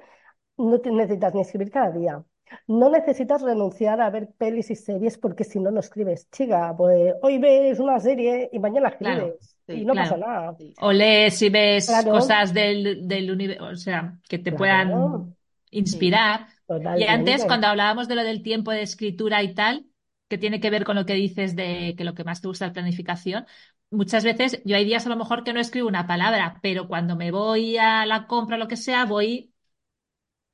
no 0.57 0.81
te 0.81 0.91
necesitas 0.91 1.35
ni 1.35 1.41
escribir 1.41 1.71
cada 1.71 1.91
día. 1.91 2.25
No 2.67 2.89
necesitas 2.89 3.41
renunciar 3.41 4.01
a 4.01 4.09
ver 4.09 4.29
pelis 4.37 4.69
y 4.71 4.75
series 4.75 5.17
porque 5.17 5.43
si 5.43 5.59
no, 5.59 5.71
no 5.71 5.79
escribes. 5.79 6.29
Chica, 6.31 6.73
pues 6.77 7.13
hoy 7.21 7.37
ves 7.39 7.79
una 7.79 7.99
serie 7.99 8.49
y 8.51 8.59
mañana 8.59 8.89
Claro, 8.97 9.37
escribes 9.37 9.57
y 9.71 9.85
no 9.85 9.97
pasa 9.97 10.17
nada. 10.17 10.57
O 10.77 10.91
lees 10.91 11.41
y 11.41 11.49
ves 11.49 12.05
Claro, 12.05 12.09
cosas 12.09 12.53
del, 12.53 13.07
del 13.07 13.31
universo, 13.31 13.65
o 13.65 13.75
sea, 13.75 14.19
que 14.29 14.39
te 14.39 14.51
puedan 14.53 15.35
Sí. 15.83 16.21
inspirar. 16.23 16.47
Y 16.93 17.03
antes, 17.05 17.45
cuando 17.45 17.67
hablábamos 17.67 18.07
de 18.07 18.15
lo 18.15 18.23
del 18.23 18.43
tiempo 18.43 18.71
de 18.71 18.81
escritura 18.83 19.43
y 19.43 19.53
tal, 19.53 19.85
que 20.29 20.37
tiene 20.37 20.59
que 20.59 20.69
ver 20.69 20.85
con 20.85 20.95
lo 20.95 21.05
que 21.05 21.13
dices 21.13 21.55
de 21.55 21.95
que 21.97 22.03
lo 22.05 22.13
que 22.15 22.23
más 22.23 22.41
te 22.41 22.47
gusta 22.47 22.67
es 22.67 22.73
planificación, 22.73 23.45
muchas 23.91 24.23
veces 24.23 24.61
yo 24.65 24.75
hay 24.77 24.85
días 24.85 25.05
a 25.05 25.09
lo 25.09 25.17
mejor 25.17 25.43
que 25.43 25.53
no 25.53 25.59
escribo 25.59 25.87
una 25.87 26.07
palabra, 26.07 26.59
pero 26.63 26.87
cuando 26.87 27.15
me 27.15 27.31
voy 27.31 27.77
a 27.77 28.05
la 28.05 28.27
compra 28.27 28.55
o 28.57 28.59
lo 28.59 28.67
que 28.67 28.77
sea, 28.77 29.05
voy, 29.05 29.53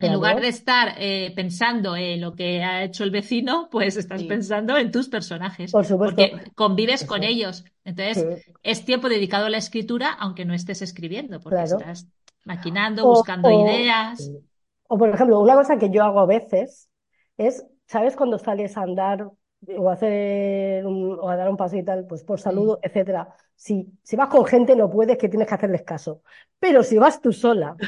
en 0.02 0.14
lugar 0.14 0.42
de 0.42 0.48
estar 0.50 0.96
eh, 0.98 1.32
pensando 1.36 1.96
en 1.96 2.22
lo 2.22 2.36
que 2.36 2.64
ha 2.64 2.84
hecho 2.84 3.04
el 3.04 3.12
vecino, 3.12 3.70
pues 3.72 3.98
estás 3.98 4.24
Sí. 4.24 4.26
pensando 4.26 4.78
en 4.78 4.92
tus 4.92 5.10
personajes, 5.10 5.76
por 5.76 5.86
supuesto. 5.86 6.30
porque 6.30 6.52
convives 6.56 7.04
con 7.06 7.24
ellos. 7.24 7.64
Entonces, 7.86 8.28
Sí, 8.38 8.44
es 8.64 8.86
tiempo 8.86 9.10
dedicado 9.10 9.46
a 9.46 9.50
la 9.50 9.58
escritura, 9.58 10.12
aunque 10.14 10.46
no 10.46 10.54
estés 10.54 10.82
escribiendo, 10.82 11.40
porque 11.42 11.64
claro. 11.64 11.66
estás 11.66 12.08
maquinando, 12.44 13.06
O, 13.06 13.08
buscando 13.08 13.52
o, 13.52 13.52
ideas. 13.52 14.34
O, 14.90 14.98
por 14.98 15.10
ejemplo, 15.10 15.40
una 15.40 15.56
cosa 15.56 15.78
que 15.80 15.90
yo 15.90 16.04
hago 16.04 16.20
a 16.20 16.26
veces 16.26 16.90
es, 17.38 17.66
¿sabes? 17.88 18.16
Cuando 18.16 18.38
sales 18.40 18.78
a 18.78 18.82
andar 18.84 19.30
o 19.78 19.90
a 19.90 19.94
hacer 19.94 20.86
un- 20.86 21.20
o 21.20 21.30
a 21.30 21.36
dar 21.38 21.50
un 21.50 21.58
paseo 21.58 21.80
y 21.82 21.86
tal, 21.86 22.06
pues 22.08 22.24
por 22.24 22.40
Sí, 22.44 22.52
salud, 22.52 22.78
etcétera. 22.82 23.34
Si, 23.56 23.88
si 24.04 24.16
vas 24.16 24.30
con 24.30 24.46
gente 24.46 24.76
no 24.76 24.90
puedes, 24.90 25.18
que 25.18 25.30
tienes 25.30 25.48
que 25.48 25.56
hacerles 25.56 25.84
caso. 25.84 26.24
Pero 26.60 26.84
si 26.84 26.98
vas 26.98 27.22
tú 27.22 27.32
sola, 27.34 27.80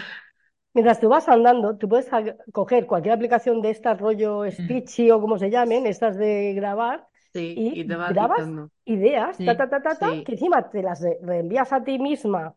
mientras 0.74 1.00
tú 1.00 1.10
vas 1.10 1.28
andando, 1.30 1.78
tú 1.78 1.88
puedes 1.90 2.10
coger 2.52 2.86
cualquier 2.88 3.14
aplicación 3.16 3.62
de 3.62 3.70
estas, 3.72 4.00
rollo 4.00 4.50
sí, 4.58 4.64
Stitchy 4.64 5.12
o 5.12 5.22
como 5.22 5.38
se 5.38 5.50
llamen, 5.50 5.86
estas 5.88 6.18
de 6.18 6.54
grabar, 6.56 7.08
Sí, 7.34 7.68
y 7.72 7.82
y 7.82 7.86
te 7.86 7.96
vas 7.96 8.16
grabas 8.16 8.54
ideas, 8.86 9.44
ta, 9.44 9.56
sí. 9.56 9.58
ta, 9.58 9.70
ta, 9.70 9.82
ta, 9.82 9.98
ta, 10.00 10.18
Sí, 10.18 10.24
que 10.24 10.34
encima 10.34 10.70
te 10.70 10.82
las 10.84 11.02
re- 11.02 11.20
reenvías 11.22 11.72
a 11.74 11.84
ti 11.84 12.00
misma 12.00 12.56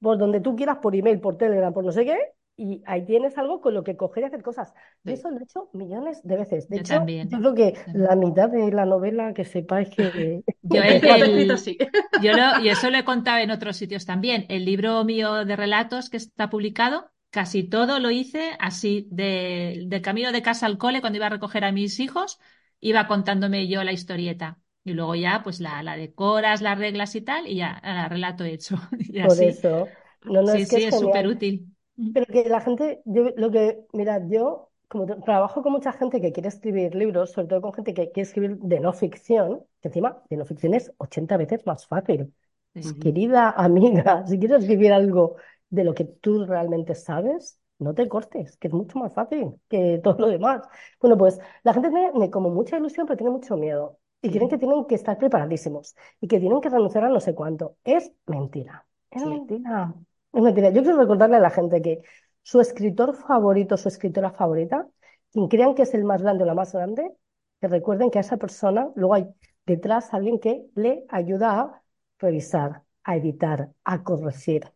por 0.00 0.18
donde 0.18 0.40
tú 0.40 0.54
quieras, 0.56 0.78
por 0.78 0.94
email, 0.94 1.20
por 1.20 1.36
Telegram, 1.36 1.72
por 1.72 1.84
no 1.84 1.92
sé 1.92 2.04
qué, 2.04 2.16
y 2.56 2.82
ahí 2.86 3.04
tienes 3.04 3.36
algo 3.38 3.60
con 3.60 3.74
lo 3.74 3.84
que 3.84 3.96
coger 3.96 4.24
y 4.24 4.26
hacer 4.26 4.42
cosas. 4.42 4.74
Yo 5.04 5.12
eso 5.14 5.30
lo 5.30 5.38
he 5.40 5.42
hecho 5.44 5.70
millones 5.72 6.22
de 6.24 6.36
veces. 6.36 6.68
De 6.68 6.76
Yo 6.76 6.82
hecho, 6.82 6.94
también. 6.94 7.28
yo 7.28 7.38
creo 7.38 7.54
que 7.54 7.74
también. 7.84 7.88
la 7.92 8.16
mitad 8.16 8.48
de 8.50 8.70
la 8.72 8.84
novela 8.86 9.32
que 9.34 9.44
sepáis 9.44 9.90
que... 9.90 10.42
Yo 10.62 10.82
El 10.82 11.00
el, 11.04 11.68
yo 12.16 12.32
lo, 12.34 12.58
y 12.58 12.68
eso 12.68 12.90
lo 12.90 12.98
he 12.98 13.04
contado 13.04 13.38
en 13.38 13.50
otros 13.50 13.76
sitios 13.76 14.04
también. 14.06 14.46
El 14.48 14.64
libro 14.64 15.04
mío 15.04 15.44
de 15.44 15.56
relatos 15.56 16.10
que 16.10 16.16
está 16.16 16.50
publicado, 16.50 17.10
casi 17.30 17.64
todo 17.64 17.98
lo 18.00 18.10
hice 18.10 18.56
así, 18.60 19.06
de, 19.10 19.84
de 19.86 20.02
camino 20.02 20.32
de 20.32 20.42
casa 20.42 20.66
al 20.66 20.78
cole, 20.78 21.00
cuando 21.00 21.16
iba 21.18 21.26
a 21.26 21.30
recoger 21.30 21.64
a 21.64 21.72
mis 21.72 22.00
hijos, 22.00 22.38
iba 22.80 23.06
contándome 23.08 23.68
yo 23.68 23.84
la 23.84 23.92
historieta. 23.92 24.58
Y 24.84 24.92
luego 24.94 25.14
ya, 25.14 25.42
pues 25.42 25.60
la, 25.60 25.82
la 25.82 25.96
decoras, 25.96 26.62
las 26.62 26.78
reglas 26.78 27.14
y 27.14 27.20
tal, 27.22 27.46
y 27.46 27.56
ya, 27.56 27.80
el 27.84 28.10
relato 28.10 28.44
hecho. 28.44 28.76
Y 28.98 29.20
Por 29.20 29.40
así. 29.40 29.42
eso. 29.42 29.96
No, 30.24 30.42
no, 30.42 30.52
Sí, 30.52 30.66
es 30.66 30.66
que 30.68 30.78
sí, 30.78 30.84
es 30.84 30.98
súper 30.98 31.26
útil. 31.28 31.74
Pero 32.12 32.26
que 32.26 32.48
la 32.48 32.60
gente, 32.60 33.02
yo 33.04 33.30
lo 33.36 33.50
que, 33.50 33.84
mirad, 33.92 34.22
yo 34.28 34.70
como 34.88 35.06
tra- 35.06 35.22
trabajo 35.24 35.62
con 35.62 35.72
mucha 35.72 35.92
gente 35.92 36.20
que 36.20 36.32
quiere 36.32 36.48
escribir 36.48 36.94
libros, 36.94 37.32
sobre 37.32 37.48
todo 37.48 37.60
con 37.60 37.72
gente 37.74 37.94
que 37.94 38.10
quiere 38.12 38.26
escribir 38.28 38.56
de 38.58 38.80
no 38.80 38.92
ficción, 38.92 39.64
que 39.80 39.88
encima 39.88 40.22
de 40.30 40.36
no 40.36 40.44
ficción 40.46 40.74
es 40.74 40.92
80 40.98 41.36
veces 41.36 41.66
más 41.66 41.86
fácil. 41.86 42.32
Sí. 42.80 42.94
Querida 43.00 43.50
amiga, 43.50 44.24
si 44.28 44.38
quieres 44.38 44.60
escribir 44.62 44.92
algo 44.92 45.36
de 45.70 45.84
lo 45.84 45.94
que 45.94 46.04
tú 46.04 46.44
realmente 46.44 46.94
sabes, 46.94 47.58
no 47.78 47.94
te 47.94 48.08
cortes, 48.08 48.56
que 48.56 48.68
es 48.68 48.74
mucho 48.74 48.98
más 48.98 49.12
fácil 49.12 49.54
que 49.68 50.00
todo 50.02 50.18
lo 50.18 50.28
demás. 50.28 50.62
Bueno, 51.00 51.16
pues 51.16 51.38
la 51.62 51.72
gente 51.74 51.90
tiene 51.90 52.30
como 52.30 52.50
mucha 52.50 52.76
ilusión, 52.78 53.06
pero 53.06 53.16
tiene 53.16 53.30
mucho 53.30 53.56
miedo. 53.56 53.98
Y 54.20 54.30
creen 54.30 54.48
que 54.48 54.58
tienen 54.58 54.84
que 54.86 54.96
estar 54.96 55.16
preparadísimos 55.16 55.94
y 56.20 56.26
que 56.26 56.40
tienen 56.40 56.60
que 56.60 56.68
renunciar 56.68 57.04
a 57.04 57.08
no 57.08 57.20
sé 57.20 57.34
cuánto. 57.34 57.76
Es 57.84 58.10
mentira. 58.26 58.84
Es 59.10 59.22
sí. 59.22 59.28
mentira. 59.28 59.94
Es 60.32 60.42
mentira. 60.42 60.70
Yo 60.70 60.82
quiero 60.82 60.98
recordarle 60.98 61.36
a 61.36 61.40
la 61.40 61.50
gente 61.50 61.80
que 61.80 62.02
su 62.42 62.60
escritor 62.60 63.14
favorito, 63.14 63.76
su 63.76 63.88
escritora 63.88 64.32
favorita, 64.32 64.88
quien 65.30 65.48
crean 65.48 65.74
que 65.74 65.82
es 65.82 65.94
el 65.94 66.04
más 66.04 66.22
grande 66.22 66.42
o 66.42 66.46
la 66.46 66.54
más 66.54 66.72
grande, 66.72 67.12
que 67.60 67.68
recuerden 67.68 68.10
que 68.10 68.18
a 68.18 68.22
esa 68.22 68.38
persona 68.38 68.90
luego 68.96 69.14
hay 69.14 69.28
detrás 69.66 70.12
alguien 70.14 70.40
que 70.40 70.66
le 70.74 71.04
ayuda 71.08 71.60
a 71.60 71.82
revisar, 72.18 72.82
a 73.04 73.16
editar, 73.16 73.70
a 73.84 74.02
corregir. 74.02 74.72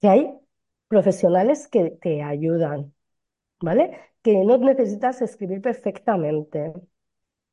Que 0.00 0.08
hay 0.08 0.34
profesionales 0.88 1.68
que 1.68 1.90
te 1.90 2.22
ayudan, 2.22 2.94
¿vale? 3.60 3.98
Que 4.22 4.44
no 4.44 4.58
necesitas 4.58 5.22
escribir 5.22 5.62
perfectamente. 5.62 6.72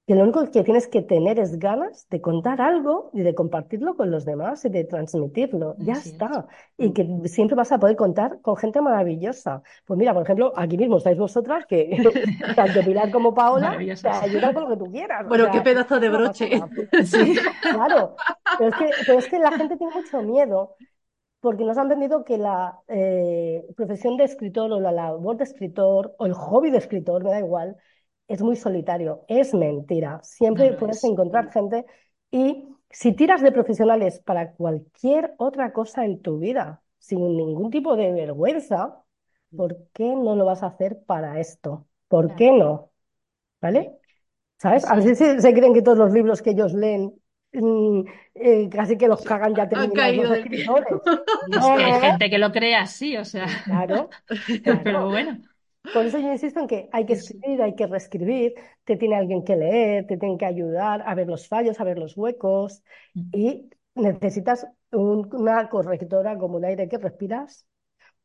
que 0.08 0.16
lo 0.16 0.24
único 0.24 0.50
que 0.52 0.64
tienes 0.64 0.88
que 0.88 1.02
tener 1.04 1.40
es 1.40 1.60
ganas 1.60 2.08
de 2.10 2.22
contar 2.22 2.62
algo 2.62 3.10
y 3.14 3.22
de 3.24 3.36
compartirlo 3.36 3.96
con 3.96 4.12
los 4.12 4.26
demás 4.26 4.66
y 4.66 4.70
de 4.70 4.84
transmitirlo. 4.86 5.76
Ya 5.80 5.94
es. 5.94 6.06
está. 6.08 6.48
Y 6.78 6.94
que 6.94 7.08
siempre 7.26 7.56
vas 7.56 7.72
a 7.72 7.80
poder 7.80 7.96
contar 7.96 8.40
con 8.42 8.58
gente 8.58 8.82
maravillosa. 8.82 9.64
Pues 9.86 9.98
mira, 9.98 10.14
por 10.14 10.24
ejemplo, 10.24 10.54
aquí 10.58 10.78
mismo 10.78 10.98
estáis 10.98 11.18
vosotras 11.18 11.66
que 11.68 11.98
tanto 12.56 12.84
Pilar 12.86 13.12
como 13.12 13.34
Paola 13.34 13.88
te 14.02 14.10
ayudan 14.10 14.54
con 14.54 14.64
lo 14.64 14.70
que 14.70 14.78
tú 14.86 14.92
quieras. 14.92 15.26
O 15.30 15.30
Bueno, 15.30 15.44
sea, 15.44 15.52
qué 15.52 15.62
pedazo 15.62 16.00
de 16.00 16.10
broche. 16.10 16.50
Sí. 17.06 17.36
Claro, 17.70 18.16
pero 18.58 18.70
es 18.70 18.76
que, 18.78 18.90
pero 19.08 19.20
es 19.20 19.28
que 19.28 19.40
la 19.40 19.52
gente 19.54 19.78
tiene 19.78 19.94
mucho 19.94 20.22
miedo 20.22 20.76
porque 21.46 21.64
nos 21.66 21.78
han 21.78 21.90
vendido 21.90 22.26
que 22.26 22.38
la 22.38 22.80
eh, 22.88 23.66
profesión 23.78 24.18
de 24.18 24.26
escritor 24.26 24.72
o 24.74 24.80
la 24.82 24.92
labor 24.92 25.38
de 25.38 25.44
escritor 25.46 26.16
o 26.20 26.26
el 26.26 26.34
hobby 26.34 26.72
de 26.72 26.80
escritor, 26.80 27.24
me 27.24 27.32
da 27.32 27.40
igual, 27.40 27.78
es 28.28 28.42
muy 28.42 28.56
solitario. 28.56 29.26
Es 29.28 29.54
mentira. 29.54 30.20
Siempre 30.24 30.74
No 30.74 30.76
puedes 30.76 31.04
es. 31.04 31.06
encontrar 31.06 31.52
gente 31.52 31.86
y 32.32 32.68
si 32.90 33.14
tiras 33.14 33.42
de 33.42 33.52
profesionales 33.52 34.22
para 34.26 34.54
cualquier 34.54 35.36
otra 35.38 35.74
cosa 35.74 36.06
en 36.06 36.22
tu 36.22 36.40
vida, 36.40 36.82
sin 37.00 37.20
ningún 37.38 37.70
tipo 37.72 37.96
de 37.96 38.12
vergüenza, 38.14 39.04
¿por 39.56 39.78
qué 39.94 40.16
no 40.16 40.36
lo 40.36 40.46
vas 40.46 40.64
a 40.64 40.68
hacer 40.68 41.04
para 41.06 41.40
esto? 41.40 41.88
¿Por 42.08 42.34
Claro. 42.34 42.36
qué 42.36 42.52
no? 42.52 42.92
¿Vale? 43.62 43.98
¿Sabes? 44.60 44.86
A 44.86 44.96
veces 44.96 45.42
se 45.42 45.54
creen 45.54 45.74
que 45.74 45.82
todos 45.82 45.98
los 45.98 46.14
libros 46.14 46.42
que 46.42 46.52
ellos 46.52 46.74
leen 46.74 47.14
mm, 47.56 48.02
eh, 48.36 48.70
casi 48.70 48.98
que 48.98 49.08
los 49.08 49.24
cagan 49.24 49.56
ya 49.56 49.70
terminados 49.70 50.16
los 50.16 50.30
escritores. 50.32 51.02
Es 51.52 51.70
No, 51.70 51.70
que 51.72 51.84
hay 51.84 51.94
no, 51.94 52.00
gente 52.00 52.30
que 52.30 52.38
lo 52.40 52.52
cree 52.52 52.76
así, 52.76 53.18
o 53.18 53.26
sea, 53.26 53.48
claro, 53.66 54.16
pero 54.64 55.10
bueno, 55.10 55.42
Por 55.92 56.06
eso 56.06 56.20
yo 56.20 56.32
insisto 56.32 56.60
en 56.60 56.68
que 56.68 56.90
hay 56.92 57.06
que 57.06 57.14
escribir, 57.14 57.62
hay 57.62 57.76
que 57.76 57.88
reescribir, 57.88 58.56
te 58.84 58.98
tiene 58.98 59.16
alguien 59.16 59.44
que 59.46 59.56
leer, 59.56 60.06
te 60.08 60.18
tienen 60.18 60.38
que 60.38 60.46
ayudar 60.46 61.04
a 61.06 61.16
ver 61.16 61.28
los 61.28 61.48
fallos, 61.48 61.80
a 61.80 61.84
ver 61.86 61.98
los 61.98 62.18
huecos 62.18 62.84
Mm. 63.16 63.32
y 63.32 63.70
necesitas 63.96 64.68
un- 64.92 65.30
una 65.36 65.70
correctora 65.70 66.38
como 66.38 66.58
el 66.58 66.66
aire 66.66 66.90
que 66.90 66.98
respiras, 66.98 67.66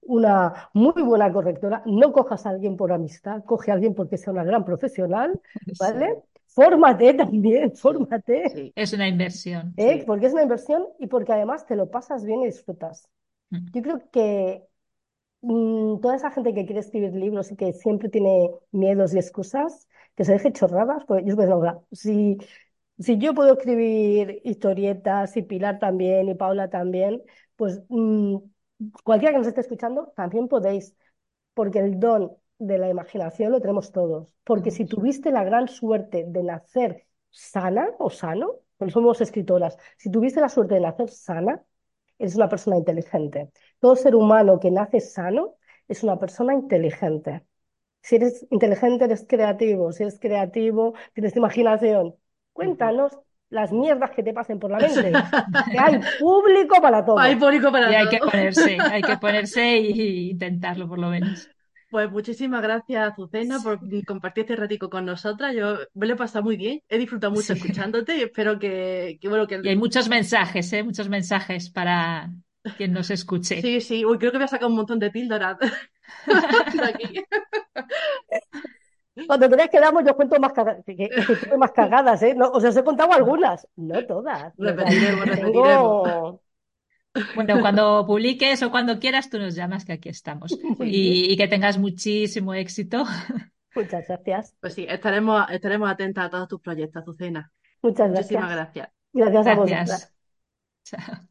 una 0.03 0.71
muy 0.75 1.03
buena 1.03 1.33
correctora. 1.33 1.83
No 1.87 2.13
cojas 2.13 2.47
a 2.47 2.51
alguien 2.51 2.77
por 2.77 2.93
amistad, 2.93 3.45
coge 3.45 3.71
a 3.73 3.75
alguien 3.75 3.95
porque 3.95 4.19
sea 4.19 4.33
una 4.33 4.45
gran 4.45 4.65
profesional, 4.65 5.41
Sí. 5.75 5.99
Fórmate 6.55 7.15
también, 7.15 7.73
fórmate, 7.77 8.49
Sí, 8.51 8.73
Es 8.75 8.93
una 8.93 9.09
inversión. 9.09 9.73
¿eh? 9.77 9.99
sí. 9.99 10.05
Porque 10.07 10.27
es 10.27 10.33
una 10.33 10.43
inversión 10.43 10.85
y 10.99 11.07
porque 11.07 11.33
además 11.33 11.67
te 11.67 11.77
lo 11.77 11.91
pasas 11.91 12.25
bien 12.25 12.43
y 12.43 12.47
disfrutas. 12.47 13.09
Mm. 13.51 13.67
Yo 13.73 13.83
creo 13.83 14.11
que 14.11 14.63
mm, 15.43 16.01
toda 16.01 16.17
esa 16.17 16.31
gente 16.31 16.55
que 16.55 16.65
quiere 16.67 16.81
escribir 16.81 17.13
libros 17.15 17.51
y 17.53 17.57
que 17.57 17.73
siempre 17.73 18.09
tiene 18.09 18.51
miedos 18.73 19.15
y 19.15 19.19
excusas, 19.19 19.89
que 20.17 20.25
se 20.25 20.33
deje 20.33 20.53
chorradas, 20.53 21.05
pues 21.07 21.25
yo 21.25 21.31
os 21.33 21.37
voy 21.37 21.47
a 21.47 21.53
hablar. 21.55 21.81
Si, 21.93 22.39
si 22.99 23.19
yo 23.19 23.35
puedo 23.35 23.55
escribir 23.55 24.41
historietas 24.45 25.37
y 25.37 25.43
Pilar 25.43 25.79
también 25.79 26.29
y 26.29 26.35
Paula 26.35 26.69
también, 26.71 27.23
pues 27.57 27.81
mm, 27.89 28.37
cualquiera 29.05 29.33
que 29.33 29.39
nos 29.39 29.47
esté 29.49 29.61
escuchando 29.63 30.13
también 30.17 30.49
podéis, 30.49 30.95
porque 31.55 31.79
el 31.81 32.01
don 32.01 32.33
de 32.61 32.79
la 32.79 32.89
imaginación 32.91 33.53
lo 33.53 33.61
tenemos 33.61 33.93
todos. 33.93 34.35
Porque 34.45 34.71
si 34.71 34.87
tuviste 34.87 35.33
la 35.33 35.45
gran 35.45 35.69
suerte 35.69 36.25
de 36.29 36.45
nacer 36.45 37.07
sana 37.31 37.91
o 37.99 38.11
sano, 38.11 38.55
no 38.81 38.91
somos 38.91 39.21
escritoras, 39.23 39.79
si 39.99 40.11
tuviste 40.11 40.41
la 40.41 40.49
suerte 40.51 40.75
de 40.77 40.81
nacer 40.83 41.11
sana, 41.11 41.63
eres 42.19 42.37
una 42.37 42.49
persona 42.49 42.77
inteligente. 42.79 43.51
Todo 43.81 43.97
ser 43.97 44.15
humano 44.17 44.61
que 44.61 44.71
nace 44.71 45.01
sano 45.01 45.57
es 45.89 46.03
una 46.05 46.19
persona 46.19 46.55
inteligente. 46.55 47.45
Si 48.03 48.17
eres 48.17 48.47
inteligente, 48.51 49.05
eres 49.07 49.27
creativo. 49.29 49.93
Si 49.93 50.03
eres 50.05 50.19
creativo, 50.21 50.95
tienes 51.15 51.37
imaginación. 51.37 52.17
Cuéntanos 52.53 53.19
las 53.51 53.73
mierdas 53.73 54.13
que 54.13 54.23
te 54.23 54.33
pasen 54.35 54.59
por 54.61 54.71
la 54.73 54.81
mente. 54.81 55.27
Que 55.71 55.79
hay 55.79 56.01
público 56.19 56.81
para 56.83 57.05
Hay 57.15 57.37
todo. 57.37 57.37
público 57.37 57.71
para 57.73 57.91
Y 57.91 57.95
hay 57.95 58.09
que 58.09 58.21
todo. 58.21 58.33
ponerse, 58.33 58.85
hay 58.89 59.05
que 59.05 59.17
ponerse 59.19 59.79
y 59.79 60.31
intentarlo 60.31 60.89
por 60.89 60.99
lo 60.99 61.09
menos. 61.09 61.51
Pues 61.91 62.09
muchísimas 62.11 62.63
gracias, 62.63 63.13
Azucena, 63.13 63.59
por 63.61 63.81
compartir 64.07 64.43
este 64.45 64.55
ratico 64.57 64.89
con 64.89 65.05
nosotras. 65.05 65.55
Yo 65.57 65.77
me 65.95 66.07
lo 66.07 66.15
he 66.15 66.17
pasado 66.17 66.45
muy 66.45 66.57
bien, 66.57 66.81
he 66.89 66.99
disfrutado 66.99 67.33
mucho 67.33 67.53
Sí. 67.55 67.61
escuchándote 67.61 68.17
y 68.17 68.23
espero 68.23 68.59
que, 68.61 69.19
que, 69.21 69.29
bueno, 69.29 69.47
que 69.49 69.61
Y 69.63 69.69
hay 69.69 69.77
muchos 69.77 70.09
mensajes, 70.09 70.73
¿eh? 70.73 70.85
Muchos 70.85 71.09
mensajes 71.09 71.69
para 71.71 72.31
quien 72.77 72.93
nos 72.93 73.11
escuche. 73.11 73.61
sí, 73.61 73.81
sí, 73.81 74.05
uy, 74.05 74.19
creo 74.19 74.31
que 74.31 74.39
voy 74.39 74.45
a 74.45 74.49
sacar 74.49 74.69
un 74.69 74.77
montón 74.77 75.01
de 75.01 75.11
píldoras 75.11 75.59
de 76.27 76.85
aquí. 76.85 77.25
Cuando 79.27 79.49
queráis 79.51 79.71
quedamos, 79.71 80.05
yo 80.07 80.15
cuento 80.15 80.39
más, 80.39 80.53
caga- 80.53 80.83
que, 80.85 80.95
que- 80.97 81.09
que 81.09 81.37
tuve 81.37 81.57
más 81.59 81.73
cagadas, 81.73 82.23
¿eh? 82.23 82.35
No, 82.37 82.51
o 82.51 82.61
sea, 82.61 82.71
os 82.71 82.77
he 82.77 82.85
contado 82.85 83.13
algunas, 83.13 83.67
no 83.77 84.07
todas. 84.07 84.55
Repetiremos, 84.57 85.25
repetiremos. 85.27 86.05
tengo... 86.09 86.43
Bueno, 87.35 87.61
cuando 87.61 88.07
publiques 88.07 88.63
o 88.63 88.71
cuando 88.71 88.99
quieras, 88.99 89.31
tú 89.31 89.39
nos 89.39 89.55
llamas, 89.55 89.85
que 89.85 89.93
aquí 89.93 90.09
estamos. 90.09 90.53
Muy 90.79 90.91
bien. 90.91 90.95
Y, 90.95 91.33
y 91.33 91.37
que 91.37 91.49
tengas 91.49 91.79
muchísimo 91.79 92.55
éxito. 92.55 93.05
Muchas 93.75 94.07
gracias. 94.07 94.55
Pues 94.61 94.75
sí, 94.75 94.87
estaremos, 94.89 95.51
estaremos 95.51 95.91
atentas 95.91 96.27
a 96.27 96.31
todos 96.31 96.49
tus 96.49 96.61
proyectos, 96.61 97.03
Azucena. 97.03 97.53
Muchas 97.83 98.11
Muchísimas 98.11 98.51
gracias. 98.51 98.51
gracias. 98.51 98.89
Gracias 99.13 99.47
a 99.47 99.55
vosotras. 99.55 99.89
Gracias. 99.89 100.15
Chao. 100.85 101.31